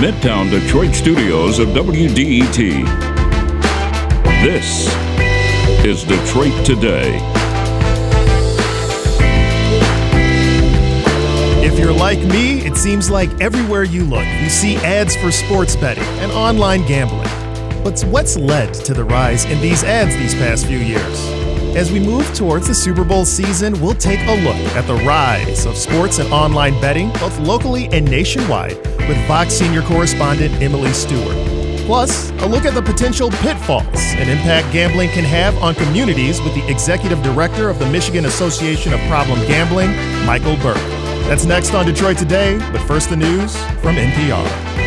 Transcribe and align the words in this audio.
Midtown 0.00 0.48
Detroit 0.48 0.94
studios 0.94 1.58
of 1.58 1.68
WDET. 1.68 2.56
This 4.42 4.88
is 5.84 6.04
Detroit 6.04 6.64
Today. 6.64 7.18
If 11.62 11.78
you're 11.78 11.92
like 11.92 12.18
me, 12.20 12.64
it 12.64 12.78
seems 12.78 13.10
like 13.10 13.28
everywhere 13.42 13.84
you 13.84 14.04
look, 14.04 14.26
you 14.40 14.48
see 14.48 14.76
ads 14.76 15.14
for 15.16 15.30
sports 15.30 15.76
betting 15.76 16.02
and 16.22 16.32
online 16.32 16.86
gambling. 16.86 17.28
But 17.84 18.00
what's 18.06 18.38
led 18.38 18.72
to 18.72 18.94
the 18.94 19.04
rise 19.04 19.44
in 19.44 19.60
these 19.60 19.84
ads 19.84 20.16
these 20.16 20.32
past 20.32 20.64
few 20.64 20.78
years? 20.78 21.39
As 21.76 21.92
we 21.92 22.00
move 22.00 22.26
towards 22.34 22.66
the 22.66 22.74
Super 22.74 23.04
Bowl 23.04 23.24
season, 23.24 23.80
we'll 23.80 23.94
take 23.94 24.18
a 24.26 24.34
look 24.42 24.56
at 24.74 24.88
the 24.88 24.96
rise 24.96 25.66
of 25.66 25.76
sports 25.76 26.18
and 26.18 26.30
online 26.32 26.78
betting, 26.80 27.10
both 27.12 27.38
locally 27.38 27.86
and 27.92 28.04
nationwide, 28.04 28.76
with 28.98 29.16
Vox 29.28 29.54
senior 29.54 29.80
correspondent 29.82 30.52
Emily 30.60 30.92
Stewart. 30.92 31.36
Plus, 31.86 32.30
a 32.42 32.46
look 32.46 32.64
at 32.64 32.74
the 32.74 32.82
potential 32.82 33.30
pitfalls 33.30 33.86
and 33.94 34.28
impact 34.28 34.72
gambling 34.72 35.10
can 35.10 35.24
have 35.24 35.56
on 35.58 35.76
communities 35.76 36.42
with 36.42 36.54
the 36.54 36.68
executive 36.68 37.22
director 37.22 37.70
of 37.70 37.78
the 37.78 37.86
Michigan 37.86 38.24
Association 38.26 38.92
of 38.92 39.00
Problem 39.02 39.38
Gambling, 39.46 39.90
Michael 40.26 40.56
Burke. 40.56 40.76
That's 41.28 41.44
next 41.44 41.72
on 41.72 41.86
Detroit 41.86 42.18
Today, 42.18 42.58
but 42.72 42.80
first 42.88 43.10
the 43.10 43.16
news 43.16 43.56
from 43.80 43.94
NPR. 43.94 44.79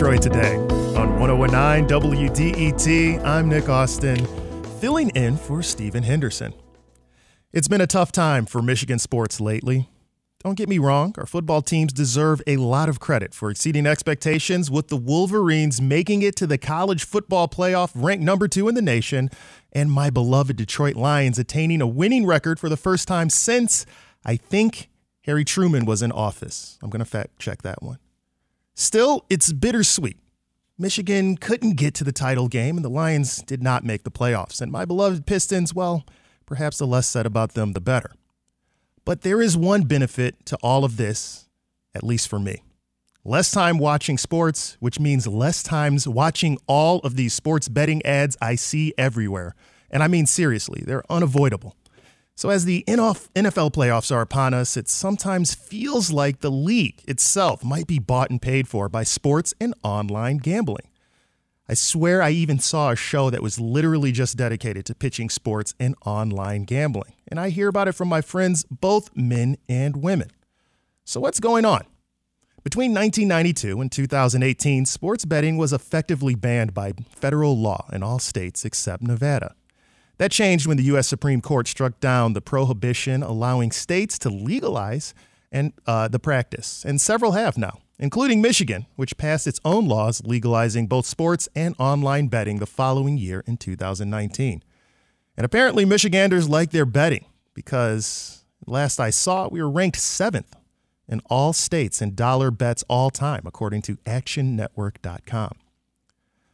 Detroit 0.00 0.22
Today. 0.22 0.56
On 0.96 1.20
1019 1.20 1.86
WDET, 1.86 3.22
I'm 3.22 3.50
Nick 3.50 3.68
Austin, 3.68 4.24
filling 4.80 5.10
in 5.10 5.36
for 5.36 5.62
Stephen 5.62 6.02
Henderson. 6.02 6.54
It's 7.52 7.68
been 7.68 7.82
a 7.82 7.86
tough 7.86 8.10
time 8.10 8.46
for 8.46 8.62
Michigan 8.62 8.98
sports 8.98 9.42
lately. 9.42 9.90
Don't 10.42 10.56
get 10.56 10.70
me 10.70 10.78
wrong, 10.78 11.14
our 11.18 11.26
football 11.26 11.60
teams 11.60 11.92
deserve 11.92 12.40
a 12.46 12.56
lot 12.56 12.88
of 12.88 12.98
credit 12.98 13.34
for 13.34 13.50
exceeding 13.50 13.84
expectations, 13.84 14.70
with 14.70 14.88
the 14.88 14.96
Wolverines 14.96 15.82
making 15.82 16.22
it 16.22 16.34
to 16.36 16.46
the 16.46 16.56
college 16.56 17.04
football 17.04 17.46
playoff 17.46 17.90
ranked 17.94 18.24
number 18.24 18.48
two 18.48 18.68
in 18.68 18.74
the 18.74 18.80
nation, 18.80 19.28
and 19.70 19.92
my 19.92 20.08
beloved 20.08 20.56
Detroit 20.56 20.96
Lions 20.96 21.38
attaining 21.38 21.82
a 21.82 21.86
winning 21.86 22.24
record 22.24 22.58
for 22.58 22.70
the 22.70 22.78
first 22.78 23.06
time 23.06 23.28
since, 23.28 23.84
I 24.24 24.36
think, 24.36 24.88
Harry 25.24 25.44
Truman 25.44 25.84
was 25.84 26.00
in 26.00 26.10
office. 26.10 26.78
I'm 26.82 26.88
going 26.88 27.00
to 27.00 27.04
fact 27.04 27.38
check 27.38 27.60
that 27.60 27.82
one. 27.82 27.98
Still, 28.80 29.26
it's 29.28 29.52
bittersweet. 29.52 30.16
Michigan 30.78 31.36
couldn't 31.36 31.76
get 31.76 31.92
to 31.96 32.02
the 32.02 32.12
title 32.12 32.48
game, 32.48 32.76
and 32.76 32.84
the 32.84 32.88
Lions 32.88 33.42
did 33.42 33.62
not 33.62 33.84
make 33.84 34.04
the 34.04 34.10
playoffs. 34.10 34.62
And 34.62 34.72
my 34.72 34.86
beloved 34.86 35.26
Pistons, 35.26 35.74
well, 35.74 36.06
perhaps 36.46 36.78
the 36.78 36.86
less 36.86 37.06
said 37.06 37.26
about 37.26 37.52
them, 37.52 37.74
the 37.74 37.80
better. 37.82 38.12
But 39.04 39.20
there 39.20 39.42
is 39.42 39.54
one 39.54 39.82
benefit 39.82 40.46
to 40.46 40.56
all 40.62 40.86
of 40.86 40.96
this, 40.96 41.46
at 41.94 42.02
least 42.02 42.26
for 42.28 42.38
me. 42.38 42.62
Less 43.22 43.50
time 43.50 43.76
watching 43.76 44.16
sports, 44.16 44.78
which 44.80 44.98
means 44.98 45.26
less 45.26 45.62
times 45.62 46.08
watching 46.08 46.56
all 46.66 47.00
of 47.00 47.16
these 47.16 47.34
sports 47.34 47.68
betting 47.68 48.02
ads 48.06 48.34
I 48.40 48.54
see 48.54 48.94
everywhere. 48.96 49.54
And 49.90 50.02
I 50.02 50.08
mean, 50.08 50.24
seriously, 50.24 50.82
they're 50.86 51.04
unavoidable. 51.10 51.76
So, 52.40 52.48
as 52.48 52.64
the 52.64 52.84
NFL 52.88 53.70
playoffs 53.70 54.10
are 54.10 54.22
upon 54.22 54.54
us, 54.54 54.74
it 54.78 54.88
sometimes 54.88 55.52
feels 55.52 56.10
like 56.10 56.40
the 56.40 56.50
league 56.50 57.02
itself 57.06 57.62
might 57.62 57.86
be 57.86 57.98
bought 57.98 58.30
and 58.30 58.40
paid 58.40 58.66
for 58.66 58.88
by 58.88 59.02
sports 59.02 59.52
and 59.60 59.74
online 59.82 60.38
gambling. 60.38 60.88
I 61.68 61.74
swear 61.74 62.22
I 62.22 62.30
even 62.30 62.58
saw 62.58 62.92
a 62.92 62.96
show 62.96 63.28
that 63.28 63.42
was 63.42 63.60
literally 63.60 64.10
just 64.10 64.38
dedicated 64.38 64.86
to 64.86 64.94
pitching 64.94 65.28
sports 65.28 65.74
and 65.78 65.94
online 66.06 66.64
gambling. 66.64 67.12
And 67.28 67.38
I 67.38 67.50
hear 67.50 67.68
about 67.68 67.88
it 67.88 67.92
from 67.92 68.08
my 68.08 68.22
friends, 68.22 68.64
both 68.70 69.14
men 69.14 69.58
and 69.68 69.96
women. 69.96 70.30
So, 71.04 71.20
what's 71.20 71.40
going 71.40 71.66
on? 71.66 71.82
Between 72.64 72.94
1992 72.94 73.82
and 73.82 73.92
2018, 73.92 74.86
sports 74.86 75.26
betting 75.26 75.58
was 75.58 75.74
effectively 75.74 76.34
banned 76.34 76.72
by 76.72 76.94
federal 77.10 77.58
law 77.58 77.86
in 77.92 78.02
all 78.02 78.18
states 78.18 78.64
except 78.64 79.02
Nevada. 79.02 79.56
That 80.20 80.30
changed 80.30 80.66
when 80.66 80.76
the 80.76 80.82
U.S. 80.82 81.08
Supreme 81.08 81.40
Court 81.40 81.66
struck 81.66 81.98
down 81.98 82.34
the 82.34 82.42
prohibition 82.42 83.22
allowing 83.22 83.72
states 83.72 84.18
to 84.18 84.28
legalize 84.28 85.14
and 85.50 85.72
uh, 85.86 86.08
the 86.08 86.18
practice, 86.18 86.84
and 86.84 87.00
several 87.00 87.32
have 87.32 87.56
now, 87.56 87.80
including 87.98 88.42
Michigan, 88.42 88.84
which 88.96 89.16
passed 89.16 89.46
its 89.46 89.60
own 89.64 89.88
laws 89.88 90.20
legalizing 90.26 90.86
both 90.88 91.06
sports 91.06 91.48
and 91.56 91.74
online 91.78 92.26
betting 92.26 92.58
the 92.58 92.66
following 92.66 93.16
year 93.16 93.42
in 93.46 93.56
2019. 93.56 94.62
And 95.38 95.44
apparently, 95.46 95.86
Michiganders 95.86 96.50
like 96.50 96.70
their 96.70 96.84
betting 96.84 97.24
because 97.54 98.44
last 98.66 99.00
I 99.00 99.08
saw, 99.08 99.48
we 99.48 99.62
were 99.62 99.70
ranked 99.70 99.96
seventh 99.96 100.54
in 101.08 101.22
all 101.30 101.54
states 101.54 102.02
in 102.02 102.14
dollar 102.14 102.50
bets 102.50 102.84
all 102.88 103.08
time, 103.08 103.44
according 103.46 103.80
to 103.82 103.96
ActionNetwork.com. 104.04 105.52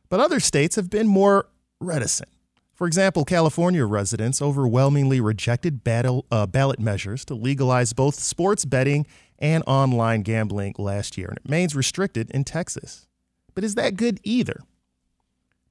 But 0.09 0.21
other 0.21 0.39
states 0.39 0.77
have 0.77 0.89
been 0.89 1.09
more 1.09 1.49
reticent. 1.81 2.29
For 2.77 2.87
example, 2.87 3.25
California 3.25 3.87
residents 3.87 4.43
overwhelmingly 4.43 5.19
rejected 5.19 5.83
battle, 5.83 6.27
uh, 6.31 6.45
ballot 6.45 6.79
measures 6.79 7.25
to 7.25 7.35
legalize 7.35 7.95
both 7.95 8.17
sports 8.17 8.67
betting 8.67 9.07
and 9.39 9.65
online 9.67 10.21
gambling 10.21 10.75
last 10.77 11.17
year, 11.17 11.29
and 11.29 11.39
it 11.39 11.45
remains 11.47 11.75
restricted 11.75 12.31
in 12.33 12.45
Texas. 12.45 13.07
But 13.55 13.65
is 13.65 13.77
that 13.77 13.97
good 13.97 14.21
either? 14.25 14.61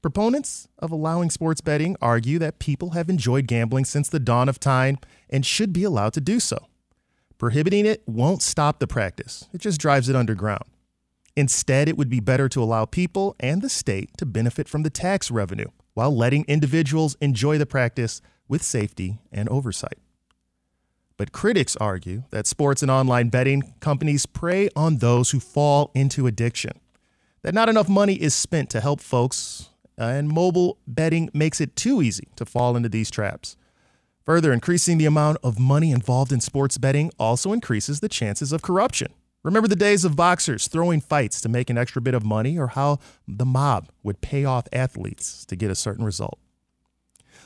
Proponents 0.01 0.67
of 0.79 0.89
allowing 0.91 1.29
sports 1.29 1.61
betting 1.61 1.95
argue 2.01 2.39
that 2.39 2.57
people 2.57 2.91
have 2.91 3.07
enjoyed 3.07 3.45
gambling 3.45 3.85
since 3.85 4.09
the 4.09 4.19
dawn 4.19 4.49
of 4.49 4.59
time 4.59 4.97
and 5.29 5.45
should 5.45 5.71
be 5.71 5.83
allowed 5.83 6.13
to 6.13 6.21
do 6.21 6.39
so. 6.39 6.57
Prohibiting 7.37 7.85
it 7.85 8.01
won't 8.07 8.41
stop 8.41 8.79
the 8.79 8.87
practice, 8.87 9.47
it 9.53 9.61
just 9.61 9.79
drives 9.79 10.09
it 10.09 10.15
underground. 10.15 10.63
Instead, 11.35 11.87
it 11.87 11.97
would 11.97 12.09
be 12.09 12.19
better 12.19 12.49
to 12.49 12.63
allow 12.63 12.85
people 12.85 13.35
and 13.39 13.61
the 13.61 13.69
state 13.69 14.09
to 14.17 14.25
benefit 14.25 14.67
from 14.67 14.81
the 14.81 14.89
tax 14.89 15.29
revenue 15.29 15.69
while 15.95 16.15
letting 16.15 16.45
individuals 16.47 17.17
enjoy 17.19 17.57
the 17.57 17.65
practice 17.65 18.21
with 18.47 18.61
safety 18.61 19.17
and 19.31 19.49
oversight. 19.49 19.97
But 21.17 21.31
critics 21.31 21.75
argue 21.77 22.23
that 22.29 22.45
sports 22.45 22.81
and 22.81 22.91
online 22.91 23.29
betting 23.29 23.73
companies 23.79 24.25
prey 24.25 24.69
on 24.75 24.97
those 24.97 25.31
who 25.31 25.39
fall 25.39 25.89
into 25.95 26.27
addiction, 26.27 26.79
that 27.41 27.53
not 27.53 27.69
enough 27.69 27.89
money 27.89 28.15
is 28.15 28.35
spent 28.35 28.69
to 28.71 28.81
help 28.81 28.99
folks, 28.99 29.69
and 29.97 30.27
mobile 30.27 30.77
betting 30.85 31.29
makes 31.33 31.61
it 31.61 31.75
too 31.75 32.01
easy 32.01 32.27
to 32.35 32.45
fall 32.45 32.75
into 32.75 32.89
these 32.89 33.09
traps. 33.09 33.55
Further, 34.25 34.51
increasing 34.51 34.97
the 34.97 35.05
amount 35.05 35.37
of 35.43 35.59
money 35.59 35.91
involved 35.91 36.33
in 36.33 36.41
sports 36.41 36.77
betting 36.77 37.11
also 37.17 37.53
increases 37.53 38.01
the 38.01 38.09
chances 38.09 38.51
of 38.51 38.61
corruption. 38.61 39.13
Remember 39.45 39.67
the 39.67 39.75
days 39.75 40.03
of 40.03 40.15
boxers 40.15 40.67
throwing 40.67 40.99
fights 40.99 41.39
to 41.41 41.49
make 41.49 41.69
an 41.69 41.77
extra 41.77 42.01
bit 42.01 42.15
of 42.15 42.25
money, 42.25 42.57
or 42.57 42.69
how 42.69 42.97
the 43.27 43.45
mob 43.45 43.91
would 44.01 44.19
pay 44.19 44.43
off 44.43 44.67
athletes 44.73 45.45
to 45.45 45.55
get 45.55 45.69
a 45.69 45.75
certain 45.75 46.03
result. 46.03 46.39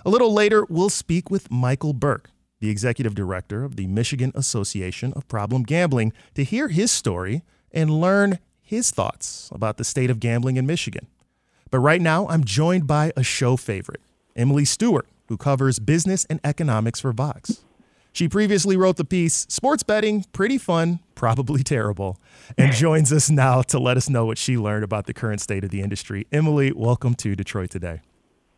A 0.05 0.09
little 0.09 0.33
later, 0.33 0.65
we'll 0.69 0.89
speak 0.89 1.29
with 1.29 1.51
Michael 1.51 1.91
Burke, 1.91 2.31
the 2.61 2.69
executive 2.69 3.15
director 3.15 3.65
of 3.65 3.75
the 3.75 3.85
Michigan 3.85 4.31
Association 4.33 5.11
of 5.11 5.27
Problem 5.27 5.63
Gambling, 5.63 6.13
to 6.35 6.45
hear 6.45 6.69
his 6.69 6.89
story 6.89 7.41
and 7.69 7.99
learn 7.99 8.39
his 8.61 8.91
thoughts 8.91 9.49
about 9.51 9.75
the 9.75 9.83
state 9.83 10.09
of 10.09 10.21
gambling 10.21 10.55
in 10.55 10.65
Michigan. 10.65 11.07
But 11.69 11.79
right 11.79 12.01
now, 12.01 12.29
I'm 12.29 12.45
joined 12.45 12.87
by 12.87 13.11
a 13.17 13.23
show 13.23 13.57
favorite, 13.57 13.99
Emily 14.37 14.63
Stewart, 14.63 15.07
who 15.27 15.35
covers 15.35 15.79
business 15.79 16.23
and 16.29 16.39
economics 16.45 17.01
for 17.01 17.11
Vox. 17.11 17.65
She 18.11 18.27
previously 18.27 18.75
wrote 18.75 18.97
the 18.97 19.05
piece 19.05 19.45
Sports 19.49 19.83
Betting, 19.83 20.25
Pretty 20.33 20.57
Fun, 20.57 20.99
Probably 21.15 21.63
Terrible, 21.63 22.17
and 22.57 22.73
joins 22.73 23.13
us 23.13 23.29
now 23.29 23.61
to 23.63 23.79
let 23.79 23.97
us 23.97 24.09
know 24.09 24.25
what 24.25 24.37
she 24.37 24.57
learned 24.57 24.83
about 24.83 25.05
the 25.05 25.13
current 25.13 25.41
state 25.41 25.63
of 25.63 25.69
the 25.69 25.81
industry. 25.81 26.27
Emily, 26.31 26.71
welcome 26.71 27.13
to 27.15 27.35
Detroit 27.35 27.69
Today. 27.69 28.01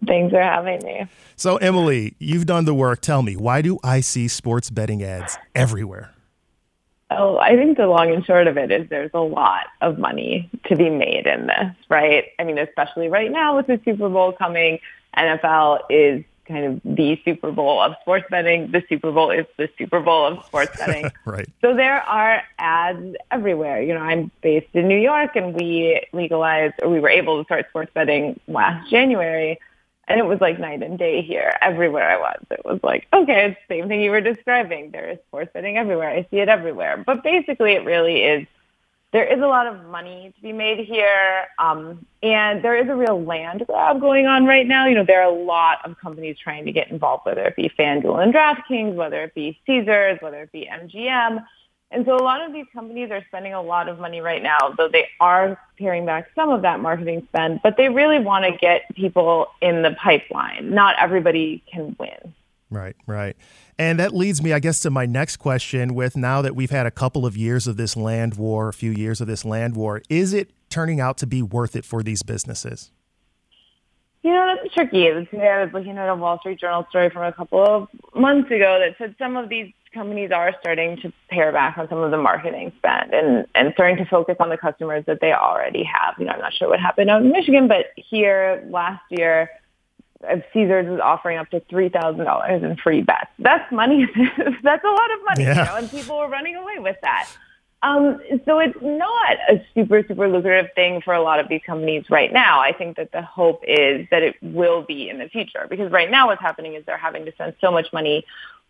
Thanks 0.08 0.32
for 0.32 0.42
having 0.42 0.84
me. 0.84 1.06
So, 1.36 1.58
Emily, 1.58 2.16
you've 2.18 2.46
done 2.46 2.66
the 2.66 2.74
work. 2.74 3.02
Tell 3.02 3.22
me, 3.22 3.36
why 3.36 3.62
do 3.62 3.78
I 3.84 4.02
see 4.02 4.28
sports 4.28 4.70
betting 4.70 5.04
ads 5.04 5.38
everywhere? 5.54 6.12
Oh, 7.12 7.38
I 7.38 7.56
think 7.56 7.78
the 7.78 7.88
long 7.88 8.12
and 8.12 8.26
short 8.26 8.48
of 8.48 8.58
it 8.58 8.72
is 8.72 8.88
there's 8.90 9.12
a 9.14 9.20
lot 9.20 9.66
of 9.82 10.00
money 10.00 10.50
to 10.68 10.76
be 10.78 10.90
made 10.90 11.28
in 11.28 11.48
this, 11.48 11.76
right? 11.90 12.26
I 12.40 12.46
mean, 12.46 12.58
especially 12.58 13.10
right 13.10 13.30
now 13.30 13.58
with 13.58 13.68
the 13.68 13.80
Super 13.84 14.08
Bowl 14.08 14.32
coming, 14.32 14.80
NFL 15.18 15.82
is 15.90 16.24
kind 16.52 16.66
of 16.66 16.82
the 16.84 17.20
Super 17.24 17.52
Bowl 17.52 17.82
of 17.82 17.94
sports 18.02 18.26
betting. 18.30 18.72
The 18.72 18.84
Super 18.90 19.12
Bowl 19.12 19.32
is 19.32 19.46
the 19.58 19.70
Super 19.78 20.00
Bowl 20.00 20.26
of 20.26 20.46
sports 20.46 20.78
betting. 20.86 21.10
right. 21.26 21.48
So 21.62 21.76
there 21.76 22.02
are 22.02 22.44
ads 22.60 23.16
everywhere. 23.32 23.82
You 23.82 23.94
know, 23.94 24.02
I'm 24.02 24.32
based 24.42 24.68
in 24.74 24.88
New 24.88 25.00
York 25.00 25.36
and 25.36 25.54
we 25.54 26.02
legalized 26.14 26.76
or 26.82 26.90
we 26.90 27.00
were 27.00 27.10
able 27.10 27.40
to 27.40 27.46
start 27.46 27.68
sports 27.70 27.92
betting 27.94 28.40
last 28.48 28.90
January. 28.90 29.60
And 30.08 30.20
it 30.20 30.26
was 30.26 30.42
like 30.42 30.60
night 30.60 30.84
and 30.84 31.00
day 31.00 31.22
here, 31.22 31.56
everywhere 31.62 32.10
I 32.10 32.18
was. 32.18 32.44
It 32.52 32.66
was 32.66 32.80
like, 32.84 33.08
okay, 33.14 33.46
it's 33.46 33.60
the 33.70 33.76
same 33.76 33.88
thing 33.88 34.02
you 34.02 34.12
were 34.12 34.20
describing. 34.20 34.92
There 34.92 35.10
is 35.10 35.20
sports 35.28 35.52
betting 35.54 35.78
everywhere. 35.78 36.10
I 36.10 36.28
see 36.30 36.40
it 36.40 36.50
everywhere. 36.50 37.02
But 37.06 37.24
basically, 37.24 37.74
it 37.74 37.86
really 37.86 38.24
is 38.24 38.46
there 39.12 39.26
is 39.26 39.42
a 39.42 39.48
lot 39.48 39.68
of 39.68 39.86
money 39.88 40.32
to 40.36 40.42
be 40.42 40.54
made 40.54 40.86
here, 40.86 41.46
um, 41.60 42.06
and 42.24 42.64
there 42.64 42.78
is 42.78 42.88
a 42.88 42.96
real 42.96 43.22
land 43.22 43.64
grab 43.68 44.00
going 44.00 44.26
on 44.26 44.46
right 44.46 44.66
now. 44.66 44.88
You 44.88 44.96
know, 44.96 45.04
there 45.06 45.22
are 45.22 45.30
a 45.30 45.44
lot 45.44 45.80
of 45.84 45.98
companies 46.00 46.38
trying 46.42 46.66
to 46.66 46.72
get 46.72 46.90
involved, 46.90 47.26
whether 47.26 47.44
it 47.44 47.56
be 47.58 47.70
FanDuel 47.78 48.24
and 48.24 48.34
DraftKings, 48.34 48.96
whether 48.96 49.22
it 49.24 49.36
be 49.36 49.60
Caesars, 49.66 50.18
whether 50.22 50.42
it 50.42 50.52
be 50.52 50.70
MGM. 50.72 51.44
And 51.92 52.06
so 52.06 52.16
a 52.16 52.24
lot 52.24 52.42
of 52.42 52.54
these 52.54 52.68
companies 52.74 53.12
are 53.12 53.22
spending 53.28 53.54
a 53.54 53.62
lot 53.62 53.90
of 53.90 54.00
money 54.00 54.22
right 54.22 54.42
now, 54.42 54.58
though 54.78 54.88
they 54.88 55.10
are 55.20 55.60
paring 55.78 56.06
back 56.06 56.30
some 56.34 56.50
of 56.50 56.62
that 56.62 56.80
marketing 56.80 57.28
spend, 57.28 57.60
but 57.64 57.76
they 57.76 57.90
really 57.90 58.20
want 58.20 58.46
to 58.46 58.58
get 58.58 58.84
people 58.96 59.48
in 59.62 59.82
the 59.82 59.92
pipeline. 59.92 60.74
Not 60.74 60.96
everybody 61.00 61.62
can 61.70 61.98
win. 62.00 62.34
Right, 62.70 62.96
right. 63.06 63.36
And 63.82 63.98
that 63.98 64.14
leads 64.14 64.44
me, 64.44 64.54
I 64.54 64.60
guess, 64.60 64.80
to 64.82 64.92
my 64.92 65.08
next 65.08 65.38
question 65.38 65.96
with 65.96 66.16
now 66.16 66.44
that 66.44 66.56
we've 66.56 66.70
had 66.70 66.86
a 66.86 66.92
couple 66.92 67.26
of 67.26 67.36
years 67.36 67.66
of 67.66 67.78
this 67.78 67.98
land 67.98 68.36
war, 68.36 68.70
a 68.70 68.74
few 68.74 68.92
years 68.92 69.22
of 69.22 69.26
this 69.26 69.44
land 69.44 69.76
war, 69.76 70.04
is 70.08 70.34
it 70.34 70.52
turning 70.70 71.00
out 71.00 71.18
to 71.18 71.26
be 71.26 71.42
worth 71.42 71.76
it 71.76 71.84
for 71.84 72.04
these 72.04 72.22
businesses? 72.22 72.92
You 74.22 74.34
know, 74.34 74.56
that's 74.56 74.72
tricky. 74.76 75.10
I 75.10 75.16
was 75.64 75.74
looking 75.74 75.98
at 75.98 76.08
a 76.08 76.14
Wall 76.14 76.38
Street 76.42 76.60
Journal 76.60 76.86
story 76.92 77.10
from 77.10 77.24
a 77.24 77.34
couple 77.34 77.66
of 77.66 77.88
months 78.14 78.52
ago 78.52 78.80
that 78.80 79.00
said 79.00 79.16
some 79.18 79.36
of 79.36 79.50
these 79.50 79.74
companies 79.96 80.30
are 80.30 80.54
starting 80.60 80.98
to 80.98 81.12
pare 81.32 81.52
back 81.52 81.80
on 81.80 81.90
some 81.90 81.98
of 81.98 82.12
the 82.12 82.18
marketing 82.18 82.72
spend 82.78 83.16
and, 83.16 83.48
and 83.56 83.74
starting 83.74 83.98
to 83.98 84.06
focus 84.06 84.36
on 84.40 84.50
the 84.50 84.58
customers 84.58 85.04
that 85.08 85.22
they 85.22 85.34
already 85.34 85.84
have. 85.84 86.14
You 86.20 86.26
know, 86.26 86.34
I'm 86.34 86.40
not 86.40 86.54
sure 86.54 86.70
what 86.70 86.80
happened 86.80 87.10
out 87.10 87.24
in 87.24 87.32
Michigan, 87.32 87.68
but 87.68 87.88
here 87.96 88.64
last 88.70 89.02
year, 89.10 89.50
Caesars 90.54 90.88
is 90.88 91.00
offering 91.00 91.38
up 91.38 91.50
to 91.50 91.60
three 91.62 91.90
thousand 91.90 92.26
dollars 92.26 92.64
in 92.64 92.76
free 92.78 93.02
bets. 93.02 93.30
That's 93.40 93.72
money. 93.72 94.06
That's 94.64 94.84
a 94.84 94.88
lot 94.88 95.12
of 95.14 95.20
money, 95.26 95.44
yeah. 95.44 95.60
you 95.60 95.66
know, 95.66 95.76
and 95.78 95.90
people 95.90 96.16
are 96.18 96.30
running 96.30 96.56
away 96.56 96.80
with 96.80 96.98
that. 97.02 97.30
Um, 97.84 98.22
so 98.46 98.60
it's 98.60 98.78
not 98.80 99.38
a 99.50 99.66
super 99.74 100.04
super 100.08 100.28
lucrative 100.28 100.72
thing 100.76 101.02
for 101.02 101.14
a 101.14 101.22
lot 101.22 101.40
of 101.40 101.50
these 101.50 101.62
companies 101.66 102.06
right 102.10 102.32
now. 102.32 102.60
I 102.60 102.74
think 102.74 102.98
that 102.98 103.12
the 103.12 103.24
hope 103.24 103.64
is 103.68 104.08
that 104.12 104.22
it 104.22 104.36
will 104.42 104.84
be 104.84 105.10
in 105.10 105.18
the 105.18 105.30
future 105.30 105.66
because 105.70 105.92
right 105.92 106.12
now 106.12 106.28
what's 106.28 106.42
happening 106.42 106.76
is 106.76 106.86
they're 106.86 106.98
having 106.98 107.26
to 107.26 107.32
spend 107.32 107.56
so 107.60 107.72
much 107.72 107.92
money 107.92 108.24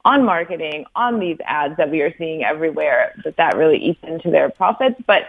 on 0.05 0.25
marketing, 0.25 0.85
on 0.95 1.19
these 1.19 1.37
ads 1.45 1.77
that 1.77 1.91
we 1.91 2.01
are 2.01 2.13
seeing 2.17 2.43
everywhere, 2.43 3.13
that 3.23 3.37
that 3.37 3.55
really 3.55 3.77
eats 3.77 3.99
into 4.03 4.31
their 4.31 4.49
profits. 4.49 4.99
But 5.05 5.23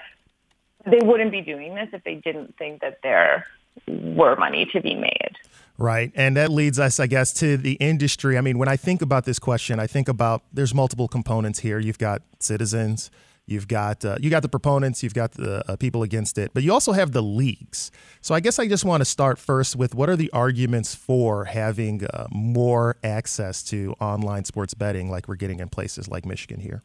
they 0.87 1.01
wouldn't 1.03 1.31
be 1.31 1.41
doing 1.41 1.75
this 1.75 1.89
if 1.93 2.03
they 2.05 2.15
didn't 2.15 2.57
think 2.57 2.81
that 2.81 2.99
there 3.03 3.47
were 3.87 4.37
money 4.37 4.69
to 4.73 4.81
be 4.81 4.95
made. 4.95 5.37
Right. 5.79 6.13
And 6.15 6.37
that 6.37 6.51
leads 6.51 6.79
us, 6.79 7.01
I 7.01 7.07
guess, 7.07 7.33
to 7.35 7.57
the 7.57 7.73
industry. 7.75 8.39
I 8.39 8.41
mean, 8.41 8.59
when 8.59 8.69
I 8.69 8.77
think 8.77 9.03
about 9.03 9.25
this 9.25 9.39
question, 9.39 9.81
I 9.81 9.87
think 9.87 10.09
about 10.09 10.43
there's 10.53 10.75
multiple 10.75 11.09
components 11.09 11.61
here. 11.61 11.79
You've 11.79 11.99
got 11.99 12.23
citizens, 12.39 13.11
you've 13.47 13.69
got 13.69 14.05
uh, 14.05 14.17
you 14.21 14.31
got 14.31 14.43
the 14.43 14.49
proponents, 14.49 15.03
you've 15.03 15.15
got 15.15 15.33
the 15.33 15.69
uh, 15.69 15.77
people 15.77 16.03
against 16.03 16.39
it, 16.39 16.53
but 16.55 16.63
you 16.63 16.73
also 16.73 16.93
have 16.93 17.13
the 17.13 17.23
leagues. 17.23 17.91
So 18.21 18.35
I 18.35 18.41
guess 18.41 18.59
I 18.59 18.69
just 18.69 18.85
want 18.85 19.01
to 19.01 19.05
start 19.05 19.39
first 19.39 19.75
with 19.75 19.95
what 19.95 20.09
are 20.09 20.17
the 20.17 20.31
arguments 20.33 20.95
for 20.95 21.47
having 21.47 22.05
uh, 22.05 22.27
more 22.31 22.97
access 23.03 23.63
to 23.65 23.95
online 23.99 24.45
sports 24.45 24.75
betting, 24.75 25.11
like 25.11 25.27
we're 25.27 25.37
getting 25.37 25.59
in 25.59 25.69
places 25.69 26.07
like 26.07 26.27
Michigan 26.27 26.61
here. 26.61 26.83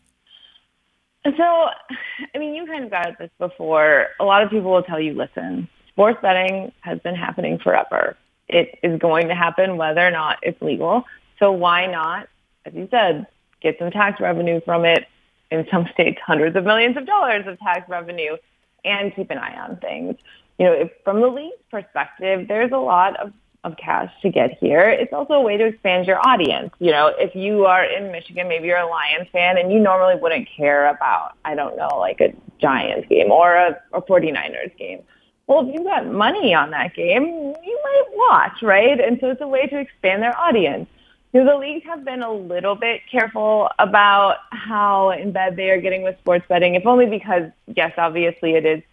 So, 1.25 1.43
I 1.43 2.37
mean, 2.37 2.55
you 2.55 2.65
kind 2.65 2.85
of 2.85 2.89
got 2.89 3.07
at 3.07 3.17
this 3.19 3.31
before. 3.37 4.07
A 4.19 4.23
lot 4.23 4.43
of 4.43 4.49
people 4.49 4.71
will 4.71 4.83
tell 4.83 4.99
you, 4.99 5.13
listen, 5.13 5.67
sports 5.97 6.19
betting 6.21 6.71
has 6.81 6.99
been 6.99 7.15
happening 7.15 7.57
forever 7.57 8.15
it 8.47 8.79
is 8.83 8.99
going 8.99 9.27
to 9.27 9.35
happen 9.35 9.77
whether 9.77 10.05
or 10.05 10.11
not 10.11 10.37
it's 10.41 10.61
legal. 10.61 11.03
So 11.39 11.51
why 11.51 11.85
not, 11.87 12.27
as 12.65 12.73
you 12.73 12.87
said, 12.89 13.27
get 13.61 13.77
some 13.79 13.91
tax 13.91 14.19
revenue 14.19 14.61
from 14.65 14.85
it? 14.85 15.05
In 15.49 15.65
some 15.71 15.87
states, 15.93 16.19
hundreds 16.25 16.55
of 16.55 16.65
millions 16.65 16.97
of 16.97 17.05
dollars 17.05 17.45
of 17.47 17.59
tax 17.59 17.89
revenue 17.89 18.37
and 18.85 19.15
keep 19.15 19.31
an 19.31 19.37
eye 19.37 19.57
on 19.57 19.77
things. 19.77 20.15
You 20.59 20.65
know, 20.65 20.73
if, 20.73 20.91
from 21.03 21.21
the 21.21 21.27
league's 21.27 21.55
perspective, 21.69 22.47
there's 22.47 22.71
a 22.71 22.77
lot 22.77 23.17
of, 23.19 23.33
of 23.63 23.77
cash 23.77 24.11
to 24.21 24.29
get 24.29 24.57
here. 24.59 24.89
It's 24.89 25.13
also 25.13 25.33
a 25.33 25.41
way 25.41 25.57
to 25.57 25.65
expand 25.65 26.07
your 26.07 26.25
audience. 26.25 26.71
You 26.79 26.91
know, 26.91 27.13
if 27.17 27.35
you 27.35 27.65
are 27.65 27.83
in 27.83 28.11
Michigan, 28.11 28.47
maybe 28.47 28.67
you're 28.67 28.77
a 28.77 28.87
Lions 28.87 29.27
fan 29.31 29.57
and 29.57 29.71
you 29.71 29.79
normally 29.79 30.15
wouldn't 30.19 30.47
care 30.55 30.89
about, 30.89 31.33
I 31.45 31.53
don't 31.55 31.77
know, 31.77 31.97
like 31.97 32.19
a 32.21 32.33
Giants 32.59 33.07
game 33.07 33.31
or 33.31 33.53
a, 33.55 33.79
a 33.93 34.01
49ers 34.01 34.75
game 34.77 35.01
well, 35.47 35.67
if 35.67 35.73
you've 35.73 35.85
got 35.85 36.05
money 36.05 36.53
on 36.53 36.71
that 36.71 36.93
game, 36.93 37.23
you 37.25 37.79
might 37.83 38.03
watch, 38.11 38.61
right? 38.61 38.99
And 38.99 39.17
so 39.19 39.29
it's 39.31 39.41
a 39.41 39.47
way 39.47 39.65
to 39.67 39.79
expand 39.79 40.21
their 40.21 40.37
audience. 40.37 40.89
You 41.33 41.43
know, 41.43 41.53
the 41.53 41.59
leagues 41.59 41.85
have 41.85 42.03
been 42.03 42.21
a 42.21 42.31
little 42.31 42.75
bit 42.75 43.01
careful 43.09 43.69
about 43.79 44.37
how 44.51 45.11
in 45.11 45.31
bed 45.31 45.55
they 45.55 45.69
are 45.69 45.79
getting 45.79 46.03
with 46.03 46.17
sports 46.19 46.45
betting, 46.49 46.75
if 46.75 46.85
only 46.85 47.05
because, 47.05 47.49
yes, 47.75 47.93
obviously 47.97 48.55
it 48.55 48.65
is 48.65 48.83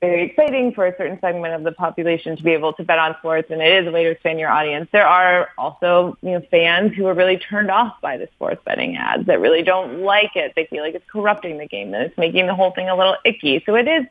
very 0.00 0.22
exciting 0.22 0.72
for 0.72 0.86
a 0.86 0.96
certain 0.96 1.18
segment 1.20 1.54
of 1.54 1.64
the 1.64 1.72
population 1.72 2.36
to 2.36 2.42
be 2.42 2.52
able 2.52 2.72
to 2.74 2.84
bet 2.84 2.98
on 2.98 3.16
sports, 3.18 3.50
and 3.50 3.60
it 3.60 3.82
is 3.82 3.88
a 3.88 3.90
way 3.90 4.04
to 4.04 4.10
expand 4.10 4.38
your 4.38 4.48
audience. 4.48 4.88
There 4.92 5.06
are 5.06 5.48
also, 5.58 6.16
you 6.22 6.32
know, 6.32 6.42
fans 6.50 6.94
who 6.94 7.06
are 7.06 7.14
really 7.14 7.36
turned 7.36 7.70
off 7.70 8.00
by 8.00 8.16
the 8.16 8.28
sports 8.34 8.62
betting 8.64 8.96
ads 8.96 9.26
that 9.26 9.40
really 9.40 9.62
don't 9.62 10.02
like 10.02 10.36
it. 10.36 10.52
They 10.54 10.66
feel 10.66 10.84
like 10.84 10.94
it's 10.94 11.10
corrupting 11.10 11.58
the 11.58 11.66
game 11.66 11.92
and 11.94 12.04
it's 12.04 12.16
making 12.16 12.46
the 12.46 12.54
whole 12.54 12.70
thing 12.70 12.88
a 12.88 12.96
little 12.96 13.16
icky. 13.24 13.62
So 13.66 13.74
it 13.74 13.88
is 13.88 14.06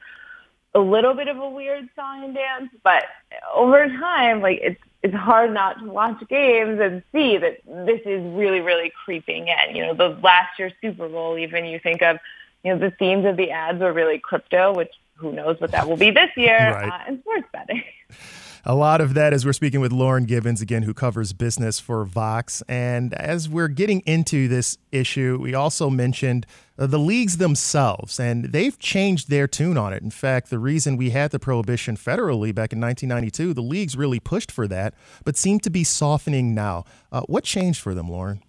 a 0.77 0.79
little 0.79 1.15
bit 1.15 1.27
of 1.27 1.37
a 1.37 1.49
weird 1.49 1.89
song 1.95 2.23
and 2.23 2.35
dance, 2.35 2.69
but 2.83 3.03
over 3.53 3.87
time, 3.87 4.41
like 4.41 4.59
it's 4.61 4.79
it's 5.01 5.13
hard 5.13 5.53
not 5.53 5.79
to 5.79 5.85
watch 5.85 6.21
games 6.27 6.79
and 6.79 7.01
see 7.11 7.37
that 7.37 7.57
this 7.65 8.01
is 8.05 8.21
really, 8.35 8.59
really 8.59 8.91
creeping 9.03 9.47
in. 9.47 9.75
You 9.75 9.87
know, 9.87 9.93
the 9.93 10.09
last 10.21 10.57
year's 10.59 10.73
Super 10.81 11.07
Bowl, 11.07 11.37
even 11.37 11.65
you 11.65 11.79
think 11.79 12.01
of, 12.01 12.17
you 12.63 12.73
know, 12.73 12.79
the 12.79 12.91
themes 12.91 13.25
of 13.25 13.37
the 13.37 13.51
ads 13.51 13.79
were 13.79 13.93
really 13.93 14.19
crypto, 14.19 14.73
which 14.73 14.91
who 15.15 15.31
knows 15.31 15.59
what 15.59 15.71
that 15.71 15.87
will 15.87 15.97
be 15.97 16.11
this 16.11 16.29
year, 16.35 16.57
right. 16.57 16.89
uh, 16.89 17.03
and 17.07 17.19
sports 17.21 17.47
betting. 17.51 17.83
a 18.67 18.75
lot 18.75 18.99
of 18.99 19.13
that 19.13 19.31
as 19.31 19.45
we're 19.45 19.53
speaking 19.53 19.79
with 19.79 19.93
Lauren 19.93 20.25
Gibbons, 20.25 20.61
again, 20.61 20.83
who 20.83 20.93
covers 20.93 21.31
business 21.31 21.79
for 21.79 22.03
Vox. 22.03 22.61
And 22.67 23.13
as 23.13 23.47
we're 23.47 23.69
getting 23.69 24.01
into 24.01 24.49
this 24.49 24.77
issue, 24.91 25.39
we 25.41 25.53
also 25.53 25.89
mentioned 25.89 26.45
uh, 26.77 26.85
the 26.85 26.99
leagues 26.99 27.37
themselves, 27.37 28.19
and 28.19 28.51
they've 28.51 28.77
changed 28.77 29.29
their 29.29 29.47
tune 29.47 29.77
on 29.77 29.93
it. 29.93 30.03
In 30.03 30.11
fact, 30.11 30.49
the 30.49 30.59
reason 30.59 30.97
we 30.97 31.11
had 31.11 31.31
the 31.31 31.39
prohibition 31.39 31.95
federally 31.95 32.53
back 32.53 32.73
in 32.73 32.81
1992, 32.81 33.53
the 33.53 33.61
leagues 33.61 33.95
really 33.95 34.19
pushed 34.19 34.51
for 34.51 34.67
that, 34.67 34.93
but 35.23 35.37
seem 35.37 35.61
to 35.61 35.69
be 35.69 35.85
softening 35.85 36.53
now. 36.53 36.83
Uh, 37.09 37.21
what 37.21 37.45
changed 37.45 37.79
for 37.79 37.93
them, 37.93 38.09
Lauren? 38.09 38.43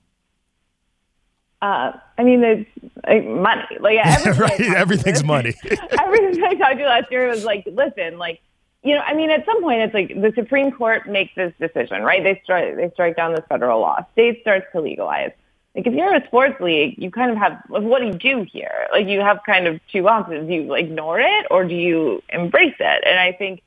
Uh, 1.63 1.93
I 2.19 2.25
mean, 2.25 2.41
there's 2.41 2.67
like, 3.07 3.25
money. 3.25 3.63
Like 3.79 3.99
everything 4.05 4.41
right, 4.41 4.77
everything's 4.77 5.23
money. 5.23 5.55
everything 5.65 6.43
I 6.43 6.55
talked 6.55 6.79
to 6.79 6.85
last 6.87 7.11
year 7.13 7.29
was 7.29 7.45
like, 7.45 7.63
listen, 7.67 8.19
like 8.19 8.41
you 8.89 8.95
know, 8.95 9.03
I 9.03 9.13
mean, 9.13 9.31
at 9.31 9.45
some 9.45 9.61
point, 9.61 9.83
it's 9.83 9.93
like 9.93 10.09
the 10.09 10.33
Supreme 10.35 10.73
Court 10.73 11.07
makes 11.07 11.35
this 11.35 11.53
decision, 11.61 12.03
right? 12.03 12.23
They 12.23 12.41
strike 12.43 12.75
they 12.77 12.91
strike 12.95 13.17
down 13.17 13.35
this 13.35 13.45
federal 13.47 13.81
law. 13.81 14.03
State 14.13 14.41
starts 14.41 14.65
to 14.73 14.81
legalize. 14.81 15.31
Like 15.77 15.87
if 15.87 15.93
you're 15.93 16.15
a 16.15 16.27
sports 16.27 16.59
league, 16.59 16.95
you 16.97 17.11
kind 17.11 17.31
of 17.31 17.37
have 17.37 17.63
what 17.69 18.01
do 18.01 18.07
you 18.07 18.15
do 18.15 18.47
here? 18.51 18.89
Like 18.91 19.07
you 19.07 19.21
have 19.21 19.41
kind 19.45 19.67
of 19.67 19.79
two 19.93 20.09
options: 20.09 20.49
do 20.49 20.55
you 20.55 20.73
ignore 20.73 21.21
it 21.21 21.47
or 21.51 21.67
do 21.67 21.75
you 21.75 22.23
embrace 22.31 22.77
it? 22.81 23.05
And 23.07 23.19
I 23.19 23.33
think 23.33 23.63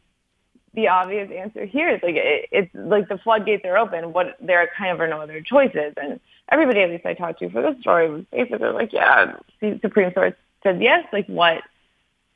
the 0.74 0.88
obvious 0.88 1.30
answer 1.32 1.66
here 1.66 1.90
is 1.90 2.00
like 2.02 2.16
it, 2.16 2.50
it's 2.52 2.72
like 2.74 3.08
the 3.08 3.20
floodgates 3.20 3.64
are 3.64 3.78
open. 3.78 4.14
What 4.14 4.38
there 4.42 4.68
kind 4.76 4.92
of 4.92 5.00
are 5.02 5.08
no 5.08 5.22
other 5.22 5.40
choices, 5.42 5.94
and 6.02 6.20
everybody 6.50 6.82
at 6.82 6.90
least 6.90 7.06
I 7.06 7.14
talked 7.14 7.38
to 7.42 7.50
for 7.52 7.62
this 7.62 7.80
story 7.80 8.10
was 8.10 8.26
basically 8.32 8.70
like, 8.70 8.92
yeah, 8.92 9.36
the 9.60 9.80
Supreme 9.84 10.10
Court 10.14 10.36
said 10.64 10.82
yes. 10.82 11.06
Like 11.14 11.28
what? 11.28 11.62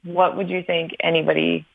What 0.03 0.37
would 0.37 0.51
you 0.51 0.61
think 0.61 0.95
anybody 0.99 1.65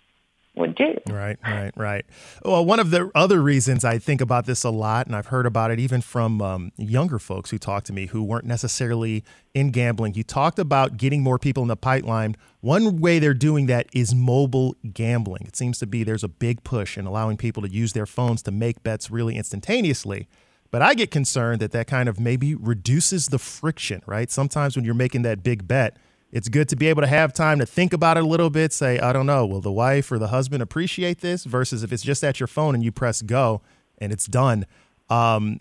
would 0.57 0.75
do. 0.75 0.95
Right, 1.09 1.39
right, 1.45 1.73
right. 1.77 2.05
Well, 2.45 2.65
one 2.65 2.81
of 2.81 2.91
the 2.91 3.11
other 3.15 3.41
reasons 3.41 3.85
I 3.85 3.99
think 3.99 4.21
about 4.21 4.47
this 4.47 4.65
a 4.65 4.71
lot, 4.71 5.07
and 5.07 5.15
I've 5.15 5.27
heard 5.27 5.47
about 5.47 5.71
it 5.71 5.79
even 5.79 6.01
from 6.01 6.43
um, 6.43 6.73
younger 6.77 7.19
folks 7.19 7.51
who 7.51 7.59
talk 7.59 7.85
to 7.85 7.93
me 7.93 8.07
who 8.07 8.23
weren't 8.23 8.47
necessarily 8.47 9.25
in 9.55 9.71
gambling. 9.71 10.15
You 10.15 10.25
talked 10.25 10.59
about 10.59 10.97
getting 10.97 11.23
more 11.23 11.39
people 11.39 11.63
in 11.63 11.69
the 11.69 11.77
pipeline. 11.77 12.37
One 12.61 13.01
way 13.01 13.19
they're 13.19 13.35
doing 13.35 13.67
that 13.67 13.87
is 13.95 14.15
mobile 14.15 14.77
gambling. 14.93 15.45
It 15.47 15.57
seems 15.57 15.79
to 15.79 15.87
be 15.87 16.05
there's 16.05 16.25
a 16.25 16.29
big 16.29 16.65
push 16.65 16.99
in 16.99 17.07
allowing 17.07 17.37
people 17.37 17.63
to 17.63 17.71
use 17.71 17.93
their 17.93 18.07
phones 18.07 18.43
to 18.43 18.51
make 18.51 18.83
bets 18.83 19.11
really 19.11 19.37
instantaneously. 19.37 20.29
But 20.71 20.83
I 20.83 20.95
get 20.95 21.11
concerned 21.11 21.61
that 21.61 21.73
that 21.73 21.87
kind 21.87 22.09
of 22.09 22.21
maybe 22.21 22.55
reduces 22.55 23.27
the 23.27 23.39
friction, 23.39 24.03
right? 24.07 24.31
Sometimes 24.31 24.77
when 24.77 24.85
you're 24.85 24.95
making 24.95 25.23
that 25.23 25.43
big 25.43 25.67
bet, 25.67 25.97
it's 26.33 26.49
good 26.49 26.69
to 26.69 26.77
be 26.77 26.87
able 26.89 27.03
to 27.03 27.09
have 27.09 27.33
time 27.33 27.59
to 27.59 27.67
think 27.67 27.93
about 27.93 28.17
it 28.17 28.23
a 28.23 28.27
little 28.27 28.51
bit. 28.51 28.73
Say, 28.73 28.99
I 28.99 29.13
don't 29.13 29.27
know, 29.27 29.47
will 29.47 29.61
the 29.61 29.73
wife 29.73 30.11
or 30.13 30.19
the 30.19 30.29
husband 30.29 30.63
appreciate 30.63 31.21
this? 31.21 31.45
Versus 31.45 31.83
if 31.83 31.93
it's 31.93 32.03
just 32.03 32.23
at 32.25 32.41
your 32.41 32.47
phone 32.47 32.75
and 32.75 32.85
you 32.85 32.93
press 32.93 33.23
go 33.23 33.63
and 33.99 34.13
it's 34.13 34.27
done. 34.27 34.67
Um, 35.09 35.61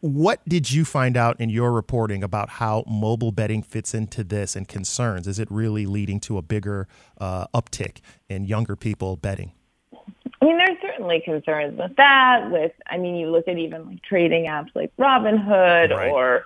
what 0.00 0.40
did 0.48 0.72
you 0.72 0.84
find 0.84 1.16
out 1.16 1.40
in 1.40 1.50
your 1.50 1.72
reporting 1.72 2.22
about 2.22 2.48
how 2.48 2.84
mobile 2.86 3.32
betting 3.32 3.62
fits 3.62 3.94
into 3.94 4.24
this 4.24 4.56
and 4.56 4.66
concerns? 4.66 5.28
Is 5.28 5.38
it 5.38 5.48
really 5.50 5.86
leading 5.86 6.20
to 6.20 6.38
a 6.38 6.42
bigger 6.42 6.88
uh, 7.20 7.46
uptick 7.54 7.98
in 8.28 8.44
younger 8.44 8.76
people 8.76 9.16
betting? 9.16 9.52
I 10.40 10.44
mean, 10.44 10.58
there's 10.58 10.78
certainly 10.80 11.20
concerns 11.20 11.78
with 11.78 11.96
that. 11.96 12.50
With, 12.50 12.72
I 12.86 12.96
mean, 12.96 13.16
you 13.16 13.30
look 13.30 13.48
at 13.48 13.58
even 13.58 13.86
like 13.86 14.02
trading 14.02 14.46
apps 14.46 14.70
like 14.74 14.92
Robinhood 14.96 15.90
right. 15.90 16.10
or 16.10 16.44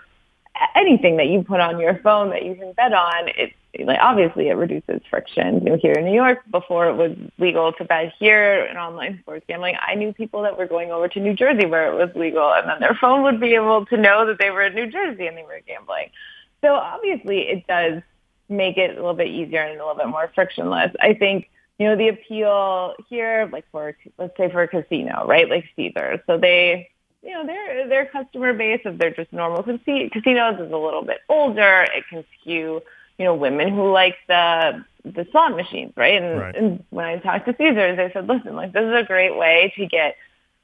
anything 0.74 1.18
that 1.18 1.26
you 1.26 1.42
put 1.42 1.60
on 1.60 1.78
your 1.78 1.98
phone 1.98 2.30
that 2.30 2.44
you 2.44 2.54
can 2.54 2.72
bet 2.72 2.92
on. 2.92 3.28
It 3.28 3.52
like 3.84 3.98
obviously 4.00 4.48
it 4.48 4.54
reduces 4.54 5.00
friction. 5.08 5.64
You 5.64 5.70
know, 5.70 5.78
here 5.80 5.92
in 5.92 6.04
New 6.04 6.14
York, 6.14 6.40
before 6.50 6.88
it 6.88 6.94
was 6.94 7.16
legal 7.38 7.72
to 7.72 7.84
bet 7.84 8.12
here 8.18 8.66
in 8.66 8.76
online 8.76 9.18
sports 9.20 9.44
gambling, 9.48 9.76
I 9.80 9.94
knew 9.94 10.12
people 10.12 10.42
that 10.42 10.58
were 10.58 10.66
going 10.66 10.90
over 10.90 11.08
to 11.08 11.20
New 11.20 11.34
Jersey 11.34 11.66
where 11.66 11.92
it 11.92 11.96
was 11.96 12.14
legal, 12.14 12.52
and 12.52 12.68
then 12.68 12.80
their 12.80 12.94
phone 13.00 13.22
would 13.22 13.40
be 13.40 13.54
able 13.54 13.86
to 13.86 13.96
know 13.96 14.26
that 14.26 14.38
they 14.38 14.50
were 14.50 14.62
in 14.62 14.74
New 14.74 14.90
Jersey 14.90 15.26
and 15.26 15.36
they 15.36 15.42
were 15.42 15.60
gambling. 15.66 16.10
So 16.60 16.74
obviously, 16.74 17.40
it 17.48 17.66
does 17.66 18.02
make 18.48 18.76
it 18.76 18.90
a 18.90 18.94
little 18.94 19.14
bit 19.14 19.28
easier 19.28 19.62
and 19.62 19.80
a 19.80 19.84
little 19.84 19.96
bit 19.96 20.08
more 20.08 20.30
frictionless. 20.34 20.92
I 21.00 21.14
think 21.14 21.48
you 21.82 21.88
know, 21.88 21.96
the 21.96 22.08
appeal 22.08 22.94
here, 23.08 23.48
like 23.52 23.64
for, 23.72 23.96
let's 24.16 24.36
say 24.36 24.48
for 24.50 24.62
a 24.62 24.68
casino, 24.68 25.26
right? 25.26 25.48
Like 25.48 25.64
Caesars. 25.74 26.20
So 26.28 26.38
they, 26.38 26.88
you 27.22 27.32
know, 27.32 27.44
their, 27.44 27.88
their 27.88 28.06
customer 28.06 28.52
base, 28.52 28.82
if 28.84 28.98
they're 28.98 29.10
just 29.10 29.32
normal 29.32 29.64
casinos, 29.64 30.60
is 30.60 30.72
a 30.72 30.76
little 30.76 31.02
bit 31.02 31.18
older. 31.28 31.86
It 31.92 32.04
can 32.08 32.24
skew, 32.40 32.82
you 33.18 33.24
know, 33.24 33.34
women 33.34 33.74
who 33.74 33.90
like 33.90 34.16
the, 34.28 34.84
the 35.04 35.26
slot 35.30 35.54
machines, 35.54 35.92
right? 35.96 36.22
And, 36.22 36.40
right. 36.40 36.56
and 36.56 36.84
when 36.90 37.04
I 37.04 37.18
talked 37.18 37.46
to 37.46 37.54
Caesars, 37.56 37.96
they 37.96 38.10
said, 38.12 38.26
listen, 38.26 38.54
like 38.54 38.72
this 38.72 38.84
is 38.84 38.94
a 38.94 39.04
great 39.04 39.36
way 39.36 39.72
to 39.76 39.86
get 39.86 40.16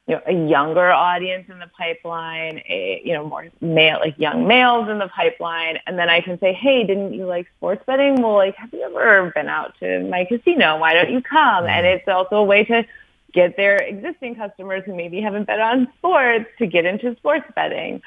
you 0.08 0.14
know, 0.14 0.22
a 0.26 0.48
younger 0.48 0.90
audience 0.90 1.50
in 1.50 1.58
the 1.58 1.66
pipeline, 1.76 2.62
a, 2.66 3.02
you 3.04 3.12
know, 3.12 3.26
more 3.26 3.46
male, 3.60 3.98
like 4.00 4.18
young 4.18 4.48
males 4.48 4.88
in 4.88 4.98
the 4.98 5.08
pipeline. 5.08 5.78
And 5.86 5.98
then 5.98 6.08
I 6.08 6.22
can 6.22 6.40
say, 6.40 6.54
hey, 6.54 6.84
didn't 6.84 7.12
you 7.12 7.26
like 7.26 7.46
sports 7.58 7.82
betting? 7.86 8.22
Well, 8.22 8.36
like, 8.36 8.56
have 8.56 8.72
you 8.72 8.82
ever 8.82 9.30
been 9.34 9.48
out 9.48 9.74
to 9.80 10.00
my 10.08 10.24
casino? 10.24 10.78
Why 10.78 10.94
don't 10.94 11.10
you 11.10 11.20
come? 11.20 11.66
And 11.66 11.84
mm-hmm. 11.84 11.98
it's 11.98 12.08
also 12.08 12.36
a 12.36 12.44
way 12.44 12.64
to 12.64 12.86
get 13.34 13.58
their 13.58 13.76
existing 13.76 14.36
customers 14.36 14.82
who 14.86 14.94
maybe 14.94 15.20
haven't 15.20 15.46
bet 15.46 15.60
on 15.60 15.88
sports 15.98 16.46
to 16.58 16.66
get 16.66 16.86
into 16.86 17.14
sports 17.16 17.44
betting. 17.54 18.00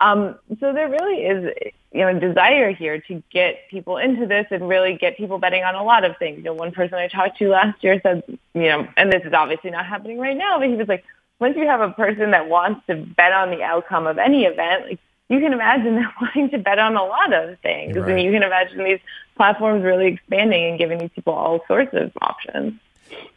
Um, 0.00 0.36
so 0.60 0.72
there 0.72 0.88
really 0.88 1.24
is, 1.24 1.72
you 1.92 2.00
know, 2.00 2.08
a 2.08 2.20
desire 2.20 2.72
here 2.72 3.00
to 3.02 3.22
get 3.30 3.68
people 3.70 3.96
into 3.96 4.26
this 4.26 4.46
and 4.50 4.68
really 4.68 4.96
get 4.96 5.16
people 5.16 5.38
betting 5.38 5.64
on 5.64 5.74
a 5.74 5.82
lot 5.82 6.04
of 6.04 6.16
things. 6.18 6.38
You 6.38 6.44
know, 6.44 6.54
one 6.54 6.72
person 6.72 6.94
I 6.94 7.08
talked 7.08 7.38
to 7.38 7.48
last 7.48 7.82
year 7.82 8.00
said, 8.02 8.22
you 8.54 8.62
know, 8.62 8.86
and 8.96 9.12
this 9.12 9.22
is 9.24 9.32
obviously 9.32 9.70
not 9.70 9.86
happening 9.86 10.18
right 10.18 10.36
now, 10.36 10.58
but 10.58 10.68
he 10.68 10.76
was 10.76 10.88
like, 10.88 11.04
once 11.40 11.56
you 11.56 11.66
have 11.66 11.80
a 11.80 11.90
person 11.90 12.32
that 12.32 12.48
wants 12.48 12.86
to 12.86 12.96
bet 12.96 13.32
on 13.32 13.50
the 13.50 13.62
outcome 13.62 14.06
of 14.06 14.18
any 14.18 14.44
event, 14.44 14.86
like 14.86 14.98
you 15.28 15.40
can 15.40 15.52
imagine 15.52 15.94
them 15.96 16.10
wanting 16.20 16.50
to 16.50 16.58
bet 16.58 16.78
on 16.78 16.96
a 16.96 17.04
lot 17.04 17.32
of 17.32 17.58
things. 17.60 17.96
Right. 17.96 18.10
And 18.10 18.22
you 18.22 18.32
can 18.32 18.42
imagine 18.42 18.84
these 18.84 19.00
platforms 19.36 19.84
really 19.84 20.06
expanding 20.06 20.64
and 20.64 20.78
giving 20.78 20.98
these 20.98 21.10
people 21.14 21.32
all 21.32 21.64
sorts 21.66 21.94
of 21.94 22.12
options. 22.20 22.74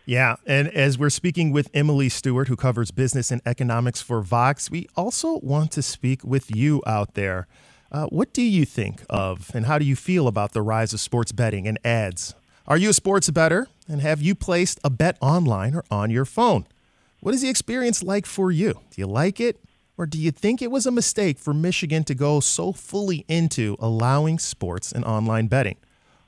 Yeah. 0.05 0.35
And 0.45 0.67
as 0.69 0.97
we're 0.97 1.09
speaking 1.09 1.51
with 1.51 1.69
Emily 1.73 2.09
Stewart, 2.09 2.47
who 2.47 2.55
covers 2.55 2.91
business 2.91 3.31
and 3.31 3.41
economics 3.45 4.01
for 4.01 4.21
Vox, 4.21 4.69
we 4.69 4.87
also 4.95 5.39
want 5.39 5.71
to 5.73 5.81
speak 5.81 6.23
with 6.23 6.53
you 6.55 6.81
out 6.85 7.13
there. 7.13 7.47
Uh, 7.91 8.05
what 8.05 8.33
do 8.33 8.41
you 8.41 8.65
think 8.65 9.03
of 9.09 9.51
and 9.53 9.65
how 9.65 9.77
do 9.77 9.85
you 9.85 9.95
feel 9.95 10.27
about 10.27 10.53
the 10.53 10.61
rise 10.61 10.93
of 10.93 10.99
sports 10.99 11.31
betting 11.31 11.67
and 11.67 11.77
ads? 11.85 12.35
Are 12.67 12.77
you 12.77 12.89
a 12.89 12.93
sports 12.93 13.29
bettor 13.29 13.67
and 13.87 14.01
have 14.01 14.21
you 14.21 14.33
placed 14.33 14.79
a 14.83 14.89
bet 14.89 15.17
online 15.21 15.75
or 15.75 15.83
on 15.91 16.09
your 16.09 16.25
phone? 16.25 16.65
What 17.19 17.35
is 17.35 17.41
the 17.41 17.49
experience 17.49 18.01
like 18.01 18.25
for 18.25 18.51
you? 18.51 18.73
Do 18.73 19.01
you 19.01 19.07
like 19.07 19.39
it? 19.39 19.59
Or 19.97 20.05
do 20.05 20.17
you 20.17 20.31
think 20.31 20.61
it 20.61 20.71
was 20.71 20.85
a 20.85 20.91
mistake 20.91 21.37
for 21.37 21.53
Michigan 21.53 22.03
to 22.05 22.15
go 22.15 22.39
so 22.39 22.71
fully 22.71 23.25
into 23.27 23.75
allowing 23.79 24.39
sports 24.39 24.91
and 24.91 25.05
online 25.05 25.47
betting? 25.47 25.75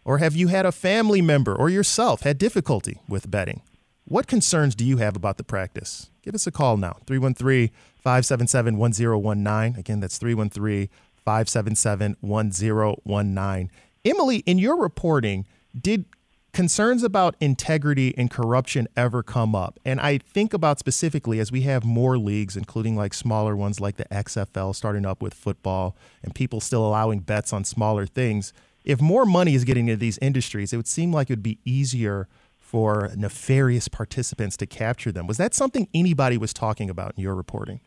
Or 0.05 0.17
have 0.17 0.35
you 0.35 0.47
had 0.47 0.65
a 0.65 0.71
family 0.71 1.21
member 1.21 1.55
or 1.55 1.69
yourself 1.69 2.21
had 2.21 2.37
difficulty 2.37 2.99
with 3.07 3.31
betting? 3.31 3.61
What 4.05 4.27
concerns 4.27 4.75
do 4.75 4.83
you 4.83 4.97
have 4.97 5.15
about 5.15 5.37
the 5.37 5.43
practice? 5.43 6.09
Give 6.21 6.35
us 6.35 6.45
a 6.45 6.51
call 6.51 6.77
now, 6.77 6.97
313 7.07 7.69
577 7.97 8.77
1019. 8.77 9.79
Again, 9.79 9.99
that's 10.01 10.17
313 10.17 10.89
577 11.23 12.17
1019. 12.19 13.71
Emily, 14.05 14.37
in 14.39 14.59
your 14.59 14.77
reporting, 14.77 15.45
did 15.79 16.05
concerns 16.51 17.01
about 17.03 17.35
integrity 17.39 18.13
and 18.17 18.29
corruption 18.29 18.87
ever 18.95 19.23
come 19.23 19.55
up. 19.55 19.79
And 19.83 19.99
I 19.99 20.19
think 20.19 20.53
about 20.53 20.79
specifically 20.79 21.39
as 21.39 21.51
we 21.51 21.61
have 21.61 21.83
more 21.83 22.17
leagues, 22.17 22.55
including 22.55 22.95
like 22.95 23.13
smaller 23.13 23.55
ones 23.55 23.79
like 23.79 23.97
the 23.97 24.05
XFL 24.05 24.75
starting 24.75 25.05
up 25.05 25.21
with 25.21 25.33
football 25.33 25.95
and 26.21 26.35
people 26.35 26.61
still 26.61 26.85
allowing 26.85 27.21
bets 27.21 27.53
on 27.53 27.63
smaller 27.63 28.05
things. 28.05 28.53
If 28.83 29.01
more 29.01 29.25
money 29.25 29.55
is 29.55 29.63
getting 29.63 29.87
into 29.87 29.99
these 29.99 30.17
industries, 30.19 30.73
it 30.73 30.77
would 30.77 30.87
seem 30.87 31.11
like 31.11 31.29
it 31.29 31.33
would 31.33 31.43
be 31.43 31.59
easier 31.65 32.27
for 32.59 33.11
nefarious 33.15 33.87
participants 33.87 34.57
to 34.57 34.65
capture 34.65 35.11
them. 35.11 35.27
Was 35.27 35.37
that 35.37 35.53
something 35.53 35.87
anybody 35.93 36.37
was 36.37 36.53
talking 36.53 36.89
about 36.89 37.13
in 37.15 37.21
your 37.21 37.35
reporting? 37.35 37.79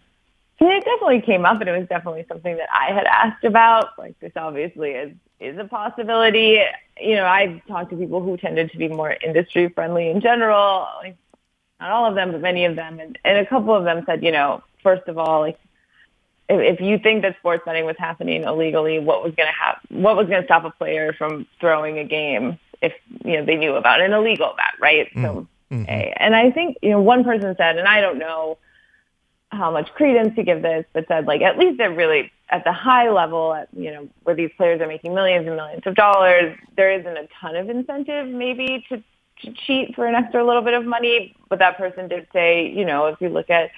it 0.59 0.85
definitely 0.85 1.21
came 1.21 1.45
up, 1.45 1.61
and 1.61 1.69
it 1.69 1.79
was 1.79 1.89
definitely 1.89 2.25
something 2.29 2.57
that 2.57 2.69
I 2.73 2.93
had 2.93 3.05
asked 3.05 3.45
about. 3.45 3.99
Like 3.99 4.19
this, 4.21 4.33
obviously, 4.37 4.91
is 4.91 5.13
is 5.39 5.59
a 5.59 5.65
possibility. 5.65 6.61
You 6.99 7.17
know, 7.17 7.27
I've 7.27 7.65
talked 7.67 7.91
to 7.91 7.97
people 7.97 8.23
who 8.23 8.37
tended 8.37 8.71
to 8.71 8.79
be 8.79 8.89
more 8.89 9.17
industry 9.23 9.69
friendly 9.69 10.09
in 10.09 10.21
general. 10.21 10.87
Like 10.99 11.17
not 11.81 11.91
all 11.91 12.07
of 12.07 12.15
them, 12.15 12.33
but 12.33 12.41
many 12.41 12.65
of 12.65 12.77
them, 12.77 13.01
and, 13.01 13.19
and 13.25 13.39
a 13.39 13.47
couple 13.47 13.75
of 13.75 13.85
them 13.85 14.03
said, 14.07 14.25
you 14.25 14.33
know, 14.33 14.63
first 14.83 15.07
of 15.09 15.19
all, 15.19 15.41
like 15.41 15.59
if, 16.49 16.79
if 16.79 16.81
you 16.81 16.99
think 16.99 17.23
that 17.23 17.37
sports 17.39 17.63
betting 17.65 17.85
was 17.85 17.97
happening 17.99 18.45
illegally, 18.45 18.99
what 18.99 19.23
was 19.23 19.35
going 19.35 19.49
to 19.49 19.53
happen? 19.53 20.03
What 20.03 20.17
was 20.17 20.27
going 20.27 20.43
to 20.43 20.47
stop 20.47 20.65
a 20.65 20.71
player 20.71 21.13
from 21.13 21.47
throwing 21.61 21.99
a 21.99 22.05
game 22.05 22.59
if 22.83 22.93
you 23.25 23.39
know 23.39 23.45
they 23.45 23.57
knew 23.57 23.75
about 23.75 24.01
an 24.01 24.13
illegal 24.13 24.55
bet, 24.57 24.81
right? 24.81 25.09
Mm-hmm. 25.09 25.25
So, 25.25 25.47
mm-hmm. 25.73 26.13
and 26.17 26.37
I 26.37 26.51
think 26.51 26.79
you 26.83 26.91
know 26.91 27.01
one 27.01 27.25
person 27.25 27.55
said, 27.57 27.79
and 27.79 27.89
I 27.89 28.01
don't 28.01 28.19
know 28.19 28.59
how 29.51 29.71
much 29.71 29.89
credence 29.95 30.35
to 30.37 30.43
give 30.43 30.63
this, 30.63 30.85
but 30.93 31.07
said 31.09 31.27
like 31.27 31.43
at 31.43 31.59
least 31.59 31.81
at 31.81 31.97
really 31.97 32.31
at 32.51 32.65
the 32.65 32.73
high 32.73 33.11
level, 33.11 33.55
at, 33.55 33.69
you 33.77 33.93
know, 33.93 34.09
where 34.23 34.37
these 34.37 34.51
players 34.57 34.81
are 34.81 34.87
making 34.87 35.15
millions 35.15 35.47
and 35.47 35.57
millions 35.57 35.83
of 35.85 35.95
dollars, 35.95 36.57
there 36.77 36.93
isn't 36.93 37.17
a 37.17 37.27
ton 37.41 37.57
of 37.57 37.69
incentive 37.69 38.29
maybe 38.29 38.85
to, 38.89 39.03
to 39.43 39.53
cheat 39.67 39.95
for 39.95 40.07
an 40.07 40.15
extra 40.15 40.45
little 40.45 40.63
bit 40.63 40.75
of 40.75 40.85
money. 40.85 41.35
But 41.49 41.59
that 41.59 41.77
person 41.77 42.09
did 42.09 42.29
say, 42.33 42.69
you 42.69 42.85
know, 42.85 43.07
if 43.07 43.21
you 43.21 43.29
look 43.29 43.51
at 43.51 43.71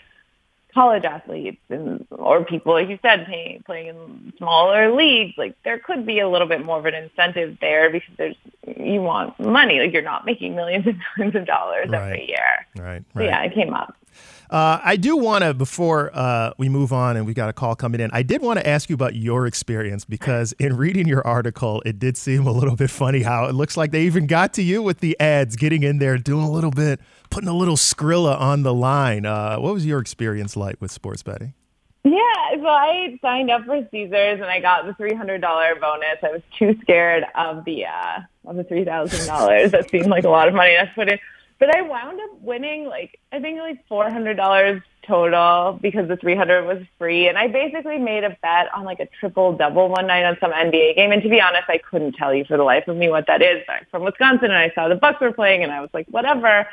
college 0.75 1.05
athletes 1.05 1.61
and 1.71 2.07
or 2.11 2.45
people 2.45 2.75
like 2.75 2.89
you 2.89 2.99
said 3.01 3.25
playing 3.27 3.63
playing 3.65 3.89
in 3.89 4.33
smaller 4.37 4.95
leagues 4.95 5.33
like 5.39 5.57
there 5.65 5.79
could 5.79 6.05
be 6.05 6.21
a 6.21 6.29
little 6.29 6.47
bit 6.47 6.65
more 6.65 6.79
of 6.79 6.85
an 6.85 6.95
incentive 6.95 7.57
there 7.61 7.91
because 7.91 8.15
there's 8.17 8.37
you 8.77 9.01
want 9.01 9.39
money 9.41 9.81
like 9.81 9.93
you're 9.93 10.03
not 10.03 10.27
making 10.27 10.55
millions 10.55 10.87
and 10.87 10.99
millions 11.17 11.35
of 11.35 11.47
dollars 11.47 11.89
right. 11.89 12.13
every 12.13 12.29
year 12.29 12.67
right, 12.77 12.85
right. 12.85 13.05
So 13.15 13.23
yeah 13.23 13.43
it 13.43 13.55
came 13.55 13.73
up 13.73 13.97
uh, 14.51 14.81
I 14.83 14.97
do 14.97 15.17
want 15.17 15.45
to, 15.45 15.53
before 15.55 16.11
uh, 16.15 16.53
we 16.57 16.69
move 16.69 16.93
on 16.93 17.17
and 17.17 17.27
we 17.27 17.35
got 17.35 17.49
a 17.49 17.53
call 17.53 17.75
coming 17.75 18.01
in, 18.01 18.11
I 18.13 18.23
did 18.23 18.41
want 18.41 18.59
to 18.59 18.67
ask 18.67 18.89
you 18.89 18.95
about 18.95 19.15
your 19.15 19.47
experience 19.47 20.05
because 20.05 20.53
in 20.53 20.77
reading 20.77 21.07
your 21.07 21.27
article, 21.27 21.83
it 21.85 21.99
did 21.99 22.17
seem 22.17 22.47
a 22.47 22.53
little 22.53 22.77
bit 22.77 22.91
funny 22.91 23.23
how 23.23 23.47
it 23.47 23.55
looks 23.55 23.77
like 23.77 23.91
they 23.91 24.03
even 24.03 24.27
got 24.27 24.55
to 24.55 24.63
you 24.63 24.83
with 24.83 25.01
the 25.01 25.19
ads, 25.21 25.57
getting 25.57 25.83
in 25.83 25.99
there, 25.99 26.17
doing 26.17 26.45
a 26.45 26.51
little 26.51 26.71
bit, 26.71 27.01
putting 27.31 27.49
a 27.49 27.55
little 27.55 27.77
Skrilla 27.77 28.39
on 28.41 28.63
the 28.63 28.75
line. 28.75 29.27
Uh, 29.27 29.57
what 29.59 29.75
was 29.75 29.85
your 29.85 30.01
experience 30.01 30.57
like 30.57 30.81
with 30.81 30.91
sports 30.91 31.23
betting? 31.23 31.55
Yeah, 32.05 32.57
so 32.57 32.67
I 32.67 33.19
signed 33.21 33.51
up 33.51 33.65
for 33.65 33.87
Caesars 33.91 34.41
and 34.41 34.45
I 34.45 34.61
got 34.61 34.87
the 34.87 34.95
three 34.95 35.15
hundred 35.15 35.43
dollar 35.43 35.75
bonus. 35.75 36.19
I 36.23 36.31
was 36.31 36.43
too 36.59 36.75
scared 36.81 37.25
of 37.35 37.65
the 37.67 37.85
uh 37.85 38.21
of 38.47 38.57
the 38.57 38.65
three 38.65 38.85
thousand 38.85 39.27
dollars. 39.27 39.73
That 39.73 39.91
seemed 39.91 40.07
like 40.07 40.25
a 40.25 40.31
lot 40.31 40.49
of 40.49 40.55
money 40.55 40.75
to 40.77 40.91
put 40.95 41.09
in. 41.11 41.19
But 41.59 41.75
I 41.75 41.83
wound 41.83 42.21
up 42.21 42.41
winning 42.41 42.87
like 42.87 43.19
I 43.33 43.41
think 43.41 43.59
like 43.59 43.87
four 43.89 44.11
hundred 44.11 44.37
dollars 44.37 44.81
total 45.07 45.79
because 45.81 46.07
the 46.07 46.17
three 46.17 46.37
hundred 46.37 46.67
was 46.67 46.85
free, 46.99 47.29
and 47.29 47.37
I 47.37 47.49
basically 47.49 47.99
made 47.99 48.23
a 48.23 48.37
bet 48.43 48.73
on 48.73 48.85
like 48.85 49.01
a 49.01 49.07
triple 49.19 49.57
double 49.57 49.89
one 49.89 50.07
night 50.07 50.25
on 50.25 50.37
some 50.41 50.53
NBA 50.53 50.95
game. 50.95 51.11
And 51.11 51.23
to 51.23 51.29
be 51.29 51.41
honest, 51.41 51.65
I 51.69 51.79
couldn't 51.79 52.13
tell 52.13 52.33
you 52.33 52.45
for 52.45 52.57
the 52.57 52.63
life 52.63 52.87
of 52.87 52.97
me 52.97 53.09
what 53.09 53.27
that 53.27 53.43
is. 53.43 53.65
I'm 53.69 53.87
from 53.91 54.05
Wisconsin, 54.05 54.51
and 54.51 54.59
I 54.59 54.71
saw 54.75 54.89
the 54.89 54.95
Bucks 54.95 55.21
were 55.21 55.33
playing, 55.33 55.65
and 55.65 55.73
I 55.73 55.81
was 55.81 55.91
like, 55.93 56.07
whatever. 56.09 56.69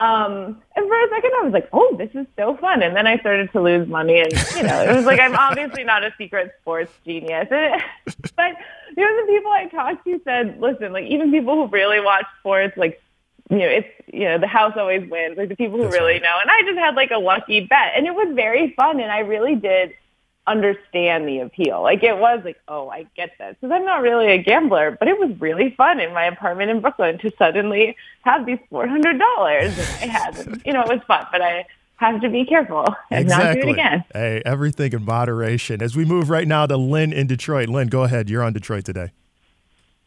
Um, 0.00 0.60
and 0.74 0.88
for 0.88 1.04
a 1.04 1.08
second, 1.08 1.30
I 1.38 1.42
was 1.44 1.52
like, 1.52 1.68
oh, 1.72 1.94
this 1.96 2.10
is 2.14 2.26
so 2.36 2.56
fun. 2.56 2.82
And 2.82 2.96
then 2.96 3.06
I 3.06 3.16
started 3.18 3.52
to 3.52 3.60
lose 3.60 3.86
money, 3.86 4.20
and 4.20 4.32
you 4.56 4.62
know, 4.62 4.82
it 4.82 4.96
was 4.96 5.04
like 5.04 5.20
I'm 5.20 5.36
obviously 5.36 5.84
not 5.84 6.02
a 6.02 6.14
secret 6.16 6.52
sports 6.62 6.92
genius. 7.04 7.48
but 8.36 8.56
you 8.96 9.04
know, 9.04 9.26
the 9.26 9.26
people 9.28 9.52
I 9.52 9.68
talked 9.70 10.04
to 10.06 10.20
said, 10.24 10.60
listen, 10.60 10.92
like 10.94 11.04
even 11.06 11.30
people 11.30 11.54
who 11.54 11.66
really 11.68 12.00
watch 12.00 12.24
sports, 12.40 12.76
like 12.78 13.02
you 13.50 13.58
know, 13.58 13.66
it's, 13.66 13.88
you 14.12 14.24
know, 14.24 14.38
the 14.38 14.46
house 14.46 14.72
always 14.76 15.08
wins, 15.08 15.36
like 15.36 15.48
the 15.48 15.56
people 15.56 15.76
who 15.76 15.84
That's 15.84 15.94
really 15.94 16.14
right. 16.14 16.22
know. 16.22 16.36
And 16.40 16.50
I 16.50 16.62
just 16.62 16.78
had 16.78 16.94
like 16.94 17.10
a 17.10 17.18
lucky 17.18 17.60
bet 17.60 17.92
and 17.96 18.06
it 18.06 18.14
was 18.14 18.34
very 18.34 18.72
fun. 18.74 19.00
And 19.00 19.10
I 19.10 19.20
really 19.20 19.54
did 19.54 19.92
understand 20.46 21.28
the 21.28 21.40
appeal. 21.40 21.82
Like 21.82 22.02
it 22.02 22.16
was 22.16 22.42
like, 22.44 22.58
oh, 22.68 22.88
I 22.88 23.06
get 23.16 23.32
this. 23.38 23.56
Because 23.60 23.74
I'm 23.74 23.84
not 23.84 24.02
really 24.02 24.28
a 24.32 24.38
gambler, 24.42 24.96
but 24.98 25.08
it 25.08 25.18
was 25.18 25.38
really 25.40 25.74
fun 25.76 26.00
in 26.00 26.12
my 26.12 26.24
apartment 26.24 26.70
in 26.70 26.80
Brooklyn 26.80 27.18
to 27.18 27.32
suddenly 27.38 27.96
have 28.22 28.46
these 28.46 28.58
$400 28.72 29.18
that 29.18 29.98
I 30.02 30.06
had. 30.06 30.62
You 30.64 30.72
know, 30.72 30.82
it 30.82 30.88
was 30.88 31.00
fun, 31.06 31.26
but 31.30 31.42
I 31.42 31.66
have 31.96 32.20
to 32.22 32.28
be 32.28 32.44
careful 32.44 32.84
and 33.10 33.22
exactly. 33.22 33.46
not 33.46 33.54
do 33.54 33.68
it 33.68 33.72
again. 33.72 34.04
Hey, 34.12 34.42
everything 34.44 34.92
in 34.92 35.04
moderation. 35.04 35.82
As 35.82 35.96
we 35.96 36.04
move 36.04 36.30
right 36.30 36.48
now 36.48 36.66
to 36.66 36.76
Lynn 36.76 37.12
in 37.12 37.26
Detroit. 37.26 37.68
Lynn, 37.68 37.88
go 37.88 38.02
ahead. 38.02 38.28
You're 38.28 38.42
on 38.42 38.52
Detroit 38.52 38.84
today. 38.84 39.12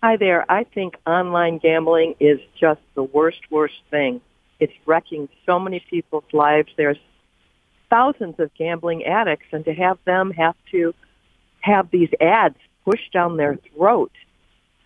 Hi 0.04 0.16
there. 0.16 0.50
I 0.50 0.64
think 0.64 0.96
online 1.08 1.58
gambling 1.58 2.16
is 2.20 2.40
just 2.60 2.82
the 2.94 3.04
worst, 3.04 3.40
worst 3.50 3.82
thing. 3.90 4.22
It's 4.60 4.74
wrecking 4.86 5.28
so 5.46 5.60
many 5.60 5.80
people's 5.80 6.32
lives. 6.34 6.70
There's 6.78 7.00
thousands 7.90 8.40
of 8.40 8.54
gambling 8.54 9.06
addicts, 9.06 9.48
and 9.52 9.66
to 9.66 9.74
have 9.74 9.98
them 10.06 10.32
have 10.32 10.56
to 10.72 10.94
have 11.62 11.90
these 11.90 12.10
ads 12.22 12.56
pushed 12.86 13.12
down 13.12 13.38
their 13.38 13.58
throat, 13.76 14.12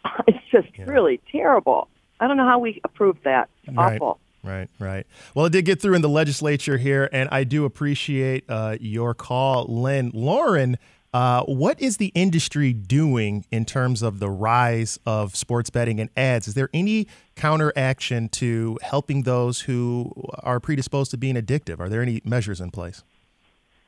it's 0.27 0.45
just 0.51 0.67
yeah. 0.77 0.85
really 0.85 1.19
terrible. 1.31 1.87
I 2.19 2.27
don't 2.27 2.37
know 2.37 2.47
how 2.47 2.59
we 2.59 2.79
approve 2.83 3.17
that. 3.23 3.49
It's 3.63 3.75
right. 3.75 3.95
awful. 3.95 4.19
Right, 4.43 4.69
right. 4.79 5.05
Well, 5.35 5.45
it 5.45 5.51
did 5.51 5.65
get 5.65 5.81
through 5.81 5.93
in 5.93 6.01
the 6.01 6.09
legislature 6.09 6.77
here, 6.77 7.09
and 7.11 7.29
I 7.31 7.43
do 7.43 7.65
appreciate 7.65 8.43
uh, 8.49 8.77
your 8.79 9.13
call, 9.13 9.65
Lynn. 9.65 10.09
Lauren, 10.13 10.77
uh, 11.13 11.43
what 11.43 11.81
is 11.81 11.97
the 11.97 12.11
industry 12.15 12.71
doing 12.71 13.45
in 13.51 13.65
terms 13.65 14.01
of 14.01 14.19
the 14.19 14.29
rise 14.29 14.97
of 15.05 15.35
sports 15.35 15.69
betting 15.69 15.99
and 15.99 16.09
ads? 16.15 16.47
Is 16.47 16.53
there 16.53 16.69
any 16.73 17.07
counteraction 17.35 18.29
to 18.29 18.77
helping 18.81 19.23
those 19.23 19.61
who 19.61 20.11
are 20.39 20.59
predisposed 20.59 21.11
to 21.11 21.17
being 21.17 21.35
addictive? 21.35 21.79
Are 21.79 21.89
there 21.89 22.01
any 22.01 22.21
measures 22.23 22.61
in 22.61 22.71
place? 22.71 23.03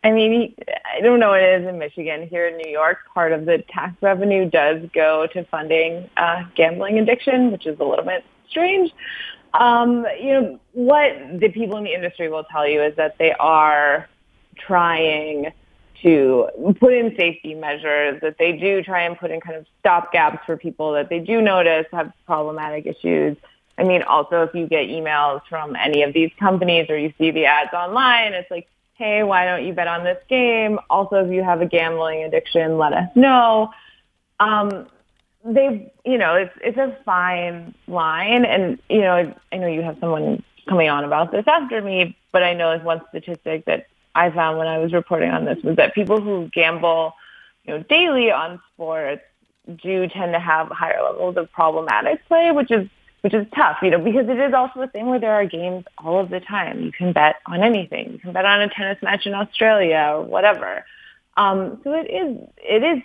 I 0.04 0.12
mean, 0.12 0.54
I 0.94 1.00
don't 1.00 1.22
know 1.22 1.30
what 1.30 1.42
it 1.42 1.62
is 1.62 1.68
in 1.68 1.80
Michigan. 1.80 2.28
Here 2.28 2.46
in 2.48 2.58
New 2.58 2.70
York, 2.70 2.98
part 3.14 3.32
of 3.32 3.46
the 3.46 3.64
tax 3.70 3.96
revenue 4.02 4.50
does 4.50 4.82
go 4.94 5.28
to 5.28 5.46
funding 5.46 6.10
uh, 6.18 6.44
gambling 6.56 7.00
addiction, 7.00 7.54
which 7.54 7.66
is 7.66 7.80
a 7.80 7.86
little 7.86 8.04
bit 8.04 8.26
strange. 8.50 8.92
Um, 9.54 10.06
you 10.20 10.34
know, 10.34 10.60
what 10.74 11.40
the 11.40 11.48
people 11.50 11.78
in 11.78 11.86
the 11.86 11.94
industry 11.94 12.28
will 12.28 12.44
tell 12.44 12.68
you 12.68 12.84
is 12.84 12.98
that 12.98 13.18
they 13.18 13.32
are 13.40 14.10
trying 14.58 15.54
to 16.04 16.48
put 16.80 16.94
in 16.94 17.16
safety 17.16 17.56
measures, 17.56 18.22
that 18.22 18.38
they 18.38 18.54
do 18.54 18.84
try 18.84 19.04
and 19.04 19.18
put 19.18 19.32
in 19.32 19.42
kind 19.42 19.58
of 19.58 19.66
stop 19.80 20.12
gaps 20.12 20.46
for 20.46 20.58
people 20.58 20.94
that 20.94 21.10
they 21.10 21.20
do 21.20 21.42
notice 21.42 21.86
have 21.92 22.12
problematic 22.26 22.86
issues. 22.86 23.38
I 23.78 23.84
mean, 23.84 24.04
also 24.04 24.44
if 24.44 24.54
you 24.54 24.68
get 24.68 24.88
emails 24.88 25.42
from 25.50 25.76
any 25.76 26.04
of 26.04 26.14
these 26.14 26.32
companies 26.40 26.90
or 26.90 26.98
you 26.98 27.14
see 27.18 27.32
the 27.32 27.46
ads 27.46 27.74
online, 27.74 28.34
it's 28.34 28.52
like, 28.52 28.68
hey, 28.96 29.24
why 29.24 29.46
don't 29.46 29.66
you 29.66 29.74
bet 29.74 29.88
on 29.88 30.04
this 30.04 30.22
game? 30.30 30.80
Also, 30.90 31.26
if 31.26 31.32
you 31.32 31.44
have 31.44 31.62
a 31.62 31.66
gambling 31.66 32.24
addiction, 32.24 32.78
let 32.78 32.94
us 32.94 33.10
know. 33.16 33.72
Um, 34.40 34.88
they've, 35.44 35.90
you 36.06 36.18
know, 36.18 36.36
it's 36.36 36.54
it's 36.62 36.78
a 36.78 36.98
fine 37.04 37.74
line, 37.88 38.46
and 38.46 38.78
you 38.90 39.02
know, 39.02 39.34
I 39.52 39.58
know 39.58 39.68
you 39.68 39.82
have 39.82 39.98
someone 40.00 40.44
coming 40.68 40.90
on 40.90 41.04
about 41.04 41.32
this 41.32 41.46
after 41.48 41.82
me, 41.82 42.16
but 42.32 42.44
I 42.44 42.54
know 42.54 42.70
there's 42.72 42.86
one 42.86 43.02
statistic 43.10 43.66
that 43.66 43.88
I 44.16 44.30
found 44.32 44.58
when 44.58 44.68
I 44.68 44.78
was 44.78 44.94
reporting 44.94 45.30
on 45.30 45.46
this 45.46 45.58
was 45.64 45.76
that 45.78 45.96
people 45.96 46.22
who 46.22 46.50
gamble, 46.54 47.14
you 47.66 47.74
know, 47.74 47.84
daily 47.84 48.32
on 48.32 48.62
sports 48.74 49.24
do 49.82 50.08
tend 50.08 50.34
to 50.34 50.40
have 50.40 50.68
higher 50.70 51.02
levels 51.02 51.38
of 51.38 51.52
problematic 51.52 52.26
play, 52.28 52.52
which 52.52 52.72
is 52.72 52.88
which 53.22 53.34
is 53.34 53.48
tough, 53.56 53.78
you 53.82 53.90
know, 53.90 54.00
because 54.00 54.28
it 54.28 54.38
is 54.38 54.54
also 54.54 54.82
a 54.82 54.88
thing 54.88 55.06
where 55.06 55.20
there 55.20 55.32
are 55.32 55.46
games 55.46 55.86
all 55.98 56.20
of 56.20 56.30
the 56.30 56.42
time. 56.42 56.82
You 56.82 56.92
can 56.92 57.14
bet 57.14 57.38
on 57.46 57.64
anything. 57.64 58.12
You 58.12 58.20
can 58.20 58.34
bet 58.34 58.44
on 58.44 58.60
a 58.60 58.68
tennis 58.68 59.02
match 59.02 59.26
in 59.26 59.34
Australia 59.34 60.16
or 60.16 60.24
whatever. 60.24 60.84
Um, 61.38 61.80
so 61.84 61.94
it 61.94 62.12
is 62.12 62.38
it 62.58 62.84
is 62.84 63.04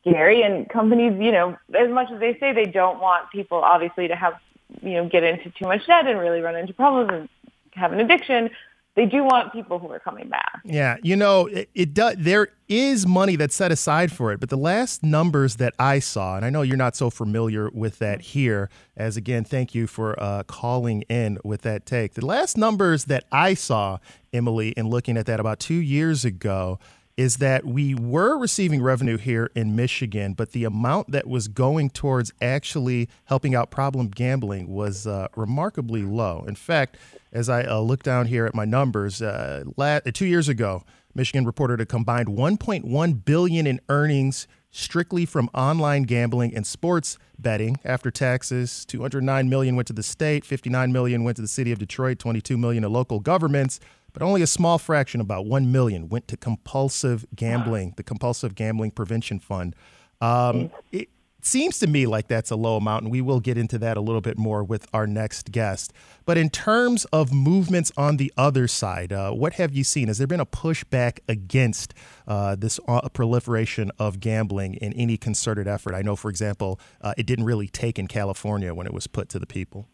scary, 0.00 0.42
and 0.42 0.68
companies, 0.68 1.14
you 1.20 1.30
know, 1.30 1.56
as 1.78 1.88
much 1.88 2.10
as 2.10 2.18
they 2.18 2.36
say 2.38 2.52
they 2.52 2.66
don't 2.66 3.00
want 3.00 3.30
people 3.30 3.58
obviously 3.58 4.08
to 4.08 4.16
have 4.16 4.34
you 4.82 4.94
know 4.94 5.08
get 5.08 5.22
into 5.22 5.50
too 5.50 5.66
much 5.66 5.86
debt 5.86 6.06
and 6.06 6.18
really 6.18 6.40
run 6.40 6.56
into 6.56 6.74
problems 6.74 7.10
and 7.12 7.28
have 7.72 7.92
an 7.92 8.00
addiction 8.00 8.50
they 8.98 9.06
do 9.06 9.22
want 9.22 9.52
people 9.52 9.78
who 9.78 9.88
are 9.92 10.00
coming 10.00 10.28
back. 10.28 10.60
Yeah, 10.64 10.96
you 11.04 11.14
know, 11.14 11.46
it, 11.46 11.70
it 11.72 11.94
does. 11.94 12.16
There 12.18 12.48
is 12.66 13.06
money 13.06 13.36
that's 13.36 13.54
set 13.54 13.70
aside 13.70 14.10
for 14.10 14.32
it, 14.32 14.40
but 14.40 14.48
the 14.48 14.56
last 14.56 15.04
numbers 15.04 15.54
that 15.56 15.72
I 15.78 16.00
saw, 16.00 16.34
and 16.34 16.44
I 16.44 16.50
know 16.50 16.62
you're 16.62 16.76
not 16.76 16.96
so 16.96 17.08
familiar 17.08 17.70
with 17.70 18.00
that 18.00 18.20
here, 18.20 18.68
as 18.96 19.16
again, 19.16 19.44
thank 19.44 19.72
you 19.72 19.86
for 19.86 20.20
uh, 20.20 20.42
calling 20.42 21.02
in 21.02 21.38
with 21.44 21.62
that 21.62 21.86
take. 21.86 22.14
The 22.14 22.26
last 22.26 22.58
numbers 22.58 23.04
that 23.04 23.22
I 23.30 23.54
saw, 23.54 23.98
Emily, 24.32 24.70
in 24.70 24.90
looking 24.90 25.16
at 25.16 25.26
that 25.26 25.38
about 25.38 25.60
two 25.60 25.74
years 25.74 26.24
ago, 26.24 26.80
is 27.18 27.38
that 27.38 27.66
we 27.66 27.96
were 27.96 28.38
receiving 28.38 28.80
revenue 28.80 29.16
here 29.16 29.50
in 29.56 29.74
Michigan, 29.74 30.34
but 30.34 30.52
the 30.52 30.62
amount 30.62 31.10
that 31.10 31.26
was 31.26 31.48
going 31.48 31.90
towards 31.90 32.32
actually 32.40 33.08
helping 33.24 33.56
out 33.56 33.72
problem 33.72 34.06
gambling 34.06 34.68
was 34.68 35.04
uh, 35.04 35.26
remarkably 35.34 36.02
low. 36.02 36.44
In 36.46 36.54
fact, 36.54 36.96
as 37.32 37.48
I 37.48 37.64
uh, 37.64 37.80
look 37.80 38.04
down 38.04 38.26
here 38.26 38.46
at 38.46 38.54
my 38.54 38.64
numbers, 38.64 39.20
uh, 39.20 39.64
la- 39.76 39.98
two 39.98 40.26
years 40.26 40.48
ago, 40.48 40.84
Michigan 41.12 41.44
reported 41.44 41.80
a 41.80 41.86
combined 41.86 42.28
1.1 42.28 43.24
billion 43.24 43.66
in 43.66 43.80
earnings 43.88 44.46
strictly 44.70 45.26
from 45.26 45.50
online 45.52 46.04
gambling 46.04 46.54
and 46.54 46.64
sports 46.64 47.18
betting 47.36 47.78
after 47.84 48.10
taxes 48.10 48.84
209 48.84 49.48
million 49.48 49.76
went 49.76 49.86
to 49.86 49.94
the 49.94 50.02
state 50.02 50.44
59 50.44 50.92
million 50.92 51.24
went 51.24 51.36
to 51.36 51.42
the 51.42 51.48
city 51.48 51.72
of 51.72 51.78
detroit 51.78 52.18
22 52.18 52.58
million 52.58 52.82
to 52.82 52.88
local 52.88 53.18
governments 53.18 53.80
but 54.12 54.22
only 54.22 54.42
a 54.42 54.46
small 54.46 54.78
fraction 54.78 55.20
about 55.20 55.46
1 55.46 55.70
million 55.70 56.08
went 56.08 56.28
to 56.28 56.36
compulsive 56.36 57.26
gambling 57.34 57.94
the 57.96 58.02
compulsive 58.02 58.54
gambling 58.54 58.90
prevention 58.90 59.38
fund 59.38 59.74
um, 60.20 60.70
it, 60.92 61.08
seems 61.42 61.78
to 61.78 61.86
me 61.86 62.06
like 62.06 62.28
that's 62.28 62.50
a 62.50 62.56
low 62.56 62.76
amount, 62.76 63.04
and 63.04 63.12
we 63.12 63.20
will 63.20 63.40
get 63.40 63.56
into 63.56 63.78
that 63.78 63.96
a 63.96 64.00
little 64.00 64.20
bit 64.20 64.38
more 64.38 64.62
with 64.62 64.86
our 64.92 65.06
next 65.06 65.50
guest. 65.50 65.92
But 66.24 66.36
in 66.36 66.50
terms 66.50 67.04
of 67.06 67.32
movements 67.32 67.92
on 67.96 68.16
the 68.16 68.32
other 68.36 68.68
side, 68.68 69.12
uh, 69.12 69.30
what 69.32 69.54
have 69.54 69.72
you 69.72 69.84
seen? 69.84 70.08
Has 70.08 70.18
there 70.18 70.26
been 70.26 70.40
a 70.40 70.46
pushback 70.46 71.20
against 71.28 71.94
uh, 72.26 72.56
this 72.56 72.78
uh, 72.86 73.08
proliferation 73.08 73.90
of 73.98 74.20
gambling 74.20 74.74
in 74.74 74.92
any 74.94 75.16
concerted 75.16 75.66
effort? 75.66 75.94
I 75.94 76.02
know, 76.02 76.16
for 76.16 76.28
example, 76.28 76.80
uh, 77.00 77.14
it 77.16 77.26
didn't 77.26 77.44
really 77.44 77.68
take 77.68 77.98
in 77.98 78.08
California 78.08 78.74
when 78.74 78.86
it 78.86 78.92
was 78.92 79.06
put 79.06 79.28
to 79.30 79.38
the 79.38 79.46
people. 79.46 79.88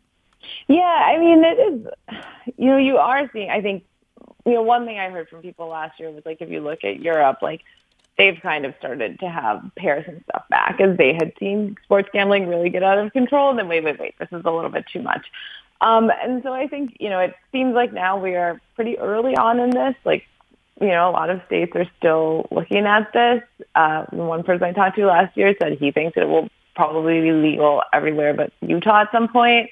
Yeah, 0.68 0.82
I 0.82 1.18
mean, 1.18 1.42
it 1.42 1.58
is, 1.58 1.86
you 2.56 2.66
know, 2.66 2.76
you 2.76 2.96
are 2.96 3.30
seeing, 3.32 3.50
I 3.50 3.60
think, 3.60 3.84
you 4.44 4.52
know, 4.52 4.62
one 4.62 4.84
thing 4.86 4.98
I 4.98 5.10
heard 5.10 5.28
from 5.28 5.42
people 5.42 5.68
last 5.68 5.98
year 5.98 6.10
was 6.10 6.24
like, 6.26 6.40
if 6.40 6.50
you 6.50 6.60
look 6.60 6.84
at 6.84 7.00
Europe, 7.00 7.38
like, 7.42 7.62
they've 8.16 8.38
kind 8.40 8.64
of 8.64 8.74
started 8.78 9.18
to 9.20 9.28
have 9.28 9.62
pairs 9.76 10.04
and 10.06 10.22
stuff 10.28 10.44
back 10.48 10.80
as 10.80 10.96
they 10.96 11.12
had 11.12 11.32
seen 11.38 11.76
sports 11.84 12.08
gambling 12.12 12.46
really 12.46 12.70
get 12.70 12.82
out 12.82 12.98
of 12.98 13.12
control. 13.12 13.50
And 13.50 13.58
then 13.58 13.68
wait, 13.68 13.82
wait, 13.82 13.98
wait, 13.98 14.14
this 14.18 14.28
is 14.30 14.42
a 14.44 14.50
little 14.50 14.70
bit 14.70 14.86
too 14.92 15.02
much. 15.02 15.26
Um, 15.80 16.10
and 16.22 16.42
so 16.42 16.52
I 16.52 16.68
think, 16.68 16.96
you 17.00 17.10
know, 17.10 17.20
it 17.20 17.34
seems 17.52 17.74
like 17.74 17.92
now 17.92 18.16
we 18.16 18.36
are 18.36 18.60
pretty 18.76 18.98
early 18.98 19.36
on 19.36 19.58
in 19.58 19.70
this. 19.70 19.94
Like, 20.04 20.24
you 20.80 20.88
know, 20.88 21.10
a 21.10 21.12
lot 21.12 21.30
of 21.30 21.40
states 21.46 21.72
are 21.74 21.86
still 21.98 22.46
looking 22.50 22.86
at 22.86 23.12
this. 23.12 23.42
Uh, 23.74 24.04
one 24.10 24.44
person 24.44 24.64
I 24.64 24.72
talked 24.72 24.96
to 24.96 25.06
last 25.06 25.36
year 25.36 25.54
said 25.60 25.78
he 25.78 25.90
thinks 25.90 26.16
it 26.16 26.28
will 26.28 26.48
probably 26.74 27.20
be 27.20 27.32
legal 27.32 27.82
everywhere 27.92 28.34
but 28.34 28.52
Utah 28.60 29.02
at 29.02 29.12
some 29.12 29.28
point. 29.28 29.70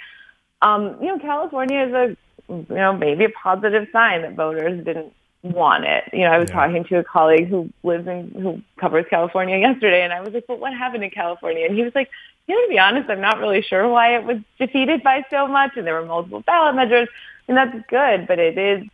Um, 0.61 0.97
you 1.01 1.09
know, 1.09 1.19
California 1.19 1.87
is 1.87 1.93
a, 1.93 2.17
you 2.53 2.75
know, 2.75 2.97
maybe 2.97 3.25
a 3.25 3.31
positive 3.31 3.89
sign 3.93 4.23
that 4.23 4.35
voters 4.35 4.85
didn't 4.85 5.13
want 5.43 5.85
it. 5.85 6.05
You 6.13 6.21
know, 6.21 6.31
I 6.31 6.39
was 6.39 6.49
yeah. 6.49 6.55
talking 6.55 6.85
to 6.85 6.99
a 6.99 7.05
colleague 7.05 7.49
who 7.49 7.71
lives 7.83 8.07
in 8.07 8.31
who 8.31 8.63
covers 8.79 9.07
California 9.11 9.59
yesterday, 9.69 10.03
and 10.03 10.13
I 10.13 10.21
was 10.21 10.33
like, 10.33 10.47
"But 10.47 10.61
what 10.61 10.73
happened 10.73 11.05
in 11.05 11.11
California?" 11.11 11.67
And 11.67 11.77
he 11.77 11.83
was 11.83 11.95
like, 11.95 12.11
"You 12.47 12.55
know, 12.55 12.63
to 12.63 12.69
be 12.69 12.79
honest, 12.79 13.11
I'm 13.11 13.21
not 13.21 13.39
really 13.39 13.63
sure 13.63 13.89
why 13.89 14.17
it 14.17 14.25
was 14.25 14.39
defeated 14.59 15.03
by 15.03 15.25
so 15.31 15.47
much, 15.49 15.77
and 15.77 15.87
there 15.87 15.95
were 15.95 16.07
multiple 16.07 16.41
ballot 16.41 16.77
measures, 16.77 17.09
and 17.49 17.57
that's 17.57 17.77
good, 17.89 18.27
but 18.27 18.39
it 18.39 18.59
is 18.59 18.87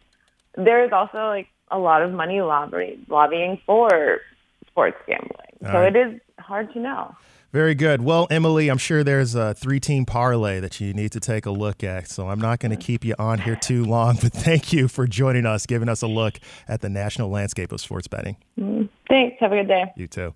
there 0.54 0.84
is 0.84 0.92
also 0.92 1.28
like 1.28 1.48
a 1.70 1.78
lot 1.78 2.02
of 2.02 2.12
money 2.12 2.40
lobbying 2.40 3.04
lobbying 3.08 3.60
for 3.66 4.20
sports 4.66 4.96
gambling, 5.06 5.58
All 5.64 5.72
so 5.72 5.80
right. 5.80 5.94
it 5.94 6.14
is 6.14 6.20
hard 6.38 6.72
to 6.72 6.78
know." 6.78 7.14
Very 7.50 7.74
good. 7.74 8.02
Well, 8.02 8.26
Emily, 8.30 8.68
I'm 8.68 8.76
sure 8.76 9.02
there's 9.02 9.34
a 9.34 9.54
three 9.54 9.80
team 9.80 10.04
parlay 10.04 10.60
that 10.60 10.80
you 10.80 10.92
need 10.92 11.12
to 11.12 11.20
take 11.20 11.46
a 11.46 11.50
look 11.50 11.82
at. 11.82 12.08
So 12.08 12.28
I'm 12.28 12.40
not 12.40 12.58
going 12.58 12.76
to 12.76 12.76
keep 12.76 13.06
you 13.06 13.14
on 13.18 13.38
here 13.38 13.56
too 13.56 13.84
long, 13.86 14.18
but 14.22 14.32
thank 14.34 14.72
you 14.72 14.86
for 14.86 15.06
joining 15.06 15.46
us, 15.46 15.64
giving 15.64 15.88
us 15.88 16.02
a 16.02 16.06
look 16.06 16.38
at 16.68 16.82
the 16.82 16.90
national 16.90 17.30
landscape 17.30 17.72
of 17.72 17.80
sports 17.80 18.06
betting. 18.06 18.36
Mm, 18.58 18.90
thanks. 19.08 19.36
Have 19.40 19.52
a 19.52 19.56
good 19.56 19.68
day. 19.68 19.92
You 19.96 20.06
too. 20.06 20.34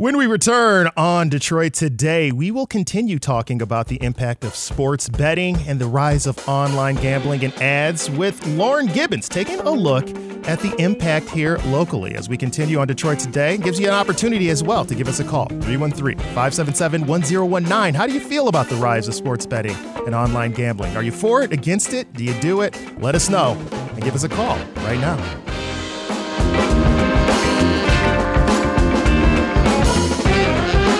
When 0.00 0.16
we 0.16 0.28
return 0.28 0.88
on 0.96 1.28
Detroit 1.28 1.72
Today, 1.72 2.30
we 2.30 2.52
will 2.52 2.68
continue 2.68 3.18
talking 3.18 3.60
about 3.60 3.88
the 3.88 3.96
impact 3.96 4.44
of 4.44 4.54
sports 4.54 5.08
betting 5.08 5.56
and 5.66 5.80
the 5.80 5.88
rise 5.88 6.28
of 6.28 6.38
online 6.48 6.94
gambling 6.94 7.44
and 7.44 7.52
ads 7.60 8.08
with 8.08 8.46
Lauren 8.46 8.86
Gibbons 8.86 9.28
taking 9.28 9.58
a 9.58 9.72
look 9.72 10.08
at 10.46 10.60
the 10.60 10.72
impact 10.78 11.28
here 11.30 11.58
locally. 11.64 12.14
As 12.14 12.28
we 12.28 12.36
continue 12.36 12.78
on 12.78 12.86
Detroit 12.86 13.18
Today, 13.18 13.56
gives 13.58 13.80
you 13.80 13.88
an 13.88 13.94
opportunity 13.94 14.50
as 14.50 14.62
well 14.62 14.84
to 14.84 14.94
give 14.94 15.08
us 15.08 15.18
a 15.18 15.24
call 15.24 15.46
313 15.46 16.16
577 16.16 17.04
1019. 17.04 17.94
How 17.94 18.06
do 18.06 18.12
you 18.12 18.20
feel 18.20 18.46
about 18.46 18.68
the 18.68 18.76
rise 18.76 19.08
of 19.08 19.14
sports 19.14 19.46
betting 19.46 19.74
and 20.06 20.14
online 20.14 20.52
gambling? 20.52 20.96
Are 20.96 21.02
you 21.02 21.10
for 21.10 21.42
it, 21.42 21.52
against 21.52 21.92
it? 21.92 22.12
Do 22.12 22.22
you 22.22 22.34
do 22.34 22.60
it? 22.60 23.00
Let 23.00 23.16
us 23.16 23.28
know 23.28 23.54
and 23.72 24.04
give 24.04 24.14
us 24.14 24.22
a 24.22 24.28
call 24.28 24.58
right 24.76 25.00
now. 25.00 25.57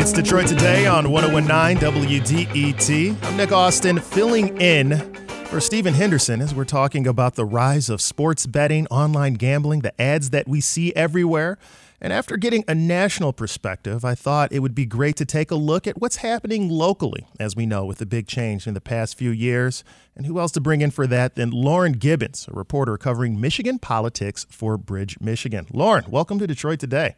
It's 0.00 0.12
Detroit 0.12 0.46
Today 0.46 0.86
on 0.86 1.10
1019 1.10 1.82
WDET. 1.82 3.24
I'm 3.24 3.36
Nick 3.36 3.50
Austin 3.50 3.98
filling 3.98 4.56
in 4.60 4.96
for 5.46 5.58
Stephen 5.60 5.92
Henderson 5.92 6.40
as 6.40 6.54
we're 6.54 6.64
talking 6.64 7.04
about 7.08 7.34
the 7.34 7.44
rise 7.44 7.90
of 7.90 8.00
sports 8.00 8.46
betting, 8.46 8.86
online 8.92 9.34
gambling, 9.34 9.80
the 9.80 10.00
ads 10.00 10.30
that 10.30 10.46
we 10.46 10.60
see 10.60 10.94
everywhere. 10.94 11.58
And 12.00 12.12
after 12.12 12.36
getting 12.36 12.62
a 12.68 12.76
national 12.76 13.32
perspective, 13.32 14.04
I 14.04 14.14
thought 14.14 14.52
it 14.52 14.60
would 14.60 14.72
be 14.72 14.86
great 14.86 15.16
to 15.16 15.24
take 15.24 15.50
a 15.50 15.56
look 15.56 15.88
at 15.88 16.00
what's 16.00 16.18
happening 16.18 16.68
locally, 16.68 17.26
as 17.40 17.56
we 17.56 17.66
know, 17.66 17.84
with 17.84 17.98
the 17.98 18.06
big 18.06 18.28
change 18.28 18.68
in 18.68 18.74
the 18.74 18.80
past 18.80 19.18
few 19.18 19.30
years. 19.30 19.82
And 20.14 20.26
who 20.26 20.38
else 20.38 20.52
to 20.52 20.60
bring 20.60 20.80
in 20.80 20.92
for 20.92 21.08
that 21.08 21.34
than 21.34 21.50
Lauren 21.50 21.94
Gibbons, 21.94 22.46
a 22.46 22.54
reporter 22.54 22.96
covering 22.98 23.40
Michigan 23.40 23.80
politics 23.80 24.46
for 24.48 24.78
Bridge, 24.78 25.18
Michigan. 25.18 25.66
Lauren, 25.72 26.04
welcome 26.08 26.38
to 26.38 26.46
Detroit 26.46 26.78
Today. 26.78 27.16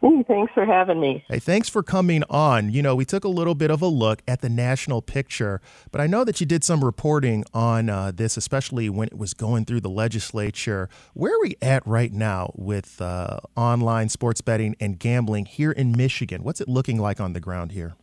Thanks 0.00 0.52
for 0.54 0.64
having 0.64 1.00
me. 1.00 1.24
Hey, 1.28 1.38
thanks 1.38 1.68
for 1.68 1.82
coming 1.82 2.22
on. 2.30 2.70
You 2.70 2.82
know, 2.82 2.94
we 2.94 3.04
took 3.04 3.24
a 3.24 3.28
little 3.28 3.54
bit 3.54 3.70
of 3.70 3.82
a 3.82 3.86
look 3.86 4.22
at 4.26 4.40
the 4.40 4.48
national 4.48 5.02
picture, 5.02 5.60
but 5.90 6.00
I 6.00 6.06
know 6.06 6.24
that 6.24 6.40
you 6.40 6.46
did 6.46 6.64
some 6.64 6.82
reporting 6.82 7.44
on 7.52 7.90
uh, 7.90 8.12
this, 8.14 8.36
especially 8.36 8.88
when 8.88 9.08
it 9.08 9.18
was 9.18 9.34
going 9.34 9.66
through 9.66 9.80
the 9.80 9.90
legislature. 9.90 10.88
Where 11.12 11.34
are 11.34 11.40
we 11.40 11.56
at 11.60 11.86
right 11.86 12.12
now 12.12 12.52
with 12.54 13.00
uh, 13.02 13.40
online 13.56 14.08
sports 14.08 14.40
betting 14.40 14.76
and 14.80 14.98
gambling 14.98 15.44
here 15.44 15.72
in 15.72 15.92
Michigan? 15.92 16.44
What's 16.44 16.60
it 16.60 16.68
looking 16.68 16.98
like 16.98 17.20
on 17.20 17.34
the 17.34 17.40
ground 17.40 17.72
here? 17.72 17.94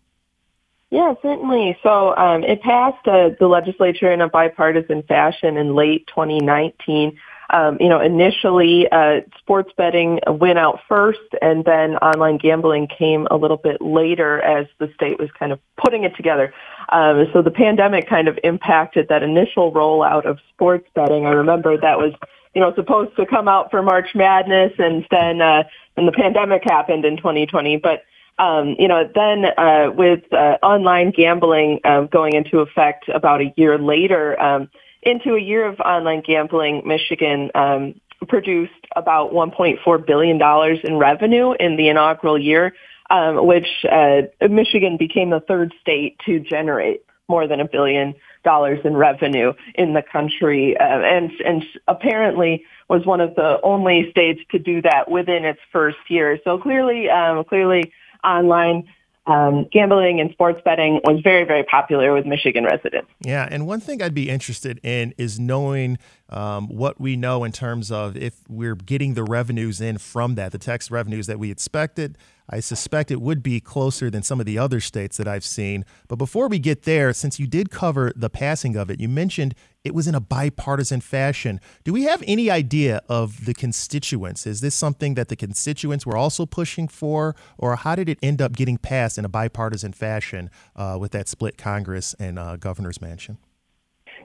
Yeah, 0.89 1.15
certainly. 1.21 1.77
So 1.81 2.15
um, 2.15 2.43
it 2.43 2.62
passed 2.62 3.07
uh, 3.07 3.29
the 3.39 3.47
legislature 3.47 4.12
in 4.12 4.21
a 4.21 4.29
bipartisan 4.29 5.03
fashion 5.03 5.57
in 5.57 5.75
late 5.75 6.07
2019. 6.07 7.17
Um, 7.49 7.77
you 7.79 7.88
know, 7.88 8.01
initially 8.01 8.89
uh, 8.91 9.21
sports 9.39 9.71
betting 9.77 10.19
went 10.27 10.60
out 10.60 10.79
first, 10.88 11.19
and 11.41 11.63
then 11.63 11.95
online 11.97 12.38
gambling 12.38 12.88
came 12.88 13.27
a 13.31 13.38
little 13.38 13.57
bit 13.57 13.81
later 13.81 14.41
as 14.41 14.67
the 14.79 14.91
state 14.95 15.17
was 15.17 15.29
kind 15.39 15.51
of 15.51 15.60
putting 15.77 16.03
it 16.03 16.15
together. 16.15 16.53
Um, 16.89 17.27
so 17.31 17.41
the 17.41 17.51
pandemic 17.51 18.10
kind 18.10 18.27
of 18.27 18.38
impacted 18.43 19.07
that 19.10 19.23
initial 19.23 19.71
rollout 19.71 20.25
of 20.25 20.39
sports 20.53 20.89
betting. 20.93 21.25
I 21.25 21.31
remember 21.31 21.77
that 21.77 21.97
was, 21.97 22.13
you 22.53 22.62
know, 22.62 22.73
supposed 22.75 23.15
to 23.15 23.25
come 23.25 23.47
out 23.47 23.71
for 23.71 23.81
March 23.81 24.10
Madness, 24.13 24.73
and 24.77 25.05
then 25.10 25.41
uh, 25.41 25.63
then 25.95 26.05
the 26.05 26.12
pandemic 26.12 26.63
happened 26.65 27.05
in 27.05 27.15
2020. 27.15 27.77
But 27.77 28.03
um, 28.39 28.75
you 28.77 28.88
know, 28.88 29.10
then 29.15 29.45
uh, 29.57 29.91
with 29.91 30.21
uh, 30.33 30.57
online 30.62 31.12
gambling 31.12 31.79
um, 31.86 32.07
going 32.07 32.33
into 32.33 32.60
effect 32.60 33.10
about 33.10 33.41
a 33.41 33.53
year 33.55 33.77
later. 33.77 34.39
Um, 34.39 34.69
into 35.08 35.36
a 35.36 35.39
year 35.39 35.65
of 35.65 35.80
online 35.80 36.22
gambling, 36.22 36.84
Michigan 36.86 37.50
um, 37.56 37.96
produced 38.28 38.74
about 38.96 39.32
$1.4 39.32 40.06
billion 40.06 40.41
in 40.84 40.98
revenue 40.98 41.54
in 41.60 41.78
the 41.78 41.88
inaugural 41.88 42.38
year, 42.38 42.74
um, 43.10 43.46
which 43.48 43.67
uh, 43.89 44.24
Michigan 44.50 44.98
became 44.98 45.30
the 45.30 45.39
third 45.39 45.74
state 45.82 46.20
to 46.26 46.39
generate 46.39 47.04
more 47.30 47.48
than 47.48 47.60
a 47.60 47.67
billion 47.67 48.15
dollars 48.43 48.80
in 48.84 48.96
revenue 48.96 49.54
in 49.76 49.93
the 49.93 50.02
country, 50.02 50.78
uh, 50.78 50.84
and 50.84 51.32
and 51.46 51.63
apparently 51.88 52.63
was 52.88 53.06
one 53.06 53.20
of 53.20 53.36
the 53.36 53.60
only 53.63 54.10
states 54.12 54.39
to 54.52 54.60
do 54.60 54.82
that 54.82 55.12
within 55.12 55.43
its 55.43 55.60
first 55.72 55.98
year. 56.08 56.39
So 56.46 56.58
clearly, 56.58 57.10
um, 57.10 57.43
clearly, 57.43 57.91
online 58.24 58.88
um, 59.28 59.68
gambling 59.72 60.20
and 60.20 60.32
sports 60.32 60.62
betting 60.63 61.02
was 61.04 61.22
very, 61.22 61.44
very 61.44 61.63
popular 61.63 62.13
with 62.13 62.26
Michigan 62.26 62.63
residents. 62.63 63.10
Yeah, 63.22 63.48
and 63.50 63.68
one 63.68 63.82
thing 63.82 64.02
I'd 64.02 64.13
be 64.13 64.30
interested 64.30 64.80
in 64.84 65.13
is 65.18 65.40
knowing 65.40 65.98
um, 66.30 66.68
what 66.70 67.00
we 67.00 67.16
know 67.16 67.44
in 67.44 67.52
terms 67.52 67.92
of 67.92 68.16
if 68.16 68.36
we're 68.48 68.76
getting 68.76 69.13
the 69.13 69.24
revenues 69.24 69.82
in 69.82 69.98
from 69.98 70.36
that, 70.36 70.52
the 70.52 70.58
tax 70.58 70.90
revenues 70.90 71.28
that 71.28 71.40
we 71.40 71.52
expected. 71.52 72.18
I 72.50 72.62
suspect 72.62 73.12
it 73.12 73.22
would 73.22 73.44
be 73.44 73.60
closer 73.60 74.10
than 74.10 74.24
some 74.24 74.40
of 74.40 74.46
the 74.46 74.58
other 74.58 74.80
states 74.80 75.18
that 75.18 75.28
I've 75.28 75.44
seen. 75.44 75.84
But 76.08 76.16
before 76.16 76.48
we 76.48 76.60
get 76.60 76.84
there, 76.84 77.12
since 77.12 77.40
you 77.40 77.48
did 77.48 77.70
cover 77.70 78.13
the 78.16 78.30
passing 78.30 78.78
of 78.78 78.90
it, 78.90 79.02
you 79.02 79.10
mentioned 79.10 79.54
it 79.88 79.95
was 79.95 80.08
in 80.08 80.13
a 80.13 80.19
bipartisan 80.19 81.02
fashion. 81.02 81.60
Do 81.84 81.93
we 81.93 82.04
have 82.04 82.21
any 82.28 82.52
idea 82.52 83.02
of 83.08 83.45
the 83.45 83.54
constituents? 83.54 84.45
Is 84.45 84.62
this 84.62 84.76
something 84.76 85.15
that 85.15 85.30
the 85.30 85.36
constituents 85.36 86.06
were 86.06 86.17
also 86.17 86.45
pushing 86.45 86.88
for, 86.88 87.36
or 87.58 87.78
how 87.78 87.95
did 87.95 88.10
it 88.10 88.19
end 88.21 88.41
up 88.41 88.52
getting 88.56 88.78
passed 88.78 89.17
in 89.17 89.26
a 89.26 89.30
bipartisan 89.30 89.93
fashion 89.93 90.50
uh, 90.76 90.97
with 91.00 91.13
that 91.13 91.28
split 91.28 91.58
Congress 91.58 92.13
and 92.19 92.38
uh, 92.38 92.58
governor's 92.58 93.02
mansion? 93.02 93.38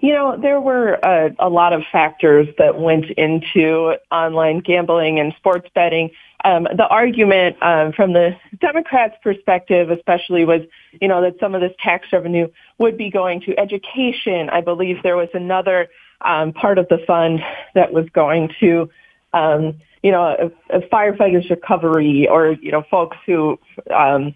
You 0.01 0.13
know, 0.15 0.37
there 0.37 0.61
were 0.61 0.95
a, 0.95 1.31
a, 1.39 1.49
lot 1.49 1.73
of 1.73 1.83
factors 1.93 2.49
that 2.59 2.77
went 2.77 3.05
into 3.17 3.95
online 4.11 4.59
gambling 4.59 5.21
and 5.21 5.33
sports 5.37 5.69
betting. 5.77 6.11
Um, 6.45 6.65
the 6.65 6.87
argument 6.89 7.57
um, 7.63 7.93
from 7.93 8.13
the 8.13 8.37
Democrats' 8.61 9.15
perspective, 9.23 9.91
especially, 9.91 10.45
was 10.45 10.63
you 11.01 11.09
know 11.09 11.23
that 11.23 11.39
some 11.41 11.55
of 11.55 11.61
this 11.61 11.73
tax 11.83 12.09
revenue 12.13 12.49
would 12.79 12.97
be 12.97 13.11
going 13.11 13.41
to 13.43 13.59
education. 13.59 14.51
I 14.51 14.61
believe 14.61 15.03
there 15.03 15.17
was 15.17 15.29
another 15.35 15.89
um, 16.21 16.53
part 16.53 16.79
of 16.79 16.89
the 16.89 16.99
fund 17.07 17.41
that 17.75 17.93
was 17.93 18.09
going 18.13 18.51
to 18.61 18.91
um, 19.33 19.81
you 20.03 20.11
know 20.11 20.51
a, 20.71 20.77
a 20.79 20.81
firefighters 20.89 21.49
recovery 21.49 22.27
or 22.29 22.53
you 22.53 22.73
know 22.73 22.83
folks 22.91 23.17
who 23.25 23.59
um, 23.95 24.35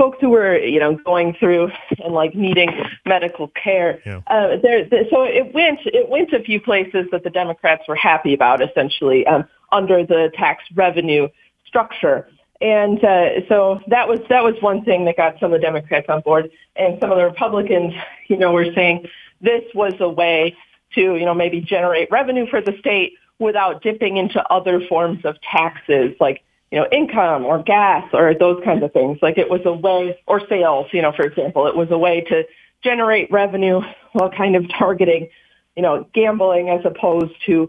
folks 0.00 0.16
who 0.22 0.30
were, 0.30 0.56
you 0.56 0.80
know, 0.80 0.96
going 1.04 1.34
through 1.38 1.70
and 2.02 2.14
like 2.14 2.34
needing 2.34 2.70
medical 3.04 3.48
care. 3.48 4.00
Yeah. 4.06 4.22
Uh, 4.26 4.56
there, 4.62 4.88
so 5.10 5.24
it 5.24 5.52
went, 5.52 5.80
it 5.84 6.08
went 6.08 6.32
a 6.32 6.40
few 6.42 6.58
places 6.58 7.06
that 7.12 7.22
the 7.22 7.28
Democrats 7.28 7.82
were 7.86 7.96
happy 7.96 8.32
about, 8.32 8.62
essentially, 8.62 9.26
um, 9.26 9.44
under 9.72 10.04
the 10.04 10.30
tax 10.34 10.64
revenue 10.74 11.28
structure. 11.66 12.28
And 12.60 13.02
uh, 13.02 13.46
so 13.48 13.80
that 13.88 14.06
was 14.06 14.20
that 14.28 14.44
was 14.44 14.54
one 14.60 14.84
thing 14.84 15.06
that 15.06 15.16
got 15.16 15.40
some 15.40 15.52
of 15.52 15.60
the 15.60 15.64
Democrats 15.64 16.06
on 16.08 16.20
board, 16.20 16.50
and 16.76 16.98
some 17.00 17.10
of 17.10 17.16
the 17.16 17.24
Republicans, 17.24 17.94
you 18.28 18.36
know, 18.36 18.52
were 18.52 18.72
saying 18.74 19.08
this 19.40 19.64
was 19.74 19.94
a 20.00 20.08
way 20.08 20.54
to, 20.94 21.00
you 21.00 21.24
know, 21.24 21.34
maybe 21.34 21.60
generate 21.60 22.10
revenue 22.10 22.46
for 22.46 22.60
the 22.60 22.76
state 22.78 23.14
without 23.38 23.82
dipping 23.82 24.18
into 24.18 24.44
other 24.52 24.86
forms 24.88 25.24
of 25.24 25.40
taxes, 25.40 26.14
like 26.20 26.42
you 26.70 26.78
know, 26.78 26.86
income 26.92 27.44
or 27.44 27.62
gas 27.62 28.08
or 28.12 28.34
those 28.34 28.62
kinds 28.62 28.82
of 28.82 28.92
things. 28.92 29.18
Like 29.22 29.38
it 29.38 29.50
was 29.50 29.62
a 29.64 29.72
way, 29.72 30.18
or 30.26 30.46
sales, 30.46 30.86
you 30.92 31.02
know, 31.02 31.12
for 31.12 31.24
example, 31.24 31.66
it 31.66 31.74
was 31.74 31.90
a 31.90 31.98
way 31.98 32.20
to 32.22 32.44
generate 32.82 33.30
revenue 33.30 33.80
while 34.12 34.30
kind 34.30 34.54
of 34.54 34.68
targeting, 34.78 35.28
you 35.76 35.82
know, 35.82 36.06
gambling 36.14 36.68
as 36.68 36.84
opposed 36.84 37.32
to 37.46 37.68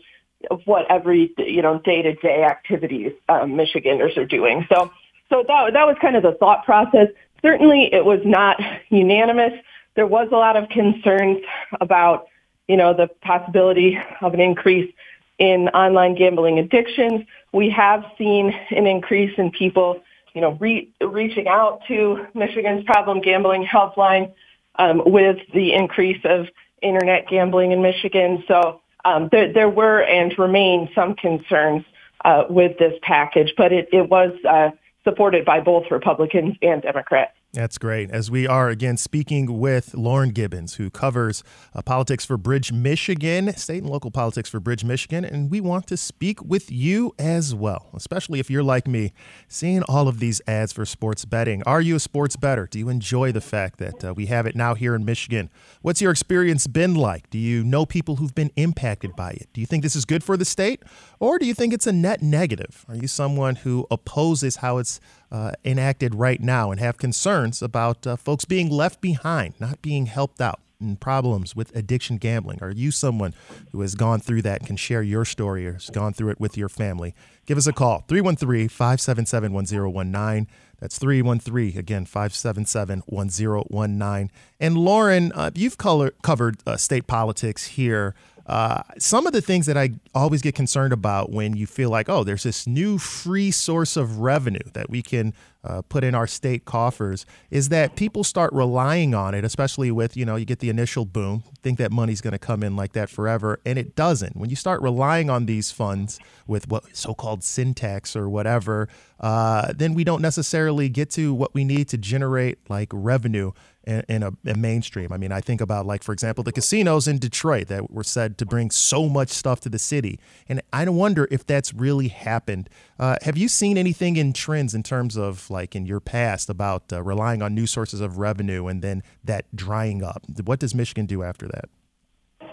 what 0.66 0.90
every, 0.90 1.34
you 1.38 1.62
know, 1.62 1.80
day-to-day 1.80 2.44
activities 2.44 3.14
um, 3.30 3.56
Michiganders 3.56 4.18
are 4.18 4.26
doing. 4.26 4.66
So, 4.70 4.92
so 5.30 5.44
that, 5.48 5.74
that 5.74 5.88
was 5.88 5.96
kind 6.02 6.16
of 6.16 6.24
the 6.24 6.34
thought 6.34 6.66
process. 6.66 7.08
Certainly 7.42 7.94
it 7.94 8.06
was 8.06 8.20
not 8.24 8.60
unanimous. 8.90 9.54
There 9.96 10.08
was 10.08 10.30
a 10.32 10.36
lot 10.36 10.56
of 10.58 10.70
concerns 10.70 11.40
about, 11.80 12.28
you 12.68 12.78
know, 12.78 12.94
the 12.94 13.08
possibility 13.22 13.98
of 14.22 14.34
an 14.34 14.40
increase 14.40 14.94
in 15.40 15.70
online 15.70 16.16
gambling 16.16 16.60
addictions. 16.60 17.24
We 17.52 17.70
have 17.72 18.06
seen 18.18 18.54
an 18.70 18.88
increase 18.88 19.34
in 19.38 19.52
people, 19.52 20.02
you 20.34 20.42
know, 20.42 20.52
re- 20.60 20.90
reaching 21.02 21.48
out 21.48 21.82
to 21.88 22.28
Michigan's 22.34 22.84
problem 22.86 23.22
gambling 23.22 23.66
helpline 23.66 24.34
um, 24.76 25.02
with 25.06 25.38
the 25.54 25.74
increase 25.74 26.22
of 26.26 26.48
internet 26.82 27.28
gambling 27.28 27.72
in 27.72 27.82
Michigan. 27.82 28.44
So 28.48 28.82
um, 29.06 29.30
there, 29.32 29.52
there, 29.52 29.70
were 29.70 30.02
and 30.04 30.38
remain 30.38 30.90
some 30.94 31.16
concerns 31.16 31.84
uh, 32.26 32.44
with 32.50 32.78
this 32.78 32.94
package, 33.02 33.54
but 33.58 33.72
it, 33.72 33.90
it 33.92 34.10
was 34.10 34.32
uh, 34.48 34.70
supported 35.04 35.46
by 35.46 35.60
both 35.60 35.90
Republicans 35.90 36.56
and 36.62 36.82
Democrats. 36.82 37.34
That's 37.54 37.78
great. 37.78 38.10
As 38.12 38.32
we 38.32 38.48
are 38.48 38.70
again 38.70 38.96
speaking 38.96 39.60
with 39.60 39.94
Lauren 39.94 40.30
Gibbons, 40.30 40.76
who 40.76 40.90
covers 40.90 41.44
uh, 41.76 41.82
politics 41.82 42.24
for 42.24 42.38
Bridge, 42.38 42.72
Michigan, 42.72 43.54
state 43.58 43.84
and 43.84 43.90
local 43.90 44.10
politics 44.10 44.50
for 44.50 44.62
Bridge, 44.62 44.86
Michigan, 44.86 45.26
and 45.26 45.52
we 45.52 45.60
want 45.60 45.86
to 45.88 45.98
speak 45.98 46.42
with 46.42 46.72
you 46.72 47.14
as 47.20 47.54
well, 47.54 47.90
especially 47.94 48.40
if 48.40 48.50
you're 48.50 48.64
like 48.64 48.88
me, 48.88 49.12
seeing 49.50 49.84
all 49.84 50.08
of 50.08 50.20
these 50.20 50.42
ads 50.48 50.72
for 50.72 50.86
sports 50.86 51.26
betting. 51.26 51.62
Are 51.64 51.82
you 51.82 51.98
a 51.98 52.00
sports 52.00 52.38
bettor? 52.38 52.68
Do 52.72 52.80
you 52.80 52.88
enjoy 52.88 53.34
the 53.34 53.42
fact 53.42 53.80
that 53.80 54.06
uh, 54.06 54.14
we 54.14 54.28
have 54.28 54.46
it 54.46 54.56
now 54.56 54.74
here 54.74 54.96
in 54.96 55.04
Michigan? 55.04 55.50
What's 55.82 56.02
your 56.02 56.12
experience 56.12 56.68
been 56.68 56.96
like? 56.96 57.30
Do 57.30 57.38
you 57.38 57.66
know 57.66 57.86
people 57.86 58.16
who've 58.16 58.34
been 58.34 58.52
impacted 58.56 59.14
by 59.18 59.32
it? 59.32 59.50
Do 59.52 59.60
you 59.60 59.68
think 59.68 59.84
this 59.84 59.98
is 59.98 60.06
good 60.06 60.24
for 60.24 60.38
the 60.38 60.46
state, 60.46 60.84
or 61.20 61.38
do 61.38 61.46
you 61.46 61.54
think 61.54 61.74
it's 61.74 61.88
a 61.88 61.92
net 61.92 62.22
negative? 62.22 62.86
Are 62.88 62.96
you 62.96 63.10
someone 63.10 63.58
who 63.58 63.88
opposes 63.92 64.56
how 64.58 64.78
it's 64.78 65.02
uh, 65.32 65.52
enacted 65.63 66.13
right 66.15 66.41
now 66.41 66.72
and 66.72 66.80
have 66.80 66.98
concerns 66.98 67.62
about 67.62 68.06
uh, 68.06 68.15
folks 68.15 68.46
being 68.46 68.70
left 68.70 69.02
behind, 69.02 69.54
not 69.60 69.82
being 69.82 70.06
helped 70.08 70.41
out. 70.41 70.60
and 70.82 71.00
problems 71.00 71.56
with 71.56 71.76
addiction 71.76 72.17
gambling? 72.17 72.58
Are 72.62 72.72
you 72.72 72.89
someone 72.89 73.34
who 73.72 73.82
has 73.82 73.94
gone 73.96 74.20
through 74.20 74.41
that 74.41 74.62
and 74.62 74.67
can 74.67 74.78
share 74.78 75.04
your 75.04 75.26
story 75.26 75.67
or 75.67 75.74
has 75.74 75.91
gone 75.91 76.12
through 76.13 76.30
it 76.32 76.39
with 76.39 76.58
your 76.58 76.70
family? 76.70 77.13
Give 77.46 77.58
us 77.58 77.67
a 77.67 77.74
call 77.74 78.04
313 78.08 78.67
577 78.67 79.54
1019. 79.54 80.48
That's 80.80 80.98
313, 80.98 81.78
again, 81.78 82.06
577 82.06 83.04
1019. 83.06 84.32
And 84.60 84.78
Lauren, 84.78 85.32
uh, 85.34 85.52
you've 85.54 85.78
color- 85.78 86.15
covered 86.24 86.58
uh, 86.65 86.78
state 86.78 87.06
politics 87.06 87.67
here. 87.67 88.15
Uh, 88.46 88.82
some 88.98 89.28
of 89.28 89.34
the 89.34 89.42
things 89.42 89.66
that 89.66 89.78
I 89.78 89.92
always 90.14 90.42
get 90.42 90.56
concerned 90.56 90.94
about 90.94 91.32
when 91.32 91.56
you 91.56 91.68
feel 91.68 91.90
like, 91.90 92.10
oh, 92.10 92.24
there's 92.24 92.44
this 92.44 92.68
new 92.68 92.98
free 92.98 93.52
source 93.52 93.96
of 93.96 94.20
revenue 94.20 94.60
that 94.74 94.90
we 94.90 95.02
can 95.02 95.34
uh, 95.64 95.82
put 95.84 96.04
in 96.04 96.16
our 96.16 96.26
state 96.26 96.66
coffers 96.66 97.26
is 97.52 97.70
that 97.70 97.96
people 97.96 98.24
start 98.24 98.52
relying 98.52 99.14
on 99.14 99.36
it, 99.36 99.46
especially 99.46 99.92
with, 99.92 100.18
you 100.18 100.26
know, 100.26 100.36
you 100.36 100.46
get 100.46 100.60
the 100.60 100.70
initial 100.70 101.06
boom, 101.06 101.44
think 101.62 101.78
that 101.78 101.92
money's 101.92 102.22
going 102.22 102.32
to 102.32 102.40
come 102.40 102.64
in 102.64 102.76
like 102.76 102.94
that 102.94 103.10
forever, 103.10 103.60
and 103.66 103.78
it 103.78 103.96
doesn't. 103.96 104.36
When 104.36 104.50
you 104.50 104.56
start 104.56 104.82
relying 104.82 105.30
on 105.30 105.46
these 105.46 105.72
funds 105.72 106.20
with 106.48 106.68
what 106.68 106.96
so 106.96 107.14
called 107.14 107.44
sin 107.44 107.74
tax 107.74 108.16
or 108.16 108.28
whatever, 108.28 108.90
uh, 109.20 109.72
then 109.76 109.94
we 109.94 110.04
don't 110.04 110.22
necessarily 110.22 110.90
get 110.90 111.12
to 111.12 111.34
what 111.34 111.54
we 111.54 111.64
need 111.64 111.88
to 111.90 111.98
generate 111.98 112.58
like 112.70 112.90
revenue 112.92 113.52
in, 113.86 114.04
in 114.08 114.24
a, 114.24 114.32
a, 114.46 114.56
mainstream. 114.56 115.12
I 115.12 115.17
mean, 115.17 115.32
I 115.32 115.41
think 115.41 115.62
about 115.62 115.86
like, 115.86 116.04
for 116.04 116.13
example, 116.13 116.44
the 116.44 116.52
casinos 116.52 117.08
in 117.08 117.17
Detroit 117.17 117.67
that 117.67 117.91
were 117.91 118.04
said 118.04 118.38
to 118.39 118.46
bring 118.46 118.72
so 118.72 119.10
much 119.10 119.30
stuff 119.30 119.60
to 119.62 119.70
the 119.70 119.80
city, 119.80 120.20
and 120.48 120.62
I 120.72 120.88
wonder 120.89 121.28
if 121.32 121.46
that's 121.46 121.74
really 121.74 122.10
happened. 122.10 122.70
Uh, 123.00 123.17
have 123.24 123.38
you 123.38 123.48
seen 123.48 123.78
anything 123.78 124.17
in 124.17 124.34
trends 124.34 124.74
in 124.74 124.84
terms 124.84 125.17
of 125.17 125.50
like 125.50 125.76
in 125.76 125.86
your 125.86 126.00
past 126.00 126.50
about 126.50 126.91
uh, 126.91 127.02
relying 127.02 127.41
on 127.41 127.56
new 127.56 127.67
sources 127.67 128.02
of 128.02 128.17
revenue 128.17 128.67
and 128.67 128.82
then 128.82 129.04
that 129.24 129.46
drying 129.56 130.04
up? 130.04 130.24
What 130.46 130.60
does 130.60 130.76
Michigan 130.76 131.06
do 131.06 131.24
after 131.24 131.48
that? 131.48 131.65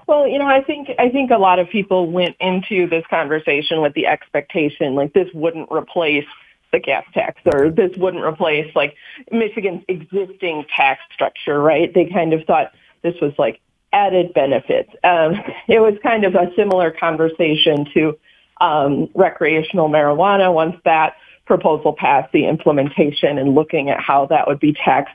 Well, 0.07 0.27
you 0.27 0.39
know, 0.39 0.47
I 0.47 0.63
think 0.63 0.89
I 0.99 1.11
think 1.11 1.31
a 1.31 1.37
lot 1.37 1.59
of 1.59 1.69
people 1.69 2.11
went 2.11 2.35
into 2.41 2.89
this 2.89 3.05
conversation 3.11 3.83
with 3.83 3.93
the 3.93 4.07
expectation 4.07 4.95
like 4.95 5.13
this 5.13 5.29
wouldn't 5.35 5.71
replace 5.71 6.25
the 6.73 6.81
gas 6.81 7.05
tax 7.15 7.41
or 7.47 7.71
this 7.71 7.97
wouldn't 7.97 8.25
replace 8.25 8.75
like 8.75 8.95
Michigan's 9.31 9.83
existing 9.89 10.65
tax 10.75 11.01
structure, 11.15 11.61
right? 11.61 11.93
They 11.93 12.07
kind 12.07 12.33
of 12.33 12.45
thought 12.45 12.73
this 13.03 13.15
was 13.23 13.33
like 13.39 13.61
added 13.93 14.35
benefits. 14.35 14.91
Um, 15.05 15.35
it 15.69 15.81
was 15.81 15.95
kind 16.03 16.25
of 16.25 16.35
a 16.35 16.51
similar 16.57 16.91
conversation 16.91 17.87
to 17.95 18.19
um, 18.61 19.09
recreational 19.15 19.89
marijuana 19.89 20.53
once 20.53 20.77
that 20.85 21.15
proposal 21.47 21.95
passed 21.99 22.31
the 22.33 22.47
implementation 22.47 23.39
and 23.39 23.55
looking 23.55 23.89
at 23.89 24.01
how 24.01 24.27
that 24.27 24.47
would 24.47 24.61
be 24.61 24.75
taxed 24.75 25.15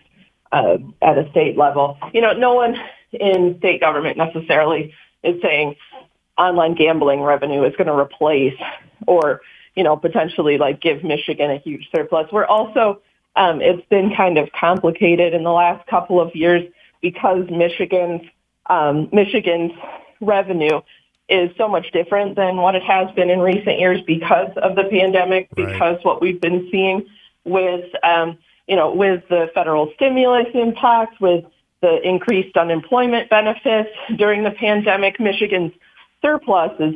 uh, 0.52 0.78
at 1.02 1.18
a 1.18 1.30
state 1.32 1.58
level. 1.58 1.98
You 2.14 2.22
know, 2.22 2.34
no 2.34 2.54
one 2.54 2.76
in 3.12 3.56
state 3.60 3.80
government 3.80 4.18
necessarily 4.18 4.94
is 5.24 5.42
saying 5.42 5.76
online 6.38 6.74
gambling 6.76 7.22
revenue 7.22 7.64
is 7.64 7.76
going 7.76 7.88
to 7.88 7.94
replace 7.94 8.58
or 9.06 9.42
you 9.76 9.84
know, 9.84 9.96
potentially 9.96 10.58
like 10.58 10.82
give 10.82 11.04
Michigan 11.04 11.52
a 11.52 11.58
huge 11.58 11.90
surplus. 11.96 12.32
We're 12.32 12.46
also, 12.46 13.02
um, 13.36 13.62
it's 13.62 13.86
been 13.90 14.16
kind 14.16 14.38
of 14.38 14.52
complicated 14.52 15.34
in 15.34 15.44
the 15.44 15.52
last 15.52 15.88
couple 15.88 16.22
of 16.22 16.36
years 16.36 16.64
because 17.02 17.50
Michigan's, 17.50 18.22
um, 18.70 19.10
Michigan's 19.12 19.72
revenue 20.22 20.82
is 21.30 21.50
so 21.58 21.68
much 21.68 21.92
different 21.92 22.36
than 22.36 22.58
what 22.58 22.76
it 22.76 22.84
has 22.84 23.10
been 23.16 23.30
in 23.30 23.40
recent 23.40 23.80
years 23.80 24.02
because 24.06 24.52
of 24.58 24.76
the 24.76 24.84
pandemic, 24.84 25.50
right. 25.58 25.68
because 25.68 25.98
what 26.04 26.22
we've 26.22 26.42
been 26.42 26.68
seeing 26.72 27.06
with, 27.44 27.86
um, 28.04 28.38
you 28.68 28.76
know, 28.76 28.94
with 28.94 29.24
the 29.30 29.50
federal 29.54 29.92
stimulus 29.96 30.48
impact, 30.54 31.20
with 31.20 31.46
the 31.82 32.08
increased 32.08 32.56
unemployment 32.56 33.30
benefits 33.30 33.90
during 34.16 34.44
the 34.44 34.52
pandemic, 34.52 35.20
Michigan's 35.20 35.74
surplus 36.22 36.72
is 36.80 36.96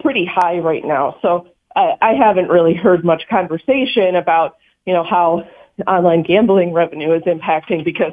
pretty 0.00 0.24
high 0.24 0.58
right 0.58 0.84
now. 0.84 1.16
So 1.22 1.48
I, 1.76 1.94
I 2.00 2.12
haven't 2.14 2.48
really 2.48 2.74
heard 2.74 3.04
much 3.04 3.22
conversation 3.28 4.16
about, 4.16 4.56
you 4.86 4.92
know, 4.92 5.04
how 5.04 5.48
online 5.86 6.22
gambling 6.22 6.72
revenue 6.72 7.12
is 7.14 7.22
impacting 7.22 7.84
because 7.84 8.12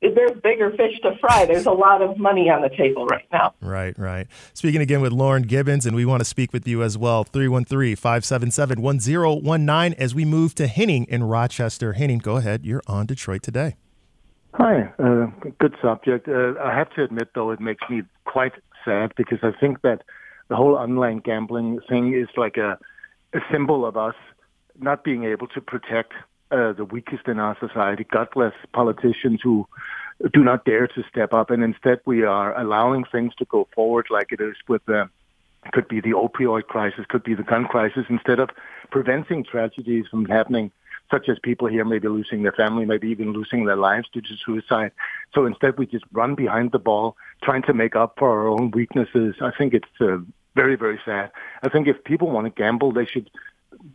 there's 0.00 0.32
bigger 0.42 0.70
fish 0.70 1.00
to 1.02 1.16
fry. 1.18 1.46
There's 1.46 1.66
a 1.66 1.72
lot 1.72 2.02
of 2.02 2.18
money 2.18 2.50
on 2.50 2.60
the 2.60 2.68
table 2.68 3.06
right 3.06 3.26
now. 3.32 3.54
Right, 3.62 3.98
right. 3.98 4.26
Speaking 4.52 4.82
again 4.82 5.00
with 5.00 5.12
Lauren 5.12 5.44
Gibbons, 5.44 5.86
and 5.86 5.96
we 5.96 6.04
want 6.04 6.20
to 6.20 6.24
speak 6.24 6.52
with 6.52 6.68
you 6.68 6.82
as 6.82 6.98
well. 6.98 7.24
313 7.24 7.96
577 7.96 8.82
1019 8.82 9.94
as 9.98 10.14
we 10.14 10.24
move 10.24 10.54
to 10.56 10.66
Henning 10.66 11.04
in 11.04 11.24
Rochester. 11.24 11.94
Henning, 11.94 12.18
go 12.18 12.36
ahead. 12.36 12.66
You're 12.66 12.82
on 12.86 13.06
Detroit 13.06 13.42
today. 13.42 13.76
Hi. 14.54 14.92
Uh, 14.98 15.26
good 15.58 15.74
subject. 15.80 16.28
Uh, 16.28 16.54
I 16.62 16.76
have 16.76 16.90
to 16.94 17.02
admit, 17.02 17.28
though, 17.34 17.50
it 17.50 17.60
makes 17.60 17.82
me 17.88 18.02
quite 18.24 18.52
sad 18.84 19.12
because 19.16 19.38
I 19.42 19.52
think 19.58 19.80
that 19.82 20.02
the 20.48 20.56
whole 20.56 20.74
online 20.74 21.18
gambling 21.18 21.80
thing 21.88 22.14
is 22.14 22.28
like 22.36 22.56
a, 22.56 22.78
a 23.32 23.40
symbol 23.50 23.86
of 23.86 23.96
us 23.96 24.14
not 24.78 25.04
being 25.04 25.24
able 25.24 25.46
to 25.48 25.60
protect 25.60 26.12
uh, 26.50 26.72
the 26.72 26.84
weakest 26.84 27.26
in 27.26 27.38
our 27.38 27.56
society, 27.58 28.04
gutless 28.04 28.54
politicians 28.72 29.40
who 29.42 29.66
do 30.32 30.44
not 30.44 30.64
dare 30.64 30.86
to 30.86 31.02
step 31.08 31.32
up, 31.32 31.50
and 31.50 31.62
instead 31.62 31.98
we 32.04 32.22
are 32.22 32.58
allowing 32.58 33.04
things 33.04 33.34
to 33.36 33.44
go 33.46 33.66
forward 33.74 34.06
like 34.10 34.30
it 34.30 34.40
is 34.40 34.54
with 34.68 34.84
the 34.86 35.08
could 35.72 35.88
be 35.88 36.00
the 36.00 36.10
opioid 36.10 36.64
crisis, 36.64 37.06
could 37.08 37.24
be 37.24 37.34
the 37.34 37.42
gun 37.42 37.64
crisis, 37.64 38.04
instead 38.10 38.38
of 38.38 38.50
preventing 38.90 39.42
tragedies 39.42 40.04
from 40.10 40.26
happening, 40.26 40.70
such 41.10 41.28
as 41.28 41.38
people 41.42 41.68
here 41.68 41.86
maybe 41.86 42.06
losing 42.06 42.42
their 42.42 42.52
family, 42.52 42.84
maybe 42.84 43.08
even 43.08 43.32
losing 43.32 43.64
their 43.64 43.76
lives 43.76 44.06
due 44.12 44.20
to 44.20 44.36
suicide. 44.44 44.92
So 45.34 45.46
instead 45.46 45.78
we 45.78 45.86
just 45.86 46.04
run 46.12 46.34
behind 46.34 46.72
the 46.72 46.78
ball, 46.78 47.16
trying 47.42 47.62
to 47.62 47.74
make 47.74 47.96
up 47.96 48.14
for 48.18 48.30
our 48.30 48.48
own 48.48 48.70
weaknesses. 48.70 49.34
I 49.40 49.50
think 49.56 49.74
it's 49.74 50.00
uh, 50.00 50.18
very, 50.54 50.76
very 50.76 51.00
sad. 51.04 51.30
I 51.62 51.68
think 51.68 51.88
if 51.88 52.02
people 52.04 52.30
want 52.30 52.46
to 52.46 52.50
gamble, 52.50 52.92
they 52.92 53.06
should 53.06 53.30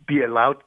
be 0.06 0.22
allowed 0.22 0.62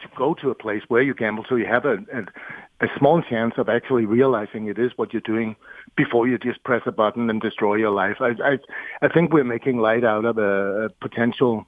to 0.00 0.08
go 0.16 0.34
to 0.34 0.50
a 0.50 0.54
place 0.54 0.82
where 0.88 1.02
you 1.02 1.12
gamble 1.14 1.44
so 1.48 1.56
you 1.56 1.66
have 1.66 1.84
a, 1.84 1.98
a, 2.12 2.86
a 2.86 2.88
small 2.96 3.20
chance 3.20 3.54
of 3.58 3.68
actually 3.68 4.06
realizing 4.06 4.68
it 4.68 4.78
is 4.78 4.92
what 4.96 5.12
you're 5.12 5.20
doing 5.20 5.56
before 5.96 6.28
you 6.28 6.38
just 6.38 6.62
press 6.62 6.82
a 6.86 6.92
button 6.92 7.28
and 7.28 7.40
destroy 7.40 7.74
your 7.74 7.90
life. 7.90 8.16
I, 8.20 8.30
I, 8.42 8.58
I 9.02 9.08
think 9.08 9.32
we're 9.32 9.44
making 9.44 9.78
light 9.78 10.04
out 10.04 10.24
of 10.24 10.38
a, 10.38 10.84
a 10.84 10.88
potential 11.00 11.66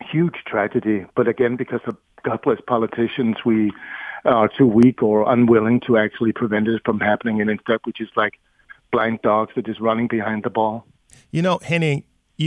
huge 0.00 0.36
tragedy. 0.46 1.04
But 1.16 1.26
again, 1.26 1.56
because 1.56 1.80
of 1.86 1.96
godless 2.22 2.60
politicians, 2.66 3.36
we 3.44 3.72
are 4.24 4.48
too 4.48 4.66
weak 4.66 5.02
or 5.02 5.30
unwilling 5.30 5.80
to 5.86 5.96
actually 5.96 6.32
prevent 6.32 6.68
it 6.68 6.82
from 6.84 7.00
happening. 7.00 7.40
And 7.40 7.50
instead, 7.50 7.80
we 7.86 7.92
just 7.92 8.16
like 8.16 8.38
blind 8.90 9.20
dogs 9.22 9.52
that 9.56 9.68
is 9.68 9.80
running 9.80 10.08
behind 10.08 10.44
the 10.44 10.50
ball. 10.50 10.86
You 11.30 11.42
know, 11.42 11.58
Henning, 11.62 12.04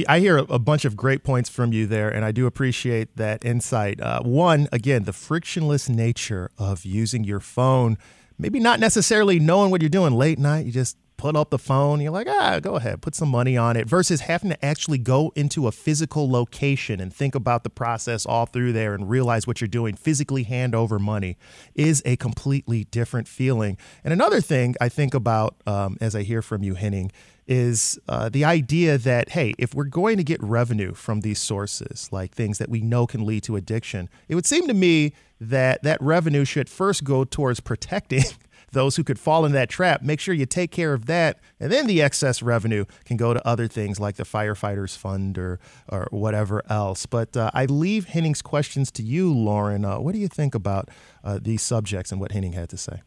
I 0.08 0.20
hear 0.20 0.38
a 0.38 0.60
bunch 0.60 0.86
of 0.86 0.98
great 0.98 1.24
points 1.24 1.50
from 1.50 1.72
you 1.72 1.88
there, 1.88 2.10
and 2.10 2.26
I 2.26 2.32
do 2.32 2.46
appreciate 2.46 3.16
that 3.16 3.44
insight. 3.46 4.02
Uh, 4.02 4.22
one, 4.22 4.68
again, 4.72 5.04
the 5.04 5.14
frictionless 5.14 5.88
nature 5.88 6.52
of 6.58 6.84
using 6.84 7.24
your 7.24 7.40
phone, 7.40 7.98
maybe 8.38 8.60
not 8.60 8.80
necessarily 8.80 9.40
knowing 9.40 9.72
what 9.72 9.82
you're 9.82 9.90
doing 9.90 10.14
late 10.14 10.40
night. 10.40 10.66
You 10.66 10.72
just 10.72 10.98
put 11.18 11.36
up 11.36 11.50
the 11.50 11.58
phone, 11.58 12.00
you're 12.00 12.12
like, 12.12 12.28
ah, 12.30 12.60
go 12.60 12.76
ahead, 12.76 13.02
put 13.02 13.16
some 13.16 13.30
money 13.30 13.58
on 13.58 13.76
it, 13.76 13.90
versus 13.90 14.22
having 14.22 14.52
to 14.52 14.66
actually 14.66 15.00
go 15.00 15.32
into 15.36 15.68
a 15.68 15.72
physical 15.72 16.30
location 16.30 17.00
and 17.00 17.14
think 17.14 17.36
about 17.36 17.64
the 17.64 17.70
process 17.70 18.26
all 18.26 18.46
through 18.46 18.72
there 18.72 18.94
and 18.94 19.10
realize 19.10 19.48
what 19.48 19.60
you're 19.60 19.68
doing, 19.68 19.96
physically 19.96 20.44
hand 20.44 20.76
over 20.76 21.00
money, 21.00 21.38
is 21.76 22.02
a 22.06 22.16
completely 22.16 22.86
different 22.86 23.28
feeling. 23.28 23.78
And 24.04 24.14
another 24.14 24.42
thing 24.42 24.76
I 24.80 24.90
think 24.90 25.14
about 25.14 25.56
um, 25.66 25.98
as 26.00 26.16
I 26.16 26.24
hear 26.24 26.42
from 26.42 26.64
you, 26.64 26.76
Henning, 26.76 27.12
is 27.48 27.98
uh, 28.10 28.30
the 28.30 28.44
idea 28.44 28.98
that, 28.98 29.30
hey, 29.30 29.54
if 29.58 29.74
we're 29.74 29.86
going 29.86 30.18
to 30.18 30.24
get 30.24 30.42
revenue 30.44 30.94
from 30.94 31.22
these 31.22 31.40
sources, 31.40 32.10
like 32.12 32.34
things 32.34 32.58
that 32.58 32.70
we 32.70 32.82
know 32.82 33.08
can 33.08 33.26
lead 33.26 33.44
to 33.44 33.56
addiction, 33.56 34.10
it 34.28 34.36
would 34.36 34.46
seem 34.46 34.68
to 34.68 34.74
me 34.74 35.14
that 35.40 35.82
that 35.84 36.02
revenue 36.02 36.44
should 36.44 36.70
first 36.70 37.04
go 37.04 37.24
towards 37.24 37.60
protecting 37.60 38.24
those 38.72 38.96
who 38.96 39.04
could 39.04 39.20
fall 39.20 39.46
in 39.46 39.52
that 39.54 39.70
trap. 39.70 40.02
Make 40.02 40.20
sure 40.20 40.34
you 40.34 40.46
take 40.46 40.72
care 40.72 40.94
of 40.94 41.06
that, 41.06 41.40
and 41.60 41.72
then 41.72 41.88
the 41.88 42.02
excess 42.02 42.42
revenue 42.42 42.86
can 43.06 43.18
go 43.18 43.34
to 43.34 43.48
other 43.48 43.68
things 43.68 44.00
like 44.00 44.16
the 44.16 44.24
firefighters 44.24 44.98
fund 44.98 45.38
or 45.38 45.60
or 45.90 46.08
whatever 46.12 46.62
else. 46.70 47.06
But 47.06 47.36
uh, 47.38 47.52
I 47.54 47.66
leave 47.66 48.06
Henning's 48.06 48.42
questions 48.42 48.92
to 48.92 49.04
you, 49.04 49.34
Lauren. 49.34 49.86
Uh, 49.86 50.00
what 50.00 50.14
do 50.14 50.20
you 50.20 50.28
think 50.28 50.56
about 50.56 50.90
uh, 51.24 51.40
these 51.42 51.62
subjects 51.62 52.12
and 52.12 52.20
what 52.20 52.32
Henning 52.32 52.54
had 52.54 52.70
to 52.70 52.78
say? 52.78 53.02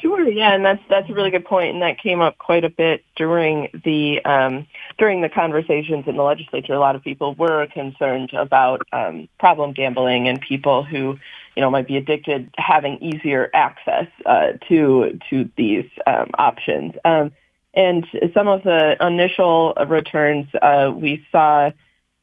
Sure, 0.00 0.26
yeah, 0.28 0.54
and 0.54 0.64
that's 0.64 0.82
that's 0.88 1.10
a 1.10 1.12
really 1.12 1.30
good 1.30 1.44
point, 1.44 1.74
and 1.74 1.82
that 1.82 1.98
came 1.98 2.20
up 2.20 2.38
quite 2.38 2.64
a 2.64 2.70
bit 2.70 3.04
during 3.16 3.68
the 3.84 4.24
um, 4.24 4.66
during 4.98 5.20
the 5.20 5.28
conversations 5.28 6.04
in 6.06 6.16
the 6.16 6.22
legislature. 6.22 6.74
A 6.74 6.78
lot 6.78 6.96
of 6.96 7.02
people 7.02 7.34
were 7.34 7.66
concerned 7.66 8.32
about 8.32 8.82
um, 8.92 9.28
problem 9.38 9.72
gambling 9.72 10.28
and 10.28 10.40
people 10.40 10.82
who, 10.82 11.18
you 11.56 11.60
know, 11.60 11.70
might 11.70 11.86
be 11.86 11.96
addicted 11.96 12.50
having 12.56 12.98
easier 12.98 13.50
access 13.54 14.06
uh, 14.26 14.52
to 14.68 15.18
to 15.30 15.50
these 15.56 15.88
um, 16.06 16.30
options. 16.38 16.94
Um, 17.04 17.32
and 17.74 18.06
some 18.32 18.46
of 18.46 18.62
the 18.62 18.96
initial 19.00 19.74
returns 19.88 20.46
uh, 20.62 20.92
we 20.94 21.26
saw 21.32 21.70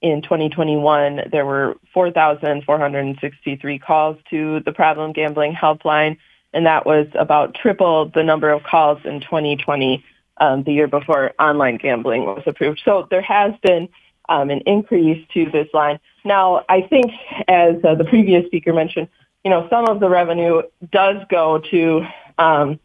in 0.01 0.21
2021, 0.21 1.29
there 1.31 1.45
were 1.45 1.75
4,463 1.93 3.79
calls 3.79 4.17
to 4.29 4.61
the 4.61 4.71
problem 4.71 5.11
gambling 5.11 5.53
helpline 5.53 6.17
and 6.53 6.65
that 6.65 6.85
was 6.85 7.07
about 7.15 7.55
triple 7.55 8.09
the 8.13 8.23
number 8.23 8.49
of 8.49 8.63
calls 8.63 8.99
in 9.05 9.21
2020 9.21 10.03
um, 10.41 10.63
the 10.63 10.73
year 10.73 10.87
before 10.87 11.31
online 11.39 11.77
gambling 11.77 12.25
was 12.25 12.43
approved. 12.45 12.81
So 12.83 13.07
there 13.09 13.21
has 13.21 13.53
been 13.61 13.87
um, 14.27 14.49
an 14.49 14.61
increase 14.65 15.25
to 15.35 15.49
this 15.49 15.67
line. 15.73 15.99
Now, 16.25 16.65
I 16.67 16.81
think, 16.81 17.11
as 17.47 17.75
uh, 17.85 17.95
the 17.95 18.03
previous 18.03 18.45
speaker 18.47 18.73
mentioned, 18.73 19.07
you 19.45 19.51
know, 19.51 19.67
some 19.69 19.87
of 19.87 19.99
the 19.99 20.09
revenue 20.09 20.63
does 20.91 21.17
go 21.29 21.59
to 21.71 22.05
um, 22.37 22.79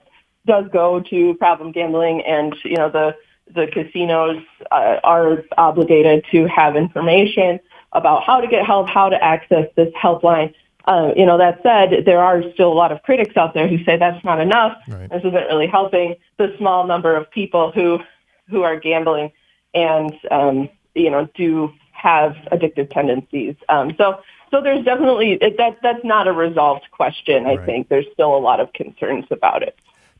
does 0.46 0.66
go 0.72 1.00
to 1.00 1.34
problem 1.34 1.72
gambling, 1.72 2.22
and 2.22 2.54
you 2.64 2.76
know, 2.76 2.90
the 2.90 3.16
the 3.54 3.66
casinos 3.66 4.42
uh, 4.70 5.00
are 5.02 5.44
obligated 5.56 6.24
to 6.32 6.46
have 6.46 6.76
information 6.76 7.60
about 7.92 8.24
how 8.24 8.40
to 8.40 8.46
get 8.46 8.64
help, 8.66 8.88
how 8.88 9.08
to 9.08 9.22
access 9.22 9.66
this 9.76 9.92
helpline. 9.94 10.52
Uh, 10.86 11.12
you 11.16 11.26
know, 11.26 11.36
that 11.36 11.60
said, 11.62 12.04
there 12.04 12.22
are 12.22 12.42
still 12.52 12.72
a 12.72 12.74
lot 12.74 12.92
of 12.92 13.02
critics 13.02 13.36
out 13.36 13.54
there 13.54 13.66
who 13.66 13.82
say 13.84 13.96
that's 13.96 14.24
not 14.24 14.40
enough. 14.40 14.76
Right. 14.88 15.10
This 15.10 15.20
isn't 15.20 15.34
really 15.34 15.66
helping 15.66 16.14
the 16.38 16.54
small 16.58 16.86
number 16.86 17.16
of 17.16 17.30
people 17.30 17.72
who 17.72 17.98
who 18.48 18.62
are 18.62 18.78
gambling 18.78 19.32
and 19.74 20.12
um, 20.30 20.68
you 20.94 21.10
know 21.10 21.28
do 21.34 21.72
have 21.92 22.36
addictive 22.52 22.90
tendencies. 22.90 23.56
Um, 23.68 23.94
so 23.98 24.20
so 24.50 24.62
there's 24.62 24.84
definitely 24.84 25.38
that 25.38 25.78
that's 25.82 26.04
not 26.04 26.28
a 26.28 26.32
resolved 26.32 26.86
question. 26.92 27.46
I 27.46 27.56
right. 27.56 27.66
think 27.66 27.88
there's 27.88 28.06
still 28.12 28.36
a 28.36 28.38
lot 28.38 28.60
of 28.60 28.72
concerns 28.72 29.24
about 29.30 29.62
it. 29.62 29.76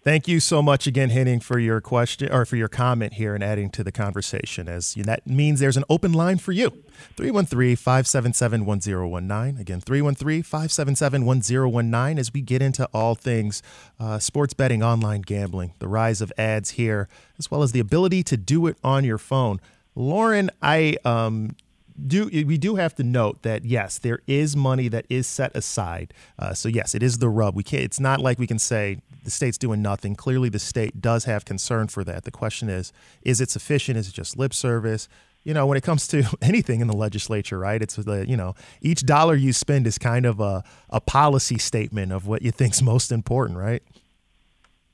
Thank 0.07 0.29
you 0.29 0.39
so 0.39 0.63
much 0.63 0.87
again, 0.87 1.11
Henning, 1.11 1.41
for 1.41 1.59
your 1.59 1.81
question 1.81 2.33
or 2.33 2.45
for 2.45 2.55
your 2.55 2.69
comment 2.69 3.15
here 3.15 3.35
and 3.35 3.43
adding 3.43 3.71
to 3.71 3.83
the 3.83 3.91
conversation. 3.91 4.69
As 4.69 4.95
that 4.95 5.27
means 5.27 5.59
there's 5.59 5.77
an 5.77 5.83
open 5.91 6.13
line 6.13 6.39
for 6.39 6.53
you 6.53 6.71
313 7.17 7.75
577 7.75 8.65
1019. 8.65 9.61
Again, 9.61 9.81
313 9.81 10.45
577 10.45 11.25
1019 11.25 12.19
as 12.21 12.33
we 12.33 12.41
get 12.41 12.63
into 12.63 12.89
all 12.95 13.17
things 13.17 13.65
uh, 13.99 14.21
sports 14.21 14.55
betting, 14.55 14.81
online 14.81 15.23
gambling, 15.23 15.75
the 15.81 15.89
rise 15.89 16.21
of 16.21 16.33
ads 16.39 16.71
here, 16.71 17.09
as 17.37 17.51
well 17.51 17.65
as 17.65 17.73
the 17.73 17.81
ability 17.81 18.23
to 18.23 18.37
do 18.37 18.69
it 18.69 18.77
on 18.85 19.03
your 19.03 19.19
phone. 19.19 19.61
Lauren, 19.97 20.51
I 20.63 20.99
um, 21.05 21.57
do 22.07 22.27
we 22.27 22.59
do 22.59 22.77
have 22.77 22.95
to 22.97 23.03
note 23.03 23.43
that 23.43 23.65
yes, 23.65 23.99
there 23.99 24.21
is 24.27 24.57
money 24.57 24.89
that 24.89 25.07
is 25.09 25.27
set 25.27 25.55
aside. 25.57 26.13
Uh, 26.39 26.55
so 26.55 26.69
yes, 26.69 26.95
it 26.95 27.03
is 27.03 27.19
the 27.19 27.29
rub. 27.29 27.55
We 27.55 27.63
can't. 27.63 27.83
It's 27.83 28.01
not 28.01 28.21
like 28.21 28.39
we 28.39 28.47
can 28.47 28.59
say 28.59 28.99
the 29.25 29.31
state's 29.31 29.59
doing 29.59 29.83
nothing. 29.83 30.15
Clearly, 30.15 30.49
the 30.49 30.59
state 30.59 31.01
does 31.01 31.25
have 31.25 31.45
concern 31.45 31.89
for 31.89 32.05
that. 32.05 32.25
The 32.25 32.31
question 32.31 32.69
is, 32.69 32.93
is 33.23 33.41
it 33.41 33.51
sufficient? 33.51 33.99
Is 33.99 34.09
it 34.09 34.15
just 34.15 34.37
lip 34.37 34.53
service? 34.53 35.09
You 35.45 35.55
know, 35.55 35.67
when 35.67 35.79
it 35.79 35.85
comes 35.85 36.09
to 36.09 36.25
anything 36.43 36.81
in 36.81 36.89
the 36.89 36.97
legislature, 36.97 37.59
right? 37.59 37.81
It's 37.81 37.97
the 37.97 38.27
you 38.29 38.37
know 38.37 38.55
each 38.81 39.05
dollar 39.07 39.35
you 39.35 39.53
spend 39.53 39.87
is 39.87 39.99
kind 39.99 40.27
of 40.27 40.41
a 40.41 40.65
a 40.91 41.01
policy 41.01 41.59
statement 41.59 42.13
of 42.13 42.27
what 42.27 42.43
you 42.43 42.51
think's 42.51 42.83
most 42.83 43.13
important, 43.13 43.59
right? 43.59 43.83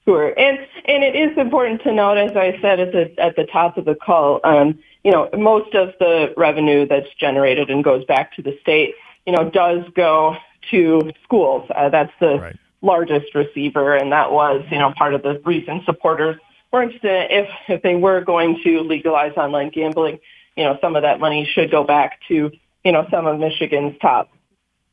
Sure, 0.04 0.38
and 0.38 0.58
and 0.86 1.04
it 1.04 1.14
is 1.14 1.36
important 1.38 1.82
to 1.82 1.92
note, 1.92 2.18
as 2.18 2.36
I 2.36 2.58
said 2.60 2.80
at 2.80 2.92
the 2.92 3.14
at 3.20 3.36
the 3.36 3.44
top 3.44 3.76
of 3.76 3.84
the 3.84 3.94
call. 3.94 4.40
Um, 4.44 4.78
you 5.04 5.10
know, 5.10 5.28
most 5.36 5.74
of 5.74 5.94
the 5.98 6.32
revenue 6.36 6.86
that's 6.86 7.08
generated 7.18 7.70
and 7.70 7.82
goes 7.82 8.04
back 8.04 8.34
to 8.36 8.42
the 8.42 8.56
state, 8.60 8.94
you 9.26 9.32
know, 9.32 9.50
does 9.50 9.84
go 9.94 10.36
to 10.70 11.12
schools. 11.24 11.68
Uh, 11.74 11.88
that's 11.88 12.12
the 12.20 12.38
right. 12.38 12.56
largest 12.82 13.34
receiver, 13.34 13.96
and 13.96 14.12
that 14.12 14.32
was, 14.32 14.64
you 14.70 14.78
know, 14.78 14.92
part 14.96 15.14
of 15.14 15.22
the 15.22 15.40
reason 15.44 15.82
supporters 15.84 16.36
were 16.72 16.82
interested. 16.82 17.26
If 17.30 17.48
if 17.68 17.82
they 17.82 17.96
were 17.96 18.20
going 18.20 18.60
to 18.64 18.80
legalize 18.80 19.32
online 19.36 19.70
gambling, 19.70 20.20
you 20.56 20.64
know, 20.64 20.78
some 20.80 20.96
of 20.96 21.02
that 21.02 21.18
money 21.18 21.48
should 21.52 21.70
go 21.70 21.84
back 21.84 22.20
to, 22.28 22.50
you 22.84 22.92
know, 22.92 23.06
some 23.10 23.26
of 23.26 23.38
Michigan's 23.38 23.96
top 24.00 24.30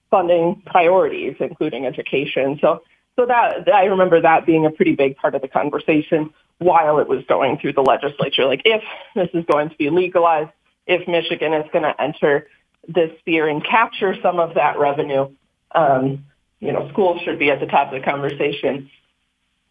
funding 0.10 0.62
priorities, 0.66 1.36
including 1.40 1.86
education. 1.86 2.58
So, 2.62 2.82
so 3.16 3.26
that 3.28 3.68
I 3.72 3.86
remember 3.86 4.22
that 4.22 4.46
being 4.46 4.66
a 4.66 4.72
pretty 4.72 4.96
big 4.96 5.18
part 5.18 5.36
of 5.36 5.42
the 5.42 5.48
conversation 5.48 6.34
while 6.60 7.00
it 7.00 7.08
was 7.08 7.24
going 7.28 7.58
through 7.58 7.74
the 7.74 7.82
legislature. 7.82 8.46
Like 8.46 8.62
if 8.66 8.84
this 9.16 9.30
is 9.34 9.46
going 9.46 9.70
to 9.70 9.76
be 9.76 9.90
legalized, 9.90 10.52
if 10.86 11.08
Michigan 11.08 11.54
is 11.54 11.66
going 11.72 11.84
to 11.84 12.00
enter 12.00 12.48
this 12.88 13.12
sphere 13.20 13.48
and 13.48 13.64
capture 13.66 14.16
some 14.22 14.40
of 14.40 14.56
that 14.56 14.78
revenue, 14.78 15.30
um, 15.72 16.26
you 16.60 16.72
know, 16.72 16.90
schools 16.92 17.22
should 17.24 17.40
be 17.40 17.50
at 17.50 17.60
the 17.60 17.66
top 17.66 17.94
of 17.94 18.00
the 18.00 18.06
conversation. 18.06 18.90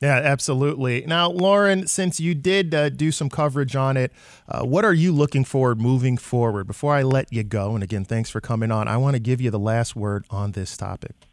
Yeah, 0.01 0.15
absolutely. 0.17 1.05
Now, 1.07 1.29
Lauren, 1.29 1.89
since 1.89 2.21
you 2.21 2.35
did 2.35 2.73
uh, 2.73 2.89
do 2.89 3.11
some 3.11 3.29
coverage 3.29 3.75
on 3.75 3.97
it, 3.97 4.13
uh, 4.49 4.63
what 4.65 4.85
are 4.85 4.95
you 4.95 5.11
looking 5.13 5.45
for 5.45 5.75
moving 5.75 6.17
forward? 6.17 6.69
Before 6.69 6.95
I 6.95 7.03
let 7.03 7.33
you 7.33 7.43
go, 7.43 7.75
and 7.75 7.83
again, 7.83 8.05
thanks 8.05 8.31
for 8.31 8.41
coming 8.41 8.71
on, 8.71 8.87
I 8.87 8.97
want 8.97 9.17
to 9.17 9.21
give 9.21 9.41
you 9.41 9.51
the 9.51 9.59
last 9.59 9.97
word 9.97 10.25
on 10.31 10.53
this 10.53 10.77
topic. 10.77 11.28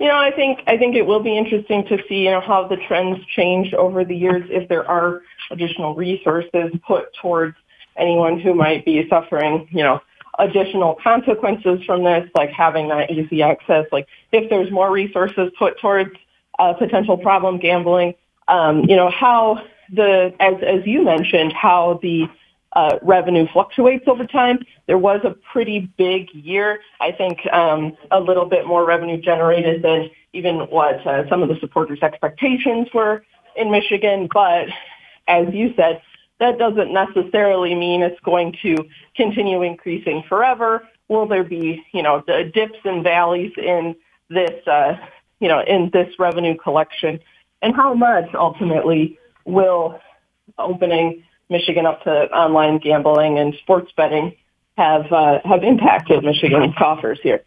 You 0.00 0.08
know, 0.08 0.16
I 0.16 0.30
think 0.30 0.60
I 0.66 0.78
think 0.78 0.96
it 0.96 1.04
will 1.06 1.22
be 1.22 1.36
interesting 1.36 1.84
to 1.88 1.98
see 2.08 2.24
you 2.24 2.30
know 2.30 2.40
how 2.40 2.66
the 2.66 2.78
trends 2.88 3.18
change 3.36 3.74
over 3.74 4.02
the 4.02 4.16
years 4.16 4.48
if 4.48 4.66
there 4.70 4.88
are 4.90 5.20
additional 5.50 5.94
resources 5.94 6.72
put 6.86 7.12
towards 7.20 7.54
anyone 7.98 8.40
who 8.40 8.54
might 8.54 8.86
be 8.86 9.06
suffering, 9.10 9.68
you 9.70 9.82
know, 9.82 10.00
additional 10.38 10.96
consequences 11.02 11.84
from 11.84 12.02
this, 12.02 12.30
like 12.34 12.48
having 12.48 12.88
that 12.88 13.10
easy 13.10 13.42
access. 13.42 13.84
Like 13.92 14.06
if 14.32 14.48
there's 14.48 14.70
more 14.70 14.90
resources 14.90 15.52
put 15.58 15.78
towards 15.78 16.12
uh, 16.58 16.72
potential 16.72 17.18
problem 17.18 17.58
gambling, 17.58 18.14
um, 18.48 18.84
you 18.88 18.96
know, 18.96 19.10
how 19.10 19.62
the 19.92 20.32
as 20.40 20.54
as 20.62 20.86
you 20.86 21.04
mentioned, 21.04 21.52
how 21.52 22.00
the 22.02 22.26
uh, 22.72 22.98
revenue 23.02 23.46
fluctuates 23.52 24.04
over 24.06 24.26
time. 24.26 24.58
There 24.86 24.98
was 24.98 25.20
a 25.24 25.34
pretty 25.52 25.90
big 25.96 26.32
year. 26.34 26.80
I 27.00 27.12
think 27.12 27.40
um, 27.52 27.96
a 28.10 28.20
little 28.20 28.46
bit 28.46 28.66
more 28.66 28.84
revenue 28.84 29.20
generated 29.20 29.82
than 29.82 30.10
even 30.32 30.58
what 30.70 31.04
uh, 31.06 31.28
some 31.28 31.42
of 31.42 31.48
the 31.48 31.58
supporters' 31.60 32.00
expectations 32.02 32.88
were 32.94 33.24
in 33.56 33.70
Michigan. 33.70 34.28
But 34.32 34.68
as 35.26 35.52
you 35.52 35.74
said, 35.76 36.00
that 36.38 36.58
doesn't 36.58 36.92
necessarily 36.92 37.74
mean 37.74 38.02
it's 38.02 38.20
going 38.20 38.56
to 38.62 38.76
continue 39.14 39.62
increasing 39.62 40.22
forever. 40.28 40.88
Will 41.08 41.26
there 41.26 41.44
be, 41.44 41.84
you 41.92 42.02
know, 42.02 42.22
the 42.26 42.50
dips 42.54 42.78
and 42.84 43.02
valleys 43.02 43.52
in 43.56 43.96
this, 44.28 44.66
uh, 44.66 44.96
you 45.40 45.48
know, 45.48 45.60
in 45.60 45.90
this 45.92 46.18
revenue 46.18 46.56
collection, 46.56 47.18
and 47.62 47.74
how 47.74 47.94
much 47.94 48.32
ultimately 48.34 49.18
will 49.44 50.00
opening 50.58 51.24
Michigan 51.50 51.84
up 51.84 52.02
to 52.04 52.10
online 52.10 52.78
gambling 52.78 53.38
and 53.38 53.54
sports 53.62 53.92
betting 53.96 54.36
have 54.76 55.12
uh, 55.12 55.40
have 55.44 55.62
impacted 55.62 56.24
Michigan 56.24 56.72
coffers 56.78 57.18
here. 57.22 57.42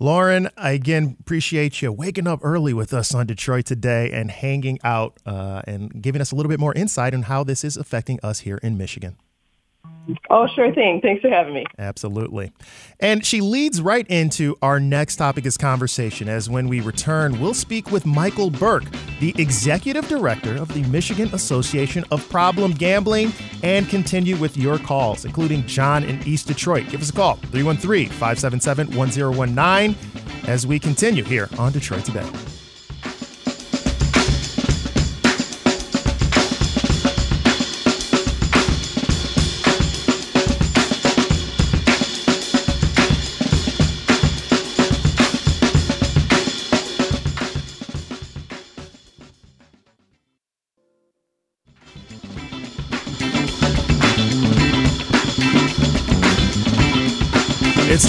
Lauren, 0.00 0.50
I 0.56 0.72
again 0.72 1.16
appreciate 1.20 1.80
you 1.80 1.92
waking 1.92 2.26
up 2.26 2.40
early 2.42 2.74
with 2.74 2.92
us 2.92 3.14
on 3.14 3.26
Detroit 3.26 3.64
today 3.64 4.10
and 4.10 4.30
hanging 4.30 4.78
out 4.82 5.16
uh, 5.24 5.62
and 5.66 6.02
giving 6.02 6.20
us 6.20 6.32
a 6.32 6.34
little 6.34 6.50
bit 6.50 6.58
more 6.58 6.74
insight 6.74 7.14
on 7.14 7.22
how 7.22 7.44
this 7.44 7.62
is 7.62 7.76
affecting 7.76 8.18
us 8.22 8.40
here 8.40 8.58
in 8.58 8.76
Michigan. 8.76 9.16
Oh, 10.30 10.46
sure 10.54 10.72
thing. 10.74 11.00
Thanks 11.00 11.22
for 11.22 11.30
having 11.30 11.54
me. 11.54 11.64
Absolutely. 11.78 12.52
And 13.00 13.24
she 13.24 13.40
leads 13.40 13.80
right 13.80 14.06
into 14.08 14.56
our 14.60 14.78
next 14.78 15.16
topic 15.16 15.46
is 15.46 15.56
conversation, 15.56 16.28
as 16.28 16.50
when 16.50 16.68
we 16.68 16.80
return, 16.80 17.40
we'll 17.40 17.54
speak 17.54 17.90
with 17.90 18.04
Michael 18.04 18.50
Burke, 18.50 18.84
the 19.20 19.34
executive 19.38 20.06
director 20.08 20.56
of 20.56 20.72
the 20.74 20.82
Michigan 20.84 21.28
Association 21.32 22.04
of 22.10 22.28
Problem 22.28 22.72
Gambling, 22.72 23.32
and 23.62 23.88
continue 23.88 24.36
with 24.36 24.56
your 24.56 24.78
calls, 24.78 25.24
including 25.24 25.66
John 25.66 26.04
in 26.04 26.22
East 26.26 26.46
Detroit. 26.46 26.88
Give 26.90 27.00
us 27.00 27.10
a 27.10 27.14
call, 27.14 27.36
313 27.36 28.08
577 28.08 28.94
1019, 28.96 29.96
as 30.46 30.66
we 30.66 30.78
continue 30.78 31.24
here 31.24 31.48
on 31.58 31.72
Detroit 31.72 32.04
Today. 32.04 32.28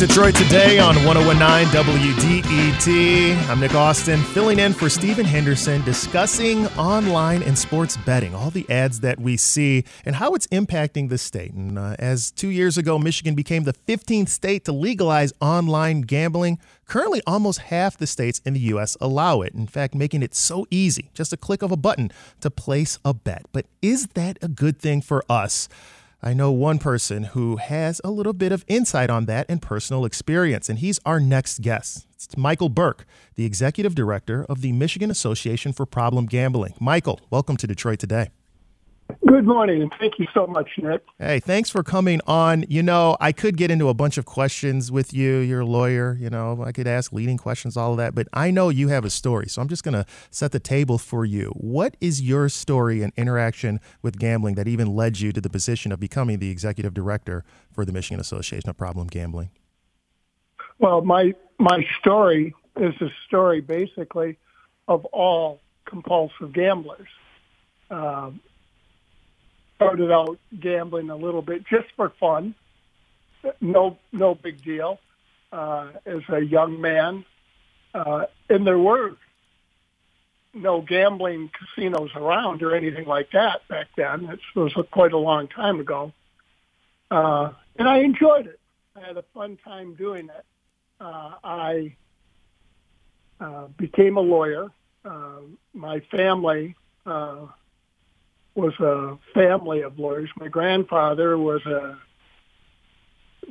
Detroit 0.08 0.36
Today 0.36 0.78
on 0.78 0.96
1019 1.04 1.74
WDET. 1.74 3.50
I'm 3.50 3.60
Nick 3.60 3.74
Austin, 3.74 4.22
filling 4.22 4.60
in 4.60 4.72
for 4.72 4.88
Stephen 4.88 5.26
Henderson, 5.26 5.82
discussing 5.82 6.68
online 6.78 7.41
and 7.41 7.58
sports 7.58 7.97
betting, 7.97 8.36
all 8.36 8.51
the 8.51 8.70
ads 8.70 8.99
that 8.99 9.20
we 9.20 9.36
see, 9.36 9.84
and 10.06 10.16
how 10.16 10.36
it's 10.36 10.45
impacting 10.47 11.10
the 11.10 11.18
state. 11.18 11.53
And 11.53 11.80
uh, 11.80 11.95
as 11.97 12.30
two 12.30 12.49
years 12.49 12.78
ago, 12.78 12.99
Michigan 12.99 13.34
became 13.34 13.64
the 13.64 13.74
15th 13.74 14.30
state 14.30 14.64
to 14.66 14.72
legalize 14.72 15.34
online 15.41 16.01
gambling, 16.01 16.60
currently 16.86 17.24
almost 17.26 17.58
half 17.62 17.97
the 17.97 18.06
states 18.06 18.39
in 18.45 18.53
the 18.53 18.60
U.S. 18.60 18.95
allow 19.01 19.41
it. 19.41 19.56
In 19.56 19.66
fact, 19.66 19.95
making 19.95 20.22
it 20.22 20.36
so 20.36 20.68
easy, 20.70 21.10
just 21.16 21.34
a 21.34 21.38
click 21.38 21.64
of 21.64 21.72
a 21.72 21.78
button, 21.78 22.12
to 22.41 22.51
place 22.51 22.99
a 23.03 23.16
bet. 23.16 23.47
But 23.51 23.66
is 23.82 24.06
that 24.14 24.38
a 24.43 24.47
good 24.47 24.78
thing 24.78 25.01
for 25.01 25.26
us? 25.28 25.68
I 26.28 26.34
know 26.34 26.51
one 26.51 26.80
person 26.80 27.26
who 27.26 27.57
has 27.57 28.01
a 28.03 28.09
little 28.09 28.34
bit 28.34 28.51
of 28.51 28.65
insight 28.67 29.11
on 29.11 29.28
that 29.28 29.45
and 29.47 29.61
personal 29.61 30.05
experience, 30.05 30.69
and 30.69 30.80
he's 30.80 30.99
our 31.05 31.19
next 31.19 31.61
guest. 31.61 32.07
It's 32.15 32.36
Michael 32.36 32.69
Burke, 32.69 33.05
the 33.36 33.45
executive 33.45 33.93
director 33.93 34.43
of 34.49 34.61
the 34.61 34.71
Michigan 34.71 35.11
Association 35.11 35.71
for 35.71 35.86
Problem 35.86 36.26
Gambling. 36.26 36.73
Michael, 36.80 37.19
welcome 37.30 37.57
to 37.57 37.67
Detroit 37.67 37.99
today. 37.99 38.30
Good 39.28 39.45
morning, 39.45 39.82
and 39.82 39.93
thank 39.99 40.20
you 40.20 40.28
so 40.34 40.47
much, 40.47 40.70
Nick. 40.78 41.03
Hey, 41.20 41.39
thanks 41.39 41.70
for 41.70 41.84
coming 41.84 42.22
on. 42.28 42.64
You 42.70 42.84
know, 42.84 43.18
I 43.20 43.32
could 43.32 43.58
get 43.58 43.72
into 43.72 43.89
a 43.89 43.93
bunch 43.93 44.18
of 44.18 44.26
questions 44.26 44.91
with 44.91 45.14
you. 45.14 45.38
You're 45.38 45.62
a 45.62 45.66
lawyer, 45.66 46.16
you 46.20 46.30
know, 46.30 46.64
I 46.64 46.72
could 46.72 46.88
ask 46.88 47.12
leading 47.12 47.38
questions, 47.38 47.76
all 47.76 47.91
of 47.91 47.97
that, 47.97 48.16
but 48.16 48.28
I 48.34 48.51
know 48.51 48.70
you 48.70 48.88
have 48.89 49.03
a 49.03 49.10
story, 49.10 49.47
so 49.47 49.62
I'm 49.62 49.68
just 49.68 49.84
going 49.84 49.93
to 49.93 50.06
set 50.32 50.51
the 50.51 50.60
table 50.60 50.97
for 50.97 51.26
you. 51.26 51.51
What 51.56 51.97
is 51.99 52.22
your 52.22 52.49
story 52.49 53.01
and 53.01 53.12
interaction 53.18 53.80
with 54.01 54.18
gambling 54.20 54.56
that 54.56 54.68
even 54.68 54.95
led 54.95 55.20
you 55.20 55.32
to 55.34 55.41
the 55.41 55.49
position 55.49 55.91
of 55.91 55.99
becoming 55.99 56.39
the 56.39 56.49
executive 56.49 56.93
director 56.93 57.43
for 57.74 57.84
the 57.84 57.91
Michigan 57.91 58.20
Association 58.20 58.70
of 58.70 58.78
Problem 58.78 59.08
Gambling? 59.08 59.49
Well, 60.80 61.01
my 61.01 61.34
my 61.58 61.86
story 61.99 62.53
is 62.76 62.93
a 63.01 63.10
story 63.28 63.62
basically 63.62 64.38
of 64.88 65.06
all 65.06 65.62
compulsive 65.86 66.53
gamblers. 66.53 67.08
Um, 67.89 68.39
started 69.76 70.11
out 70.11 70.39
gambling 70.59 71.09
a 71.09 71.15
little 71.15 71.41
bit 71.41 71.65
just 71.67 71.88
for 71.95 72.09
fun. 72.19 72.55
No, 73.61 73.97
no 74.11 74.36
big 74.36 74.63
deal. 74.63 74.99
Uh, 75.51 75.91
as 76.05 76.21
a 76.30 76.41
young 76.41 76.82
man, 76.82 77.23
uh, 77.93 78.26
and 78.49 78.65
there 78.67 78.80
were 78.80 79.15
no 80.53 80.82
gambling 80.82 81.49
casinos 81.57 82.09
around 82.15 82.63
or 82.63 82.76
anything 82.76 83.05
like 83.05 83.32
that 83.32 83.65
back 83.67 83.88
then. 83.95 84.26
It 84.26 84.39
was 84.55 84.73
quite 84.91 85.13
a 85.13 85.17
long 85.17 85.47
time 85.47 85.80
ago, 85.80 86.11
uh, 87.11 87.51
and 87.78 87.88
I 87.88 87.99
enjoyed 87.99 88.47
it. 88.47 88.59
I 88.95 89.05
had 89.07 89.17
a 89.17 89.23
fun 89.34 89.57
time 89.63 89.95
doing 89.95 90.26
it. 90.26 90.45
Uh, 90.99 91.34
I 91.43 91.95
uh, 93.39 93.67
became 93.78 94.17
a 94.17 94.21
lawyer. 94.21 94.71
Uh, 95.03 95.41
my 95.73 95.99
family 96.11 96.76
uh, 97.05 97.45
was 98.56 98.74
a 98.80 99.18
family 99.34 99.82
of 99.82 99.99
lawyers. 99.99 100.30
My 100.38 100.47
grandfather 100.47 101.38
was 101.38 101.66
a 101.66 101.97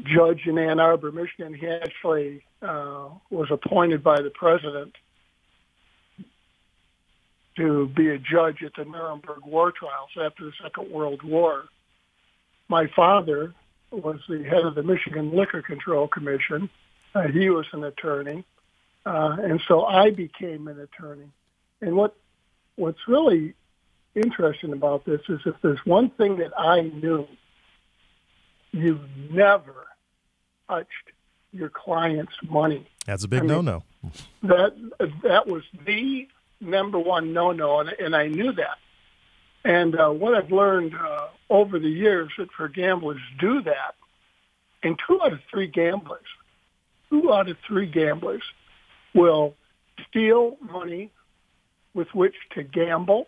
judge 0.02 0.40
in 0.46 0.58
Ann 0.58 0.80
Arbor, 0.80 1.12
Michigan. 1.12 1.54
He 1.54 1.68
actually 1.68 2.44
uh, 2.62 3.10
was 3.30 3.48
appointed 3.50 4.02
by 4.02 4.20
the 4.22 4.30
president 4.30 4.94
to 7.56 7.86
be 7.88 8.08
a 8.08 8.18
judge 8.18 8.62
at 8.64 8.72
the 8.76 8.84
Nuremberg 8.84 9.44
war 9.46 9.70
trials 9.70 10.10
after 10.20 10.44
the 10.44 10.52
Second 10.62 10.90
World 10.90 11.22
War. 11.22 11.64
My 12.68 12.88
father 12.96 13.54
was 13.92 14.18
the 14.28 14.42
head 14.42 14.64
of 14.64 14.74
the 14.74 14.82
Michigan 14.82 15.36
Liquor 15.36 15.62
Control 15.62 16.08
Commission. 16.08 16.68
Uh, 17.14 17.28
he 17.28 17.48
was 17.50 17.66
an 17.72 17.84
attorney, 17.84 18.44
uh, 19.06 19.36
and 19.40 19.60
so 19.68 19.84
I 19.84 20.10
became 20.10 20.66
an 20.66 20.80
attorney. 20.80 21.30
And 21.80 21.94
what 21.94 22.16
what's 22.76 22.98
really 23.06 23.54
interesting 24.14 24.72
about 24.72 25.04
this 25.04 25.20
is 25.28 25.40
if 25.46 25.54
there's 25.62 25.84
one 25.84 26.10
thing 26.10 26.36
that 26.38 26.52
I 26.58 26.82
knew, 26.82 27.26
you 28.72 29.00
never 29.30 29.86
touched 30.68 31.12
your 31.52 31.68
client's 31.68 32.34
money. 32.48 32.86
That's 33.06 33.24
a 33.24 33.28
big 33.28 33.40
I 33.40 33.42
mean, 33.42 33.64
no-no. 33.64 33.82
That 34.42 34.74
that 35.22 35.46
was 35.46 35.62
the 35.86 36.28
number 36.60 36.98
one 36.98 37.32
no-no, 37.32 37.80
and, 37.80 37.90
and 37.90 38.16
I 38.16 38.28
knew 38.28 38.52
that. 38.52 38.78
And 39.64 39.98
uh, 39.98 40.10
what 40.10 40.34
I've 40.34 40.50
learned 40.50 40.94
uh, 40.94 41.28
over 41.48 41.78
the 41.78 41.88
years 41.88 42.30
that 42.38 42.50
for 42.52 42.68
gamblers 42.68 43.20
do 43.38 43.62
that, 43.62 43.94
and 44.82 44.98
two 45.06 45.20
out 45.22 45.32
of 45.32 45.40
three 45.50 45.66
gamblers, 45.66 46.26
two 47.08 47.32
out 47.32 47.48
of 47.48 47.56
three 47.66 47.86
gamblers 47.86 48.42
will 49.14 49.54
steal 50.08 50.56
money 50.60 51.10
with 51.94 52.08
which 52.12 52.34
to 52.54 52.62
gamble 52.62 53.26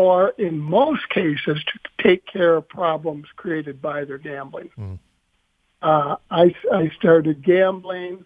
or 0.00 0.30
in 0.38 0.58
most 0.58 1.06
cases 1.10 1.62
to 1.62 1.78
take 2.02 2.24
care 2.24 2.56
of 2.56 2.66
problems 2.66 3.26
created 3.36 3.82
by 3.82 4.06
their 4.06 4.16
gambling. 4.16 4.70
Mm. 4.78 4.98
Uh, 5.82 6.16
I, 6.30 6.54
I 6.72 6.90
started 6.96 7.42
gambling 7.44 8.24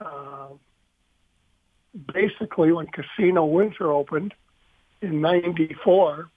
uh, 0.00 0.48
basically 2.12 2.72
when 2.72 2.88
Casino 2.88 3.44
Windsor 3.44 3.92
opened 3.92 4.34
in 5.00 5.20
94. 5.20 6.28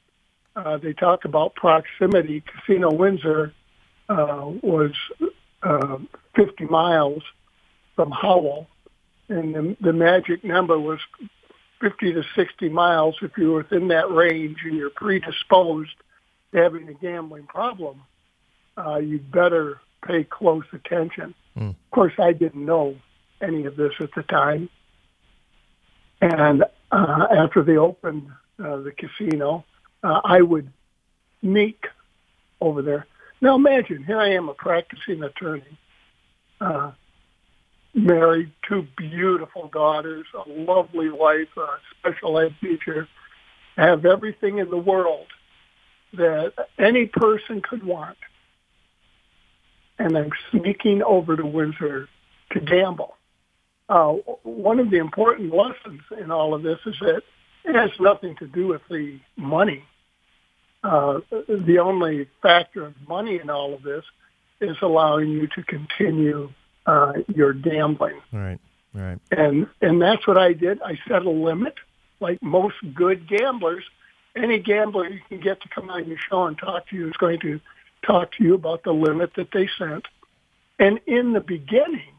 Uh, 0.55 0.77
they 0.77 0.93
talk 0.93 1.25
about 1.25 1.55
proximity. 1.55 2.41
Casino 2.41 2.93
Windsor 2.93 3.53
uh, 4.07 4.51
was 4.61 4.91
uh, 5.63 5.97
50 6.35 6.65
miles 6.65 7.23
from 7.95 8.11
Howell, 8.11 8.67
and 9.29 9.55
the, 9.55 9.77
the 9.81 9.93
magic 9.93 10.43
number 10.43 10.77
was 10.77 10.99
50 11.81 12.13
to 12.13 12.23
60 12.35 12.69
miles, 12.69 13.15
if 13.21 13.31
you're 13.37 13.57
within 13.57 13.89
that 13.89 14.09
range 14.11 14.57
and 14.63 14.75
you're 14.75 14.89
predisposed 14.89 15.95
to 16.51 16.57
having 16.61 16.87
a 16.89 16.93
gambling 16.93 17.45
problem, 17.45 18.01
uh, 18.77 18.97
you 18.97 19.19
better 19.19 19.81
pay 20.05 20.23
close 20.23 20.65
attention. 20.73 21.33
Mm. 21.57 21.69
Of 21.69 21.91
course, 21.91 22.13
I 22.19 22.33
didn't 22.33 22.65
know 22.65 22.95
any 23.41 23.65
of 23.65 23.75
this 23.75 23.93
at 23.99 24.09
the 24.15 24.23
time. 24.23 24.69
And 26.21 26.63
uh, 26.91 27.27
after 27.37 27.63
they 27.63 27.77
opened 27.77 28.29
uh, 28.63 28.77
the 28.77 28.91
casino, 28.91 29.65
uh, 30.03 30.21
I 30.23 30.41
would 30.41 30.71
sneak 31.41 31.85
over 32.61 32.81
there. 32.81 33.05
Now 33.41 33.55
imagine, 33.55 34.03
here 34.03 34.19
I 34.19 34.33
am, 34.33 34.49
a 34.49 34.53
practicing 34.53 35.23
attorney. 35.23 35.77
Uh, 36.61 36.91
married, 37.95 38.51
two 38.67 38.85
beautiful 38.97 39.69
daughters, 39.69 40.25
a 40.33 40.49
lovely 40.49 41.09
wife, 41.09 41.47
a 41.57 41.67
special 41.97 42.37
ed 42.39 42.53
teacher, 42.61 43.07
have 43.77 44.05
everything 44.05 44.59
in 44.59 44.69
the 44.69 44.77
world 44.77 45.27
that 46.13 46.53
any 46.77 47.05
person 47.07 47.61
could 47.61 47.83
want. 47.83 48.17
And 49.97 50.17
I'm 50.17 50.31
sneaking 50.51 51.01
over 51.03 51.37
to 51.37 51.45
Windsor 51.45 52.09
to 52.51 52.59
gamble. 52.59 53.15
Uh, 53.87 54.13
one 54.43 54.79
of 54.79 54.89
the 54.89 54.97
important 54.97 55.53
lessons 55.53 56.01
in 56.19 56.31
all 56.31 56.53
of 56.53 56.63
this 56.63 56.79
is 56.85 56.95
that 56.99 57.21
it 57.63 57.75
has 57.75 57.91
nothing 57.99 58.35
to 58.37 58.47
do 58.47 58.67
with 58.67 58.81
the 58.89 59.19
money. 59.37 59.83
Uh, 60.83 61.19
the 61.47 61.79
only 61.79 62.27
factor 62.41 62.85
of 62.85 62.93
money 63.07 63.39
in 63.39 63.49
all 63.49 63.73
of 63.73 63.83
this 63.83 64.03
is 64.61 64.75
allowing 64.81 65.29
you 65.29 65.47
to 65.47 65.63
continue 65.63 66.51
uh, 66.85 67.13
your 67.33 67.53
gambling. 67.53 68.21
Right, 68.31 68.59
right. 68.93 69.19
And 69.31 69.67
and 69.81 70.01
that's 70.01 70.25
what 70.27 70.37
I 70.37 70.53
did. 70.53 70.81
I 70.81 70.97
set 71.07 71.25
a 71.25 71.29
limit, 71.29 71.75
like 72.19 72.41
most 72.41 72.75
good 72.93 73.27
gamblers. 73.27 73.83
Any 74.35 74.59
gambler 74.59 75.07
you 75.07 75.21
can 75.29 75.39
get 75.39 75.61
to 75.61 75.69
come 75.69 75.89
on 75.89 76.07
your 76.07 76.17
show 76.17 76.45
and 76.45 76.57
talk 76.57 76.89
to 76.89 76.95
you 76.95 77.07
is 77.07 77.17
going 77.17 77.39
to 77.39 77.59
talk 78.05 78.33
to 78.33 78.43
you 78.43 78.53
about 78.53 78.83
the 78.83 78.93
limit 78.93 79.33
that 79.35 79.51
they 79.51 79.69
set. 79.77 80.03
And 80.77 80.99
in 81.05 81.31
the 81.33 81.39
beginning, 81.39 82.13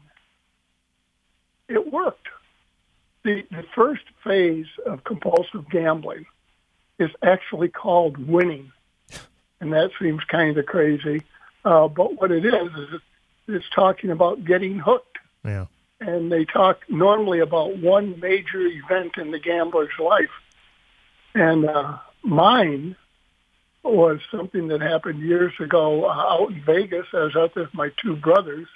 it 1.67 1.91
worked. 1.91 2.27
The, 3.23 3.45
the 3.51 3.63
first 3.75 4.03
phase 4.23 4.65
of 4.85 5.03
compulsive 5.03 5.69
gambling 5.69 6.25
is 6.97 7.11
actually 7.21 7.69
called 7.69 8.17
winning. 8.17 8.71
And 9.59 9.73
that 9.73 9.91
seems 9.99 10.23
kind 10.23 10.57
of 10.57 10.65
crazy. 10.65 11.23
Uh, 11.63 11.87
but 11.87 12.19
what 12.19 12.31
it 12.31 12.45
is, 12.45 12.71
is 12.77 13.01
is 13.47 13.63
talking 13.73 14.09
about 14.09 14.45
getting 14.45 14.79
hooked. 14.79 15.17
Yeah. 15.43 15.65
And 15.99 16.31
they 16.31 16.45
talk 16.45 16.81
normally 16.89 17.39
about 17.39 17.77
one 17.77 18.19
major 18.19 18.61
event 18.61 19.13
in 19.17 19.31
the 19.31 19.39
gambler's 19.39 19.89
life. 19.99 20.29
And 21.33 21.67
uh, 21.67 21.97
mine 22.23 22.95
was 23.83 24.19
something 24.31 24.67
that 24.67 24.81
happened 24.81 25.21
years 25.21 25.53
ago 25.59 26.05
uh, 26.05 26.09
out 26.09 26.51
in 26.51 26.63
Vegas. 26.63 27.05
I 27.13 27.23
was 27.23 27.35
out 27.35 27.55
there 27.55 27.63
with 27.63 27.73
my 27.73 27.89
two 28.01 28.15
brothers, 28.15 28.67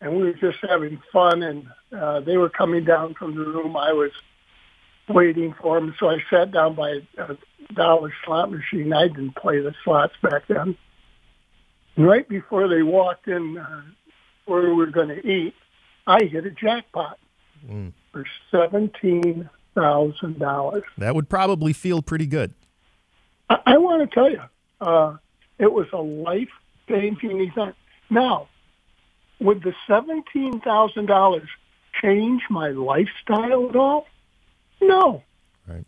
and 0.00 0.16
we 0.16 0.24
were 0.24 0.32
just 0.34 0.58
having 0.68 1.00
fun. 1.12 1.42
And 1.42 1.66
uh, 1.96 2.20
they 2.20 2.36
were 2.36 2.50
coming 2.50 2.84
down 2.84 3.14
from 3.14 3.34
the 3.34 3.40
room. 3.40 3.76
I 3.76 3.92
was 3.92 4.12
waiting 5.08 5.54
for 5.60 5.80
them, 5.80 5.94
so 5.98 6.08
I 6.08 6.18
sat 6.30 6.52
down 6.52 6.74
by 6.74 7.00
a 7.18 7.36
dollar 7.72 8.12
slot 8.24 8.50
machine. 8.50 8.92
I 8.92 9.08
didn't 9.08 9.34
play 9.36 9.60
the 9.60 9.74
slots 9.84 10.14
back 10.22 10.46
then 10.48 10.76
right 11.96 12.28
before 12.28 12.68
they 12.68 12.82
walked 12.82 13.28
in 13.28 13.58
uh, 13.58 13.82
where 14.46 14.62
we 14.62 14.74
were 14.74 14.86
going 14.86 15.08
to 15.08 15.26
eat, 15.26 15.54
I 16.06 16.24
hit 16.24 16.46
a 16.46 16.50
jackpot 16.50 17.18
mm. 17.68 17.92
for 18.12 18.24
seventeen 18.50 19.48
thousand 19.74 20.38
dollars. 20.38 20.84
That 20.98 21.14
would 21.14 21.28
probably 21.28 21.72
feel 21.72 22.02
pretty 22.02 22.26
good. 22.26 22.54
I, 23.50 23.58
I 23.66 23.78
want 23.78 24.08
to 24.08 24.14
tell 24.14 24.30
you, 24.30 24.42
uh, 24.80 25.16
it 25.58 25.72
was 25.72 25.86
a 25.92 26.00
life 26.00 26.48
changing 26.88 27.40
event. 27.40 27.74
Now, 28.08 28.48
would 29.40 29.62
the 29.62 29.74
seventeen 29.86 30.60
thousand 30.60 31.06
dollars 31.06 31.48
change 32.00 32.42
my 32.50 32.68
lifestyle 32.68 33.68
at 33.68 33.76
all? 33.76 34.06
No. 34.80 35.22
Right. 35.66 35.84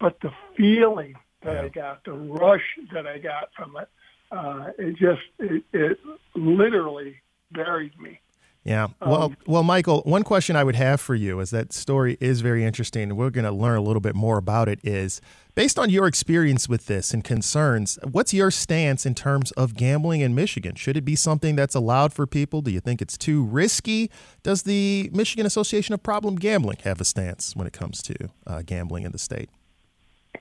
But 0.00 0.20
the 0.20 0.32
feeling 0.56 1.14
that 1.42 1.54
yeah. 1.54 1.62
I 1.62 1.68
got, 1.68 2.04
the 2.04 2.12
rush 2.12 2.64
that 2.92 3.06
I 3.06 3.18
got 3.18 3.50
from 3.56 3.76
it, 3.76 3.88
uh, 4.30 4.70
it 4.78 4.96
just 4.96 5.22
it, 5.38 5.64
it 5.72 5.98
literally 6.34 7.16
buried 7.50 7.98
me. 8.00 8.20
Yeah. 8.64 8.88
Well, 9.00 9.22
um, 9.22 9.36
well, 9.46 9.62
Michael, 9.62 10.02
one 10.04 10.24
question 10.24 10.54
I 10.54 10.62
would 10.62 10.74
have 10.74 11.00
for 11.00 11.14
you 11.14 11.40
is 11.40 11.50
that 11.50 11.72
story 11.72 12.18
is 12.20 12.42
very 12.42 12.64
interesting, 12.64 13.04
and 13.04 13.16
we're 13.16 13.30
going 13.30 13.46
to 13.46 13.52
learn 13.52 13.78
a 13.78 13.80
little 13.80 14.00
bit 14.00 14.14
more 14.14 14.36
about 14.36 14.68
it. 14.68 14.78
Is 14.82 15.22
based 15.54 15.78
on 15.78 15.88
your 15.88 16.06
experience 16.06 16.68
with 16.68 16.84
this 16.84 17.14
and 17.14 17.24
concerns, 17.24 17.98
what's 18.10 18.34
your 18.34 18.50
stance 18.50 19.06
in 19.06 19.14
terms 19.14 19.52
of 19.52 19.74
gambling 19.74 20.20
in 20.20 20.34
Michigan? 20.34 20.74
Should 20.74 20.98
it 20.98 21.04
be 21.04 21.16
something 21.16 21.56
that's 21.56 21.74
allowed 21.74 22.12
for 22.12 22.26
people? 22.26 22.60
Do 22.60 22.70
you 22.70 22.80
think 22.80 23.00
it's 23.00 23.16
too 23.16 23.42
risky? 23.42 24.10
Does 24.42 24.64
the 24.64 25.08
Michigan 25.14 25.46
Association 25.46 25.94
of 25.94 26.02
Problem 26.02 26.36
Gambling 26.36 26.78
have 26.84 27.00
a 27.00 27.04
stance 27.06 27.56
when 27.56 27.66
it 27.66 27.72
comes 27.72 28.02
to 28.02 28.28
uh, 28.46 28.62
gambling 28.66 29.04
in 29.04 29.12
the 29.12 29.18
state? 29.18 29.48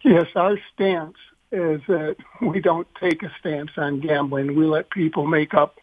Yes, 0.04 0.28
our 0.36 0.60
stance 0.74 1.16
is 1.52 1.82
that 1.88 2.18
we 2.42 2.60
don't 2.60 2.88
take 3.00 3.24
a 3.24 3.32
stance 3.40 3.72
on 3.78 4.00
gambling. 4.00 4.56
We 4.56 4.66
let 4.66 4.90
people 4.90 5.26
make 5.26 5.54
up 5.54 5.80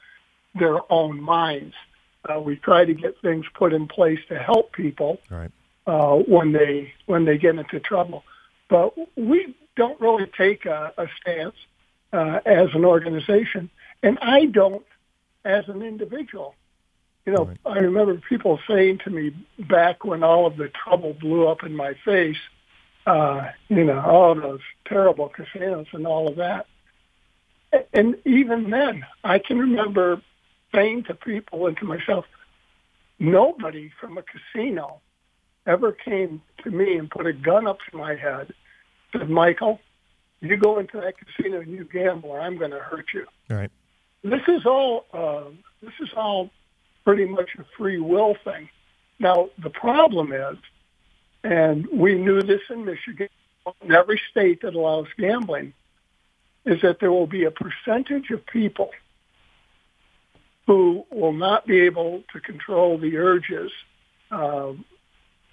their 0.55 0.81
own 0.93 1.21
minds. 1.21 1.75
Uh, 2.29 2.41
we 2.41 2.57
try 2.57 2.85
to 2.85 2.95
get 2.95 3.21
things 3.21 3.45
put 3.55 3.73
in 3.73 3.87
place 3.87 4.21
to 4.29 4.39
help 4.39 4.73
people 4.73 5.21
right. 5.31 5.51
uh, 5.87 6.15
when 6.17 6.53
they 6.53 6.93
when 7.07 7.25
they 7.25 7.37
get 7.37 7.57
into 7.57 7.81
trouble. 7.81 8.25
But 8.69 8.95
we 9.17 9.55
don't 9.77 10.01
really 10.01 10.27
take 10.27 10.65
a, 10.65 10.93
a 10.97 11.09
stance 11.21 11.57
uh, 12.12 12.41
as 12.47 12.69
an 12.75 12.85
organization, 12.85 13.69
and 14.03 14.19
I 14.21 14.47
don't 14.47 14.87
as 15.45 15.69
an 15.69 15.83
individual. 15.83 16.55
You 17.27 17.33
know, 17.33 17.45
right. 17.47 17.59
I 17.65 17.79
remember 17.79 18.21
people 18.29 18.61
saying 18.69 18.99
to 19.05 19.11
me 19.11 19.35
back 19.59 20.05
when 20.05 20.23
all 20.23 20.47
of 20.47 20.57
the 20.57 20.69
trouble 20.69 21.15
blew 21.15 21.47
up 21.49 21.62
in 21.62 21.75
my 21.75 21.95
face, 22.05 22.37
uh, 23.07 23.49
you 23.69 23.85
know, 23.85 24.01
all 24.01 24.35
those 24.35 24.61
terrible 24.87 25.29
casinos 25.29 25.87
and 25.93 26.07
all 26.07 26.29
of 26.29 26.37
that. 26.37 26.67
And 27.93 28.17
even 28.25 28.71
then, 28.71 29.05
I 29.25 29.39
can 29.39 29.59
remember 29.59 30.23
saying 30.75 31.05
to 31.05 31.15
people 31.15 31.67
and 31.67 31.77
to 31.79 31.85
myself, 31.85 32.25
nobody 33.19 33.91
from 34.01 34.17
a 34.19 34.23
casino 34.23 35.01
ever 35.67 35.93
came 35.93 36.43
to 36.63 36.71
me 36.71 36.97
and 36.97 37.11
put 37.11 37.27
a 37.27 37.33
gun 37.33 37.67
up 37.67 37.79
to 37.91 37.97
my 37.97 38.15
head, 38.15 38.53
said, 39.13 39.29
Michael, 39.29 39.81
you 40.41 40.57
go 40.57 40.79
into 40.79 41.01
that 41.01 41.15
casino 41.19 41.61
and 41.61 41.73
you 41.73 41.85
gamble, 41.85 42.31
or 42.31 42.41
I'm 42.41 42.59
going 42.59 42.71
to 42.71 42.79
hurt 42.79 43.07
you. 43.15 43.27
All 43.51 43.57
right. 43.57 43.71
This 44.23 44.43
is 44.49 44.65
all. 44.65 45.05
Uh, 45.13 45.51
this 45.83 45.93
is 46.01 46.09
all 46.17 46.51
pretty 47.05 47.27
much 47.27 47.51
a 47.59 47.65
free 47.77 47.99
will 47.99 48.37
thing. 48.45 48.69
Now 49.19 49.51
the 49.63 49.71
problem 49.71 50.33
is, 50.33 50.57
and 51.45 51.86
we 51.92 52.14
knew 52.14 52.42
this 52.42 52.62
in 52.70 52.84
Michigan, 52.86 53.28
in 53.82 53.92
every 53.92 54.20
state 54.30 54.62
that 54.62 54.74
allows 54.74 55.07
gambling, 55.18 55.74
is 56.64 56.80
that 56.80 56.99
there 57.01 57.12
will 57.12 57.26
be 57.26 57.45
a 57.45 57.51
percentage 57.51 58.30
of 58.30 58.45
people 58.47 58.90
who 60.66 61.05
will 61.11 61.34
not 61.34 61.66
be 61.66 61.80
able 61.80 62.24
to 62.32 62.40
control 62.40 62.97
the 62.97 63.18
urges 63.18 63.70
uh, 64.30 64.72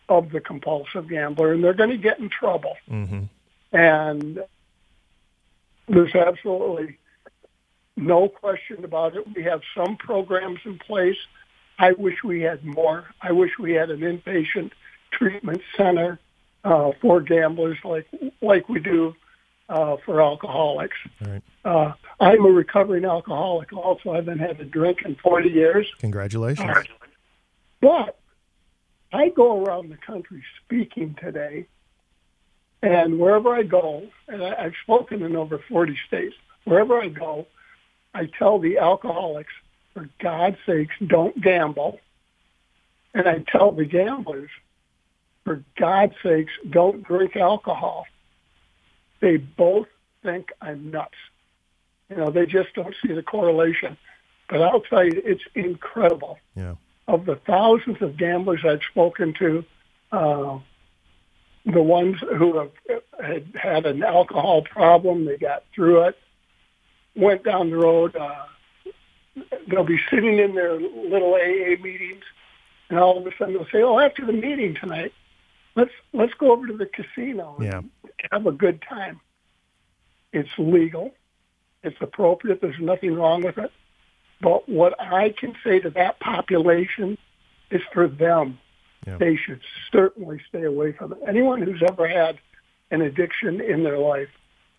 of 0.08 0.32
the 0.32 0.40
compulsive 0.40 1.10
gambler, 1.10 1.52
and 1.52 1.62
they're 1.62 1.74
going 1.74 1.90
to 1.90 1.98
get 1.98 2.20
in 2.20 2.30
trouble. 2.30 2.78
Mm-hmm. 2.90 3.24
And 3.74 4.44
there's 5.90 6.16
absolutely 6.16 6.98
no 7.98 8.30
question 8.30 8.86
about 8.86 9.18
it. 9.18 9.26
We 9.36 9.44
have 9.44 9.62
some 9.76 9.98
programs 9.98 10.60
in 10.64 10.80
place. 10.80 11.18
I 11.78 11.92
wish 11.92 12.24
we 12.24 12.42
had 12.42 12.64
more. 12.64 13.08
I 13.22 13.34
wish 13.34 13.52
we 13.60 13.74
had 13.74 13.90
an 13.90 14.00
inpatient 14.00 14.72
treatment 15.12 15.62
center 15.78 16.20
uh, 16.64 16.92
for 17.02 17.22
gamblers 17.22 17.78
like 17.84 18.08
like 18.42 18.70
we 18.70 18.80
do 18.80 19.16
uh, 19.70 19.98
for 20.06 20.22
alcoholics. 20.22 20.98
Right. 21.22 21.42
Uh, 21.64 21.94
I'm 22.20 22.46
a 22.46 22.50
recovering 22.50 23.06
alcoholic 23.06 23.72
also. 23.74 24.12
I 24.12 24.18
haven't 24.18 24.40
had 24.40 24.60
a 24.60 24.66
drink 24.66 25.00
in 25.06 25.16
40 25.16 25.50
years. 25.50 25.88
Congratulations. 26.00 26.70
But 27.80 28.20
I 29.14 29.30
go 29.30 29.64
around 29.64 29.90
the 29.90 29.98
country 29.98 30.44
speaking 30.64 31.16
today, 31.20 31.66
and 32.82 33.20
wherever 33.20 33.56
I 33.56 33.64
go, 33.64 34.08
and 34.28 34.44
I, 34.44 34.66
I've 34.66 34.76
spoken 34.84 35.24
in 35.24 35.36
over 35.36 35.60
40 35.70 35.98
states, 36.08 36.36
wherever 36.66 37.02
I 37.02 37.08
go, 37.08 37.48
I 38.14 38.28
tell 38.38 38.60
the 38.60 38.78
alcoholics, 38.78 39.54
for 39.94 40.10
God's 40.20 40.58
sakes, 40.66 40.96
don't 41.06 41.40
gamble. 41.42 42.00
And 43.14 43.28
I 43.28 43.40
tell 43.40 43.72
the 43.72 43.86
gamblers, 43.86 44.50
for 45.44 45.64
God's 45.78 46.14
sakes, 46.24 46.52
don't 46.70 47.04
drink 47.04 47.36
alcohol. 47.36 48.06
They 49.20 49.38
both 49.38 49.88
think 50.24 50.52
I'm 50.62 50.92
nuts. 50.92 51.16
You 52.10 52.18
know, 52.18 52.30
they 52.30 52.46
just 52.46 52.74
don't 52.74 52.96
see 53.06 53.14
the 53.14 53.24
correlation. 53.24 53.98
But 54.50 54.62
I'll 54.62 54.82
tell 54.82 55.06
you, 55.06 55.22
it's 55.24 55.44
incredible. 55.56 56.38
Yeah. 56.56 56.76
Of 57.08 57.26
the 57.26 57.36
thousands 57.36 58.02
of 58.02 58.18
gamblers 58.18 58.62
I've 58.66 58.84
spoken 58.84 59.34
to, 59.40 59.64
uh, 60.12 60.60
the 61.66 61.82
ones 61.82 62.18
who 62.20 62.58
have 62.58 62.72
had 63.24 63.46
had 63.56 63.86
an 63.86 64.04
alcohol 64.04 64.64
problem, 64.64 65.26
they 65.26 65.38
got 65.38 65.64
through 65.74 66.04
it, 66.04 66.18
went 67.16 67.44
down 67.44 67.70
the 67.70 67.78
road. 67.78 68.16
Uh, 68.16 68.46
they'll 69.68 69.84
be 69.84 70.00
sitting 70.10 70.40
in 70.40 70.56
their 70.56 70.74
little 70.80 71.36
AA 71.36 71.82
meetings, 71.82 72.24
and 72.90 73.00
all 73.00 73.18
of 73.18 73.26
a 73.26 73.32
sudden 73.38 73.54
they'll 73.54 73.66
say, 73.66 73.82
"Oh, 73.82 74.00
after 74.00 74.26
the 74.26 74.34
meeting 74.34 74.76
tonight, 74.76 75.14
let's 75.76 75.92
let's 76.14 76.34
go 76.36 76.52
over 76.52 76.68
to 76.68 76.78
the 76.78 76.86
casino 76.86 77.56
and 77.60 77.66
yeah. 77.66 77.82
have 78.32 78.46
a 78.46 78.52
good 78.52 78.82
time. 78.88 79.20
It's 80.34 80.50
legal, 80.58 81.12
it's 81.84 81.98
appropriate. 82.02 82.62
There's 82.62 82.80
nothing 82.80 83.16
wrong 83.16 83.44
with 83.44 83.58
it. 83.58 83.72
But 84.42 84.68
what 84.68 85.00
I 85.00 85.34
can 85.38 85.56
say 85.64 85.80
to 85.80 85.90
that 85.92 86.20
population 86.20 87.18
is 87.70 87.82
for 87.94 88.08
them, 88.08 88.60
yeah. 89.06 89.18
they 89.18 89.36
should 89.36 89.62
certainly 89.92 90.42
stay 90.50 90.64
away 90.64 90.94
from 90.94 91.14
it. 91.14 91.20
Anyone 91.28 91.62
who's 91.62 91.84
ever 91.88 92.08
had 92.08 92.40
an 92.90 93.02
addiction 93.02 93.62
in 93.62 93.84
their 93.84 93.98
life 93.98 94.30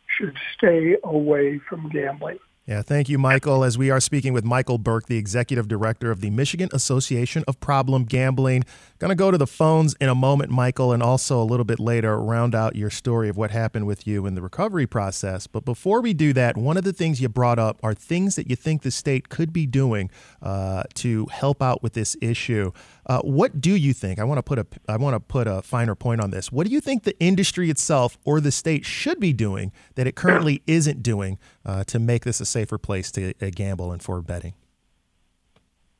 should 0.07 0.37
stay 0.57 0.97
away 1.05 1.59
from 1.59 1.89
gambling. 1.89 2.39
Yeah, 2.65 2.81
thank 2.81 3.09
you, 3.09 3.19
Michael. 3.19 3.65
As 3.65 3.77
we 3.77 3.91
are 3.91 3.99
speaking 3.99 4.33
with 4.33 4.45
Michael 4.45 4.79
Burke, 4.79 5.07
the 5.07 5.17
executive 5.17 5.67
director 5.67 6.13
of 6.13 6.21
the 6.21 6.31
Michigan 6.31 6.69
Association 6.73 7.43
of 7.49 7.59
Problem 7.59 8.05
Gambling. 8.05 8.63
Going 9.01 9.09
to 9.09 9.17
go 9.17 9.33
to 9.33 9.37
the 9.37 9.49
phones 9.49 9.95
in 10.01 10.09
a 10.09 10.15
moment, 10.15 10.53
Michael, 10.53 10.93
and 10.93 11.03
also 11.03 11.43
a 11.43 11.45
little 11.45 11.65
bit 11.65 11.81
later 11.81 12.17
round 12.23 12.55
out 12.55 12.77
your 12.77 12.89
story 12.89 13.29
of 13.29 13.37
what 13.37 13.51
happened 13.51 13.89
with 13.89 14.07
you 14.07 14.27
in 14.27 14.37
the 14.37 14.43
recovery 14.43 14.87
process. 14.87 15.49
But 15.49 15.65
before 15.65 16.01
we 16.01 16.15
do 16.15 16.33
that, 16.35 16.57
one 16.57 16.77
of 16.77 16.85
the 16.85 16.93
things 16.93 17.21
you 17.21 17.29
brought 17.29 17.59
up 17.59 17.81
are 17.83 17.95
things 17.95 18.37
that 18.37 18.49
you 18.49 18.55
think 18.55 18.83
the 18.83 18.93
state 18.93 19.29
could 19.29 19.53
be 19.53 19.67
doing 19.67 20.09
uh, 20.41 20.85
to 20.95 21.27
help 21.33 21.63
out 21.63 21.83
with 21.83 21.95
this 21.95 22.17
issue. 22.23 22.71
Uh, 23.05 23.21
what 23.21 23.61
do 23.61 23.75
you 23.75 23.93
think? 23.93 24.19
I 24.19 24.25
want 24.25 24.39
to 24.39 24.43
put 24.43 24.59
a 24.59 24.67
I 24.89 24.97
want 24.97 25.15
to 25.15 25.21
put 25.21 25.47
a 25.47 25.63
finer 25.63 25.95
point 25.95 26.21
on 26.21 26.31
this. 26.31 26.53
What 26.53 26.67
do 26.67 26.73
you 26.73 26.81
think 26.81 27.03
the 27.03 27.19
industry 27.19 27.69
itself 27.69 28.17
or 28.25 28.41
the 28.41 28.53
state 28.53 28.85
should 28.85 29.19
be 29.19 29.33
doing 29.33 29.73
that 29.97 30.07
it 30.07 30.15
currently 30.15 30.63
isn't 30.67 31.03
doing 31.03 31.39
uh, 31.65 31.85
to 31.85 31.99
make 31.99 32.25
this 32.25 32.41
a 32.41 32.45
safer 32.45 32.79
place 32.79 33.11
to 33.13 33.35
uh, 33.43 33.51
gamble 33.55 33.91
and 33.91 34.03
for 34.03 34.21
betting? 34.23 34.55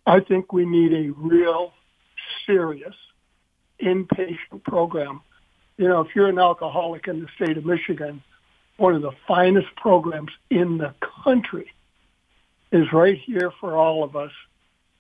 I 0.07 0.21
think 0.21 0.53
we 0.53 0.65
need 0.65 0.93
a 0.93 1.11
real 1.13 1.73
serious 2.47 2.95
inpatient 3.81 4.63
program. 4.65 5.21
You 5.77 5.89
know, 5.89 6.01
if 6.01 6.15
you're 6.15 6.29
an 6.29 6.39
alcoholic 6.39 7.09
in 7.09 7.21
the 7.21 7.29
state 7.37 7.57
of 7.57 7.65
Michigan, 7.65 8.23
one 8.77 8.95
of 8.95 9.03
the 9.03 9.13
finest 9.27 9.75
programs 9.77 10.33
in 10.51 10.79
the 10.79 10.95
country 11.25 11.73
is 12.71 12.93
right 12.93 13.19
here 13.19 13.53
for 13.61 13.77
all 13.77 14.03
of 14.03 14.17
us, 14.17 14.33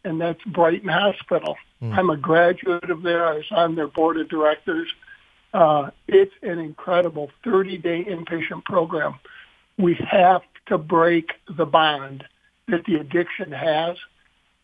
and 0.05 0.20
that's 0.20 0.42
Brighton 0.44 0.88
Hospital. 0.88 1.57
Mm. 1.82 1.98
I'm 1.98 2.11
a 2.11 2.16
graduate 2.16 2.90
of 2.90 3.03
there. 3.03 3.26
I 3.26 3.34
was 3.34 3.50
on 3.50 3.74
their 3.74 3.88
board 3.88 4.18
of 4.18 4.28
directors. 4.28 4.88
Uh, 5.53 5.90
it's 6.09 6.34
an 6.42 6.59
incredible 6.59 7.30
30-day 7.44 8.05
inpatient 8.05 8.64
program. 8.64 9.14
We 9.78 9.94
have 10.11 10.42
to 10.66 10.78
break 10.78 11.32
the 11.48 11.66
bond 11.66 12.24
that 12.68 12.84
the 12.84 12.96
addiction 12.96 13.53
has, 13.53 13.96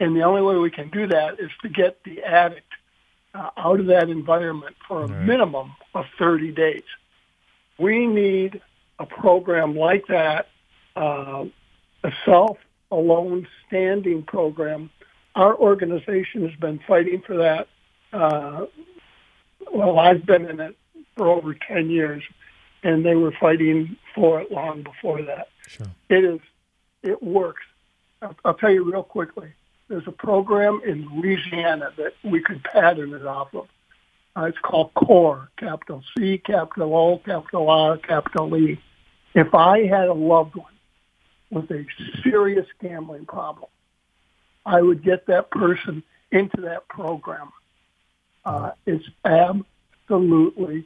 and 0.00 0.16
the 0.16 0.22
only 0.22 0.42
way 0.42 0.56
we 0.56 0.70
can 0.70 0.88
do 0.90 1.06
that 1.08 1.40
is 1.40 1.50
to 1.62 1.68
get 1.68 2.02
the 2.04 2.22
addict 2.22 2.66
uh, 3.34 3.50
out 3.56 3.80
of 3.80 3.86
that 3.86 4.08
environment 4.08 4.76
for 4.86 5.02
a 5.02 5.06
right. 5.06 5.26
minimum 5.26 5.74
of 5.94 6.06
30 6.18 6.52
days. 6.52 6.84
We 7.78 8.06
need 8.06 8.60
a 8.98 9.06
program 9.06 9.76
like 9.76 10.06
that, 10.08 10.48
uh, 10.96 11.44
a 12.02 12.12
self-alone 12.24 13.46
standing 13.66 14.22
program 14.22 14.90
our 15.38 15.56
organization 15.56 16.48
has 16.48 16.58
been 16.58 16.80
fighting 16.86 17.22
for 17.24 17.36
that. 17.36 17.68
Uh, 18.12 18.66
well, 19.72 19.98
I've 19.98 20.26
been 20.26 20.50
in 20.50 20.58
it 20.58 20.76
for 21.16 21.28
over 21.28 21.54
10 21.54 21.90
years, 21.90 22.24
and 22.82 23.06
they 23.06 23.14
were 23.14 23.32
fighting 23.40 23.96
for 24.14 24.40
it 24.40 24.50
long 24.50 24.82
before 24.82 25.22
that. 25.22 25.48
Sure. 25.68 25.86
It 26.08 26.24
is, 26.24 26.40
it 27.04 27.22
works. 27.22 27.62
I'll, 28.20 28.34
I'll 28.44 28.54
tell 28.54 28.72
you 28.72 28.90
real 28.90 29.04
quickly. 29.04 29.52
There's 29.86 30.08
a 30.08 30.12
program 30.12 30.80
in 30.84 31.08
Louisiana 31.16 31.92
that 31.96 32.14
we 32.24 32.42
could 32.42 32.64
pattern 32.64 33.14
it 33.14 33.24
off 33.24 33.54
of. 33.54 33.68
Uh, 34.36 34.44
it's 34.46 34.58
called 34.58 34.92
CORE, 34.94 35.48
capital 35.56 36.02
C, 36.16 36.38
capital 36.38 36.94
O, 36.96 37.18
capital 37.18 37.70
R, 37.70 37.96
capital 37.96 38.56
E. 38.56 38.80
If 39.34 39.54
I 39.54 39.86
had 39.86 40.08
a 40.08 40.14
loved 40.14 40.56
one 40.56 40.72
with 41.50 41.70
a 41.70 41.86
serious 42.24 42.66
gambling 42.80 43.26
problem, 43.26 43.70
I 44.66 44.80
would 44.82 45.02
get 45.02 45.26
that 45.26 45.50
person 45.50 46.02
into 46.30 46.62
that 46.62 46.88
program. 46.88 47.52
Uh, 48.44 48.72
it's 48.86 49.04
absolutely 49.24 50.84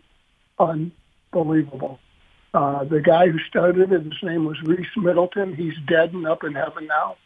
unbelievable. 0.59 1.99
Uh, 2.55 2.85
the 2.85 3.01
guy 3.01 3.29
who 3.29 3.39
started 3.41 3.93
it, 3.93 4.03
his 4.03 4.23
name 4.23 4.45
was 4.45 4.61
Reese 4.62 4.87
Middleton. 4.97 5.55
He's 5.55 5.75
dead 5.87 6.12
and 6.12 6.27
up 6.27 6.45
in 6.45 6.55
heaven 6.55 6.87
now. 6.87 7.16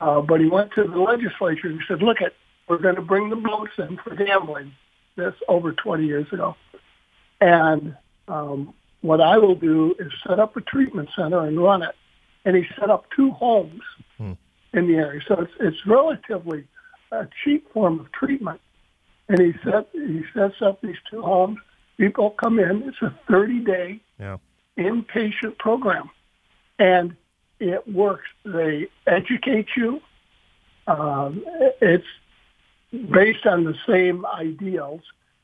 Uh, 0.00 0.20
but 0.20 0.40
he 0.40 0.46
went 0.46 0.72
to 0.72 0.84
the 0.84 0.98
legislature 0.98 1.68
and 1.68 1.80
said, 1.86 2.02
look, 2.02 2.20
at, 2.20 2.34
we're 2.68 2.78
going 2.78 2.96
to 2.96 3.02
bring 3.02 3.30
the 3.30 3.36
votes 3.36 3.72
in 3.78 3.96
for 3.98 4.14
gambling. 4.14 4.72
That's 5.16 5.36
over 5.48 5.72
20 5.72 6.06
years 6.06 6.26
ago. 6.32 6.56
And 7.40 7.96
um, 8.28 8.74
what 9.02 9.20
I 9.20 9.38
will 9.38 9.54
do 9.54 9.94
is 9.98 10.12
set 10.26 10.38
up 10.40 10.56
a 10.56 10.60
treatment 10.60 11.10
center 11.16 11.40
and 11.40 11.60
run 11.60 11.82
it. 11.82 11.94
And 12.44 12.56
he 12.56 12.64
set 12.78 12.90
up 12.90 13.06
two 13.14 13.30
homes 13.32 13.82
hmm. 14.18 14.32
In 14.76 14.86
the 14.88 14.94
area. 14.94 15.20
So 15.26 15.40
it's, 15.40 15.52
it's 15.58 15.86
relatively 15.86 16.66
a 17.10 17.26
cheap 17.42 17.72
form 17.72 18.00
of 18.00 18.12
treatment. 18.12 18.60
And 19.28 19.40
he 19.40 19.54
set 19.64 19.88
he 19.92 20.22
sets 20.34 20.62
up 20.62 20.80
these 20.82 20.96
two 21.10 21.22
homes. 21.22 21.58
People 21.96 22.30
come 22.30 22.60
in. 22.60 22.82
It's 22.88 23.02
a 23.02 23.18
30 23.28 23.60
day 23.60 24.00
yeah. 24.20 24.36
inpatient 24.78 25.58
program, 25.58 26.10
and 26.78 27.16
it 27.58 27.88
works. 27.92 28.28
They 28.44 28.88
educate 29.06 29.68
you. 29.76 30.00
Um, 30.86 31.44
it's 31.80 32.06
based 32.92 33.46
on 33.46 33.64
the 33.64 33.74
same 33.88 34.24
ideals 34.26 35.00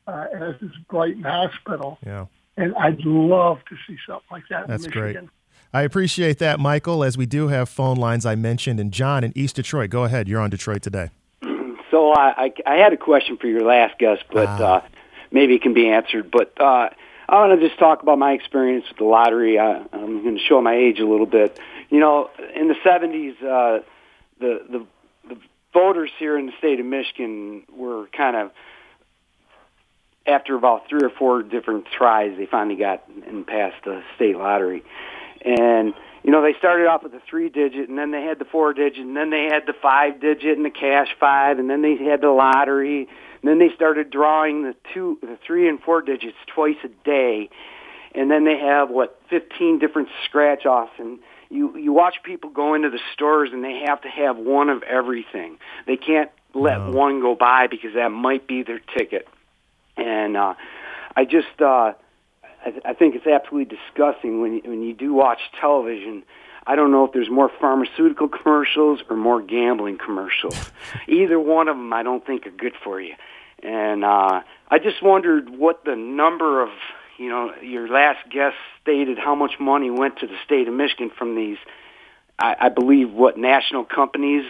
uh, 0.07 0.27
as 0.33 0.55
this 0.61 0.71
Brighton 0.89 1.25
Hospital. 1.25 1.99
Yeah. 2.07 2.27
And 2.57 2.75
I'd 2.77 3.05
love 3.05 3.59
to 3.69 3.77
see 3.89 3.97
something 4.07 4.27
like 4.31 4.45
that 4.51 4.69
That's 4.69 4.85
in 4.85 4.91
Michigan. 4.91 5.25
Great. 5.25 5.31
I 5.75 5.83
appreciate 5.83 6.39
that, 6.39 6.61
Michael. 6.61 7.03
As 7.03 7.17
we 7.17 7.25
do 7.25 7.49
have 7.49 7.69
phone 7.69 7.97
lines, 7.97 8.27
I 8.27 8.35
mentioned, 8.35 8.79
and 8.79 8.93
John 8.93 9.25
in 9.25 9.33
East 9.35 9.57
Detroit. 9.57 9.91
Go 9.91 10.05
ahead. 10.05 10.29
You're 10.29 10.41
on 10.41 10.51
Detroit 10.51 10.83
today. 10.83 11.11
So 11.91 12.11
I, 12.11 12.45
I, 12.67 12.75
I 12.75 12.77
had 12.77 12.95
a 12.95 12.97
question 12.97 13.37
for 13.37 13.49
your 13.49 13.65
last 13.65 13.99
guest, 13.99 14.25
but 14.33 14.49
ah. 14.49 14.77
uh, 14.77 14.83
maybe 15.31 15.57
it 15.57 15.61
can 15.61 15.75
be 15.75 15.91
answered. 15.91 16.31
But 16.31 16.59
uh, 16.59 16.89
I 17.29 17.39
want 17.47 17.61
to 17.61 17.69
just 17.69 17.79
talk 17.79 18.03
about 18.03 18.19
my 18.19 18.33
experience 18.33 18.87
with 18.89 18.97
the 18.97 19.05
lottery. 19.05 19.59
I, 19.59 19.85
I'm 19.93 20.23
going 20.23 20.39
to 20.39 20.43
show 20.43 20.63
my 20.63 20.75
age 20.75 21.01
a 21.01 21.07
little 21.07 21.27
bit. 21.27 21.61
You 21.91 22.01
know, 22.01 22.31
in 22.57 22.69
the 22.69 22.77
70s, 22.83 23.33
uh, 23.43 23.83
the, 24.41 24.63
the 24.71 24.87
the 25.29 25.41
voters 25.75 26.11
here 26.19 26.39
in 26.39 26.47
the 26.47 26.53
state 26.57 26.81
of 26.81 26.87
Michigan 26.87 27.65
were 27.71 28.07
kind 28.17 28.37
of 28.37 28.53
after 30.27 30.55
about 30.55 30.89
three 30.89 31.03
or 31.03 31.11
four 31.11 31.43
different 31.43 31.87
tries, 31.97 32.37
they 32.37 32.47
finally 32.47 32.77
got 32.77 33.07
and 33.27 33.47
passed 33.47 33.85
the 33.85 34.03
state 34.17 34.37
lottery. 34.37 34.83
And 35.45 35.95
you 36.23 36.31
know, 36.31 36.43
they 36.43 36.55
started 36.59 36.87
off 36.87 37.03
with 37.03 37.13
the 37.13 37.21
three 37.29 37.49
digit, 37.49 37.89
and 37.89 37.99
then 37.99 38.13
they 38.13 38.23
had 38.23 38.39
the 38.39 38.45
four 38.45 38.73
digit, 38.73 39.05
and 39.05 39.17
then 39.17 39.31
they 39.31 39.49
had 39.51 39.67
the 39.67 39.73
five 39.73 40.21
digit 40.21 40.57
and 40.57 40.65
the 40.65 40.71
cash 40.71 41.09
five, 41.19 41.59
and 41.59 41.69
then 41.69 41.83
they 41.83 41.97
had 41.97 42.21
the 42.21 42.31
lottery. 42.31 43.09
And 43.43 43.51
then 43.51 43.59
they 43.59 43.75
started 43.75 44.11
drawing 44.11 44.63
the 44.63 44.77
two, 44.95 45.19
the 45.21 45.37
three 45.45 45.69
and 45.69 45.81
four 45.81 46.01
digits 46.01 46.37
twice 46.47 46.77
a 46.85 46.89
day, 47.05 47.51
and 48.15 48.31
then 48.31 48.45
they 48.45 48.59
have 48.59 48.89
what 48.89 49.21
fifteen 49.29 49.79
different 49.81 50.09
scratch 50.25 50.65
offs 50.65 50.93
and 50.99 51.19
you 51.53 51.77
you 51.77 51.93
watch 51.93 52.17
people 52.25 52.51
go 52.51 52.75
into 52.75 52.91
the 52.91 52.99
stores 53.13 53.51
and 53.53 53.63
they 53.63 53.83
have 53.87 54.01
to 54.03 54.09
have 54.09 54.37
one 54.37 54.71
of 54.71 54.83
everything. 54.83 55.59
They 55.87 55.97
can't 55.97 56.31
let 56.55 56.79
no. 56.79 56.91
one 56.91 57.21
go 57.21 57.35
by 57.35 57.67
because 57.67 57.95
that 57.95 58.09
might 58.11 58.47
be 58.47 58.63
their 58.63 58.81
ticket. 58.97 59.29
And 59.97 60.37
uh, 60.37 60.55
I 61.15 61.25
just 61.25 61.61
uh, 61.61 61.93
I, 62.65 62.91
I 62.91 62.95
think 62.95 63.15
it's 63.15 63.27
absolutely 63.27 63.77
disgusting 63.77 64.41
when 64.41 64.55
you, 64.55 64.63
when 64.65 64.83
you 64.83 64.95
do 64.95 65.13
watch 65.13 65.41
television. 65.61 66.23
I 66.67 66.77
don't 66.77 66.93
know 66.93 67.05
if 67.05 67.13
there's 67.13 67.31
more 67.31 67.51
pharmaceutical 67.61 68.29
commercials 68.29 69.01
or 69.11 69.17
more 69.17 69.43
gambling 69.43 69.99
commercials. 69.99 70.57
Either 71.09 71.39
one 71.39 71.69
of 71.69 71.77
them, 71.77 71.93
I 71.93 72.03
don't 72.03 72.25
think 72.25 72.47
are 72.47 72.51
good 72.51 72.75
for 72.83 73.01
you. 73.01 73.15
And 73.63 74.05
uh, 74.05 74.43
I 74.69 74.79
just 74.79 75.03
wondered 75.03 75.51
what 75.51 75.85
the 75.85 75.97
number 75.97 76.63
of 76.63 76.71
you 77.19 77.29
know, 77.29 77.53
your 77.63 77.89
last 77.89 78.29
guest 78.31 78.57
stated 78.83 79.19
how 79.19 79.35
much 79.35 79.53
money 79.61 79.91
went 79.91 80.19
to 80.19 80.27
the 80.27 80.37
state 80.45 80.67
of 80.67 80.75
Michigan 80.75 81.11
from 81.17 81.37
these, 81.37 81.59
I, 82.39 82.57
I 82.63 82.69
believe, 82.69 83.13
what 83.13 83.39
national 83.39 83.85
companies 83.85 84.45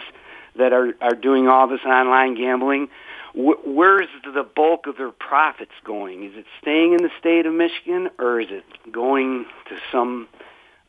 that 0.55 0.73
are 0.73 0.95
are 1.01 1.15
doing 1.15 1.47
all 1.47 1.67
this 1.67 1.81
online 1.85 2.35
gambling. 2.35 2.89
Wh- 3.33 3.65
where's 3.65 4.07
the 4.23 4.43
bulk 4.43 4.87
of 4.87 4.97
their 4.97 5.11
profits 5.11 5.73
going? 5.83 6.23
Is 6.23 6.33
it 6.35 6.45
staying 6.61 6.93
in 6.93 7.03
the 7.03 7.11
state 7.19 7.45
of 7.45 7.53
Michigan, 7.53 8.09
or 8.19 8.39
is 8.39 8.47
it 8.49 8.63
going 8.91 9.45
to 9.69 9.77
some 9.91 10.27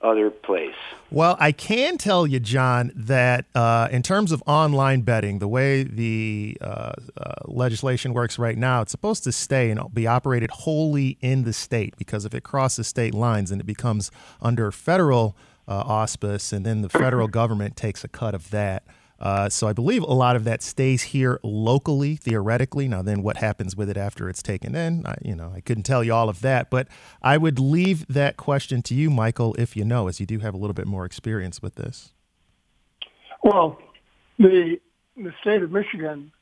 other 0.04 0.30
place. 0.30 0.74
Well, 1.10 1.36
I 1.40 1.50
can 1.52 1.96
tell 1.98 2.26
you, 2.26 2.38
John, 2.38 2.92
that 2.94 3.46
uh, 3.54 3.88
in 3.90 4.02
terms 4.02 4.32
of 4.32 4.42
online 4.46 5.00
betting, 5.00 5.38
the 5.38 5.48
way 5.48 5.82
the 5.82 6.56
uh, 6.60 6.64
uh, 7.16 7.32
legislation 7.46 8.12
works 8.12 8.38
right 8.38 8.58
now, 8.58 8.82
it's 8.82 8.90
supposed 8.90 9.24
to 9.24 9.32
stay 9.32 9.70
and 9.70 9.80
be 9.92 10.06
operated 10.06 10.50
wholly 10.50 11.16
in 11.20 11.44
the 11.44 11.52
state 11.52 11.96
because 11.96 12.24
if 12.24 12.34
it 12.34 12.42
crosses 12.42 12.86
state 12.86 13.14
lines 13.14 13.50
and 13.50 13.60
it 13.60 13.64
becomes 13.64 14.10
under 14.42 14.70
federal 14.70 15.36
uh, 15.66 15.72
auspice, 15.72 16.52
and 16.52 16.66
then 16.66 16.82
the 16.82 16.90
federal 16.90 17.26
government 17.26 17.76
takes 17.76 18.04
a 18.04 18.08
cut 18.08 18.34
of 18.34 18.50
that. 18.50 18.84
Uh, 19.20 19.48
so 19.48 19.68
I 19.68 19.72
believe 19.72 20.02
a 20.02 20.12
lot 20.12 20.36
of 20.36 20.44
that 20.44 20.62
stays 20.62 21.02
here 21.02 21.38
locally, 21.42 22.16
theoretically. 22.16 22.88
Now, 22.88 23.02
then 23.02 23.22
what 23.22 23.36
happens 23.38 23.76
with 23.76 23.88
it 23.88 23.96
after 23.96 24.28
it's 24.28 24.42
taken 24.42 24.74
in? 24.74 25.06
I, 25.06 25.16
you 25.22 25.34
know, 25.34 25.52
I 25.54 25.60
couldn't 25.60 25.84
tell 25.84 26.02
you 26.02 26.12
all 26.12 26.28
of 26.28 26.40
that, 26.40 26.68
but 26.68 26.88
I 27.22 27.36
would 27.36 27.58
leave 27.58 28.06
that 28.08 28.36
question 28.36 28.82
to 28.82 28.94
you, 28.94 29.10
Michael, 29.10 29.54
if 29.58 29.76
you 29.76 29.84
know, 29.84 30.08
as 30.08 30.20
you 30.20 30.26
do 30.26 30.40
have 30.40 30.54
a 30.54 30.56
little 30.56 30.74
bit 30.74 30.86
more 30.86 31.04
experience 31.04 31.62
with 31.62 31.76
this. 31.76 32.12
Well, 33.42 33.78
the 34.38 34.80
the 35.16 35.32
state 35.40 35.62
of 35.62 35.70
Michigan 35.70 36.32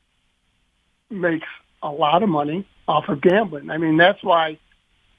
makes 1.09 1.47
a 1.83 1.89
lot 1.89 2.23
of 2.23 2.29
money 2.29 2.67
off 2.87 3.07
of 3.07 3.21
gambling. 3.21 3.69
I 3.69 3.77
mean, 3.77 3.97
that's 3.97 4.23
why 4.23 4.57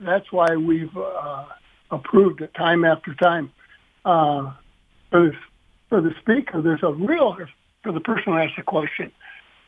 that's 0.00 0.30
why 0.32 0.56
we've 0.56 0.96
uh, 0.96 1.44
approved 1.90 2.40
it 2.40 2.52
time 2.54 2.84
after 2.84 3.14
time. 3.14 3.52
Uh, 4.04 4.52
speaker, 6.20 6.62
there's 6.62 6.82
a 6.82 6.92
real, 6.92 7.36
for 7.82 7.92
the 7.92 8.00
person 8.00 8.32
who 8.32 8.38
asked 8.38 8.56
the 8.56 8.62
question, 8.62 9.12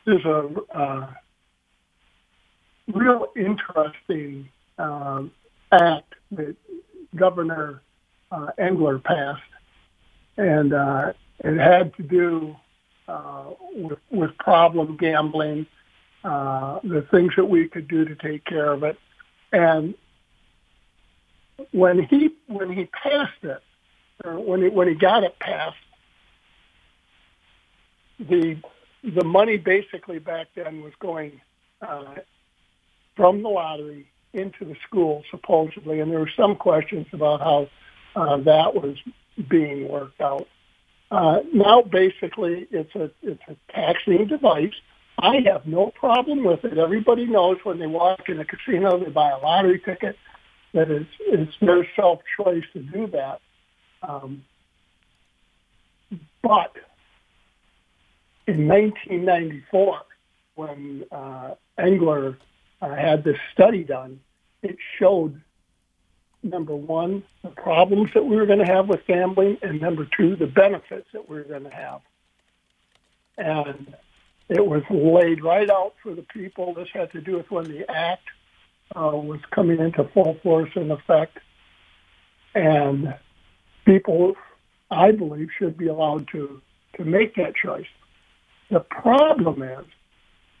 there's 0.05 0.25
a 0.25 0.49
uh, 0.73 1.07
real 2.93 3.27
interesting 3.35 4.49
uh, 4.77 5.23
act 5.71 6.13
that 6.31 6.55
Governor 7.15 7.81
uh, 8.31 8.47
Engler 8.57 8.99
passed, 8.99 9.41
and 10.37 10.73
uh, 10.73 11.13
it 11.39 11.57
had 11.57 11.95
to 11.95 12.03
do 12.03 12.55
uh, 13.07 13.45
with, 13.73 13.99
with 14.09 14.37
problem 14.37 14.97
gambling, 14.97 15.65
uh, 16.23 16.79
the 16.83 17.05
things 17.11 17.33
that 17.37 17.45
we 17.45 17.67
could 17.67 17.87
do 17.87 18.05
to 18.05 18.15
take 18.15 18.43
care 18.45 18.71
of 18.71 18.83
it, 18.83 18.97
and 19.51 19.93
when 21.71 22.03
he 22.03 22.29
when 22.47 22.71
he 22.71 22.85
passed 22.85 23.43
it, 23.43 23.61
or 24.23 24.39
when 24.39 24.61
he 24.61 24.69
when 24.69 24.87
he 24.87 24.93
got 24.93 25.23
it 25.23 25.39
passed, 25.39 25.77
the 28.19 28.57
the 29.03 29.23
money 29.23 29.57
basically 29.57 30.19
back 30.19 30.47
then 30.55 30.81
was 30.81 30.93
going 30.99 31.39
uh, 31.81 32.15
from 33.15 33.43
the 33.43 33.49
lottery 33.49 34.07
into 34.33 34.65
the 34.65 34.75
school 34.87 35.23
supposedly, 35.31 35.99
and 35.99 36.11
there 36.11 36.19
were 36.19 36.31
some 36.35 36.55
questions 36.55 37.07
about 37.13 37.39
how 37.39 37.69
uh, 38.15 38.37
that 38.37 38.73
was 38.73 38.97
being 39.49 39.87
worked 39.87 40.19
out. 40.21 40.47
Uh, 41.09 41.39
now, 41.53 41.81
basically, 41.81 42.67
it's 42.71 42.93
a 42.95 43.09
it's 43.21 43.41
a 43.47 43.55
taxing 43.71 44.27
device. 44.27 44.73
I 45.19 45.37
have 45.45 45.65
no 45.65 45.91
problem 45.91 46.43
with 46.43 46.63
it. 46.63 46.77
Everybody 46.77 47.25
knows 47.25 47.57
when 47.63 47.79
they 47.79 47.87
walk 47.87 48.29
in 48.29 48.39
a 48.39 48.45
casino, 48.45 49.03
they 49.03 49.09
buy 49.09 49.31
a 49.31 49.37
lottery 49.37 49.79
ticket, 49.79 50.15
that 50.73 50.91
it's 50.91 51.09
it's 51.19 51.53
their 51.61 51.87
self 51.95 52.19
choice 52.35 52.65
to 52.73 52.79
do 52.79 53.07
that. 53.07 53.39
Um, 54.03 54.43
but 56.41 56.73
in 58.47 58.67
1994, 58.67 60.01
when 60.55 61.05
uh, 61.11 61.55
Engler 61.77 62.37
uh, 62.81 62.95
had 62.95 63.23
this 63.23 63.37
study 63.53 63.83
done, 63.83 64.19
it 64.63 64.77
showed 64.97 65.41
number 66.43 66.75
one, 66.75 67.23
the 67.43 67.49
problems 67.49 68.11
that 68.13 68.23
we 68.23 68.35
were 68.35 68.45
going 68.45 68.59
to 68.59 68.65
have 68.65 68.87
with 68.87 69.05
gambling, 69.07 69.57
and 69.61 69.81
number 69.81 70.07
two, 70.17 70.35
the 70.35 70.47
benefits 70.47 71.07
that 71.13 71.29
we 71.29 71.37
were 71.37 71.43
going 71.43 71.63
to 71.63 71.69
have. 71.69 72.01
And 73.37 73.95
it 74.49 74.65
was 74.65 74.83
laid 74.89 75.43
right 75.43 75.69
out 75.69 75.93
for 76.01 76.13
the 76.15 76.21
people. 76.21 76.73
This 76.73 76.87
had 76.93 77.11
to 77.11 77.21
do 77.21 77.37
with 77.37 77.51
when 77.51 77.65
the 77.65 77.89
act 77.89 78.23
uh, 78.95 79.11
was 79.13 79.39
coming 79.51 79.79
into 79.79 80.03
full 80.13 80.37
force 80.41 80.71
and 80.75 80.91
effect. 80.91 81.37
And 82.55 83.13
people, 83.85 84.35
I 84.89 85.11
believe, 85.11 85.49
should 85.57 85.77
be 85.77 85.87
allowed 85.87 86.27
to, 86.31 86.61
to 86.95 87.03
make 87.03 87.35
that 87.35 87.55
choice. 87.55 87.85
The 88.69 88.79
problem 88.81 89.61
is 89.63 89.85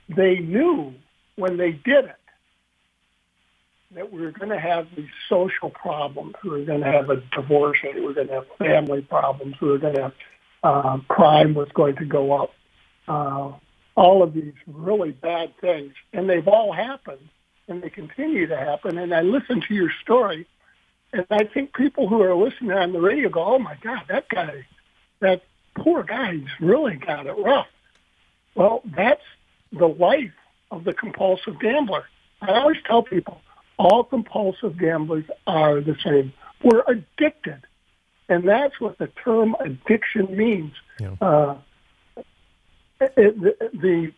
they 0.09 0.39
knew 0.39 0.93
when 1.35 1.57
they 1.57 1.71
did 1.71 2.05
it 2.05 2.15
that 3.91 4.11
we 4.11 4.21
were 4.21 4.31
going 4.31 4.49
to 4.49 4.59
have 4.59 4.87
these 4.95 5.09
social 5.29 5.69
problems. 5.69 6.35
We 6.43 6.49
were 6.49 6.65
going 6.65 6.81
to 6.81 6.91
have 6.91 7.09
a 7.09 7.21
divorce. 7.33 7.77
We 7.83 8.01
were 8.01 8.13
going 8.13 8.27
to 8.27 8.33
have 8.35 8.47
family 8.57 9.01
problems. 9.01 9.55
We 9.61 9.69
were 9.69 9.77
going 9.77 9.95
to 9.95 10.01
have 10.03 10.13
uh, 10.63 10.97
crime 11.07 11.53
was 11.53 11.69
going 11.73 11.95
to 11.97 12.05
go 12.05 12.43
up. 12.43 12.53
Uh, 13.07 13.53
all 13.95 14.21
of 14.21 14.33
these 14.33 14.53
really 14.67 15.11
bad 15.11 15.53
things, 15.59 15.93
and 16.13 16.29
they've 16.29 16.47
all 16.47 16.71
happened, 16.71 17.29
and 17.67 17.81
they 17.81 17.89
continue 17.89 18.45
to 18.47 18.57
happen. 18.57 18.97
And 18.97 19.13
I 19.13 19.21
listen 19.21 19.61
to 19.61 19.73
your 19.73 19.91
story, 20.03 20.45
and 21.13 21.25
I 21.31 21.45
think 21.45 21.73
people 21.73 22.07
who 22.07 22.21
are 22.21 22.35
listening 22.35 22.71
on 22.73 22.91
the 22.91 22.99
radio 22.99 23.29
go, 23.29 23.43
"Oh 23.43 23.59
my 23.59 23.75
God, 23.81 24.03
that 24.09 24.29
guy, 24.29 24.65
that 25.19 25.43
poor 25.75 26.03
guy, 26.03 26.35
he's 26.35 26.59
really 26.59 26.95
got 26.95 27.25
it 27.25 27.35
rough." 27.37 27.67
Well, 28.57 28.81
that's 28.83 29.21
the 29.71 29.87
life 29.87 30.33
of 30.71 30.83
the 30.83 30.93
compulsive 30.93 31.59
gambler. 31.59 32.05
I 32.41 32.53
always 32.53 32.77
tell 32.85 33.03
people, 33.03 33.39
all 33.77 34.03
compulsive 34.03 34.77
gamblers 34.77 35.25
are 35.45 35.79
the 35.79 35.95
same. 36.03 36.33
We're 36.63 36.83
addicted. 36.87 37.61
And 38.29 38.47
that's 38.47 38.81
what 38.81 38.97
the 38.97 39.07
term 39.23 39.55
addiction 39.59 40.35
means. 40.35 40.73
Yeah. 40.99 41.15
Uh, 41.21 41.57
it, 42.99 43.39
the, 43.39 43.55
the 43.73 44.11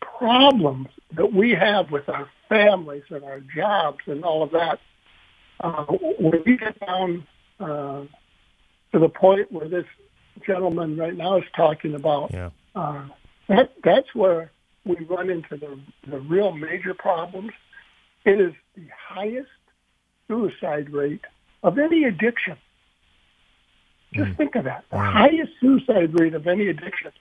problems 0.00 0.88
that 1.12 1.32
we 1.32 1.50
have 1.50 1.90
with 1.90 2.08
our 2.08 2.30
families 2.48 3.02
and 3.10 3.24
our 3.24 3.40
jobs 3.40 3.98
and 4.06 4.24
all 4.24 4.44
of 4.44 4.52
that, 4.52 4.78
uh, 5.60 5.84
when 5.84 6.42
we 6.46 6.56
get 6.56 6.78
down 6.78 7.26
uh, 7.58 8.04
to 8.92 8.98
the 8.98 9.08
point 9.08 9.50
where 9.50 9.68
this 9.68 9.86
gentleman 10.46 10.96
right 10.96 11.16
now 11.16 11.38
is 11.38 11.44
talking 11.56 11.94
about, 11.94 12.30
yeah. 12.32 12.50
uh, 12.76 13.04
that 13.48 13.72
that's 13.82 14.14
where 14.14 14.50
we 14.84 14.96
run 15.04 15.30
into 15.30 15.56
the, 15.56 15.78
the 16.08 16.18
real 16.20 16.52
major 16.52 16.94
problems. 16.94 17.52
It 18.24 18.40
is 18.40 18.52
the 18.74 18.86
highest 19.08 19.48
suicide 20.26 20.90
rate 20.90 21.24
of 21.62 21.78
any 21.78 22.04
addiction. 22.04 22.56
Just 24.12 24.30
mm. 24.30 24.36
think 24.36 24.54
of 24.54 24.64
that. 24.64 24.84
The 24.90 24.96
wow. 24.96 25.10
highest 25.12 25.52
suicide 25.60 26.18
rate 26.18 26.34
of 26.34 26.46
any 26.46 26.68
addiction. 26.68 27.12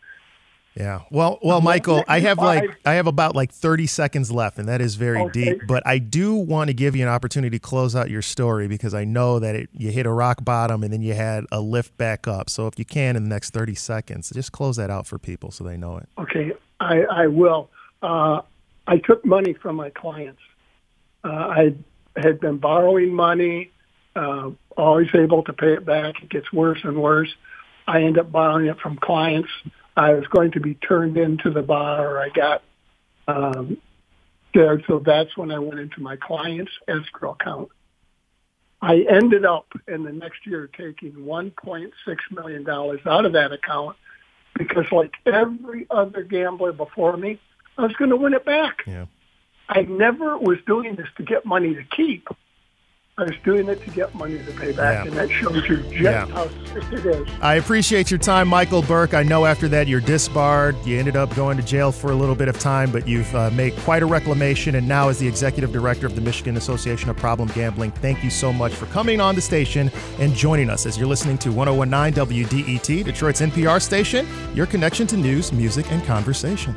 Yeah. 0.77 1.01
Well, 1.09 1.39
well, 1.41 1.59
Michael, 1.59 2.03
I 2.07 2.19
have 2.19 2.37
like 2.37 2.69
I 2.85 2.93
have 2.93 3.07
about 3.07 3.35
like 3.35 3.51
30 3.51 3.87
seconds 3.87 4.31
left 4.31 4.59
and 4.59 4.67
that 4.67 4.79
is 4.79 4.95
very 4.95 5.21
okay. 5.21 5.45
deep, 5.45 5.61
but 5.67 5.81
I 5.87 5.97
do 5.97 6.35
want 6.35 6.67
to 6.67 6.73
give 6.73 6.95
you 6.95 7.03
an 7.03 7.09
opportunity 7.09 7.57
to 7.57 7.59
close 7.59 7.95
out 7.95 8.11
your 8.11 8.21
story 8.21 8.67
because 8.67 8.93
I 8.93 9.03
know 9.03 9.39
that 9.39 9.55
it, 9.55 9.69
you 9.73 9.91
hit 9.91 10.05
a 10.05 10.11
rock 10.11 10.45
bottom 10.45 10.83
and 10.83 10.93
then 10.93 11.01
you 11.01 11.15
had 11.15 11.45
a 11.51 11.59
lift 11.59 11.97
back 11.97 12.27
up. 12.27 12.49
So 12.49 12.67
if 12.67 12.77
you 12.77 12.85
can 12.85 13.15
in 13.15 13.23
the 13.23 13.29
next 13.29 13.51
30 13.51 13.73
seconds, 13.73 14.29
just 14.29 14.51
close 14.51 14.75
that 14.75 14.91
out 14.91 15.07
for 15.07 15.17
people 15.17 15.49
so 15.49 15.63
they 15.63 15.77
know 15.77 15.97
it. 15.97 16.07
Okay. 16.19 16.53
I 16.79 17.01
I 17.01 17.27
will. 17.27 17.69
Uh, 18.03 18.41
I 18.85 18.97
took 18.97 19.25
money 19.25 19.53
from 19.53 19.75
my 19.75 19.89
clients. 19.89 20.41
Uh, 21.23 21.29
I 21.29 21.75
had 22.15 22.39
been 22.39 22.57
borrowing 22.57 23.13
money, 23.13 23.71
uh, 24.15 24.51
always 24.77 25.07
able 25.15 25.43
to 25.43 25.53
pay 25.53 25.73
it 25.73 25.85
back. 25.85 26.21
It 26.21 26.29
gets 26.29 26.53
worse 26.53 26.79
and 26.83 27.01
worse. 27.01 27.33
I 27.87 28.03
end 28.03 28.17
up 28.17 28.31
borrowing 28.31 28.67
it 28.67 28.79
from 28.79 28.97
clients. 28.97 29.49
I 29.97 30.13
was 30.13 30.27
going 30.27 30.51
to 30.51 30.59
be 30.59 30.75
turned 30.75 31.17
into 31.17 31.49
the 31.49 31.63
bar. 31.63 32.19
I 32.19 32.29
got 32.29 32.61
um, 33.27 33.77
there, 34.53 34.81
so 34.87 34.99
that's 34.99 35.35
when 35.35 35.51
I 35.51 35.57
went 35.57 35.79
into 35.79 36.01
my 36.01 36.15
client's 36.15 36.71
escrow 36.87 37.31
account. 37.31 37.69
I 38.79 39.05
ended 39.09 39.43
up 39.43 39.65
in 39.87 40.03
the 40.03 40.11
next 40.11 40.45
year 40.45 40.69
taking 40.77 41.13
$1.6 41.13 41.91
million 42.29 42.69
out 42.69 43.25
of 43.25 43.33
that 43.33 43.51
account 43.51 43.97
because 44.55 44.85
like 44.91 45.15
every 45.25 45.87
other 45.89 46.21
gambler 46.21 46.73
before 46.73 47.17
me, 47.17 47.39
I 47.75 47.81
was 47.81 47.93
going 47.93 48.11
to 48.11 48.17
win 48.17 48.35
it 48.35 48.45
back. 48.45 48.83
Yeah. 48.85 49.07
I 49.67 49.81
never 49.81 50.37
was 50.37 50.59
doing 50.67 50.95
this 50.95 51.07
to 51.17 51.23
get 51.23 51.43
money 51.43 51.73
to 51.73 51.83
keep. 51.83 52.27
I 53.19 53.23
was 53.23 53.33
doing 53.43 53.67
it 53.67 53.83
to 53.83 53.89
get 53.89 54.13
money 54.13 54.37
to 54.37 54.51
pay 54.51 54.73
back, 54.73 55.03
yeah. 55.03 55.09
and 55.09 55.13
that 55.13 55.31
shows 55.31 55.67
you 55.67 55.77
just 55.77 55.95
yeah. 55.95 56.27
how 56.27 56.47
sick 56.65 56.83
it 56.91 57.03
is. 57.03 57.27
I 57.41 57.55
appreciate 57.55 58.11
your 58.11 58.19
time, 58.19 58.47
Michael 58.47 58.83
Burke. 58.83 59.15
I 59.15 59.23
know 59.23 59.47
after 59.47 59.67
that 59.69 59.87
you're 59.87 60.01
disbarred. 60.01 60.75
You 60.85 60.99
ended 60.99 61.15
up 61.15 61.35
going 61.35 61.57
to 61.57 61.63
jail 61.63 61.91
for 61.91 62.11
a 62.11 62.15
little 62.15 62.35
bit 62.35 62.47
of 62.47 62.59
time, 62.59 62.91
but 62.91 63.07
you've 63.07 63.33
uh, 63.33 63.49
made 63.49 63.75
quite 63.77 64.03
a 64.03 64.05
reclamation, 64.05 64.75
and 64.75 64.87
now 64.87 65.09
as 65.09 65.17
the 65.17 65.27
executive 65.27 65.71
director 65.71 66.05
of 66.05 66.13
the 66.13 66.21
Michigan 66.21 66.57
Association 66.57 67.09
of 67.09 67.17
Problem 67.17 67.49
Gambling, 67.55 67.89
thank 67.89 68.23
you 68.23 68.29
so 68.29 68.53
much 68.53 68.75
for 68.75 68.85
coming 68.85 69.19
on 69.19 69.33
the 69.33 69.41
station 69.41 69.89
and 70.19 70.35
joining 70.35 70.69
us 70.69 70.85
as 70.85 70.95
you're 70.95 71.07
listening 71.07 71.39
to 71.39 71.51
1019 71.51 72.23
WDET, 72.23 73.03
Detroit's 73.03 73.41
NPR 73.41 73.81
station, 73.81 74.27
your 74.53 74.67
connection 74.67 75.07
to 75.07 75.17
news, 75.17 75.51
music, 75.51 75.91
and 75.91 76.05
conversation. 76.05 76.75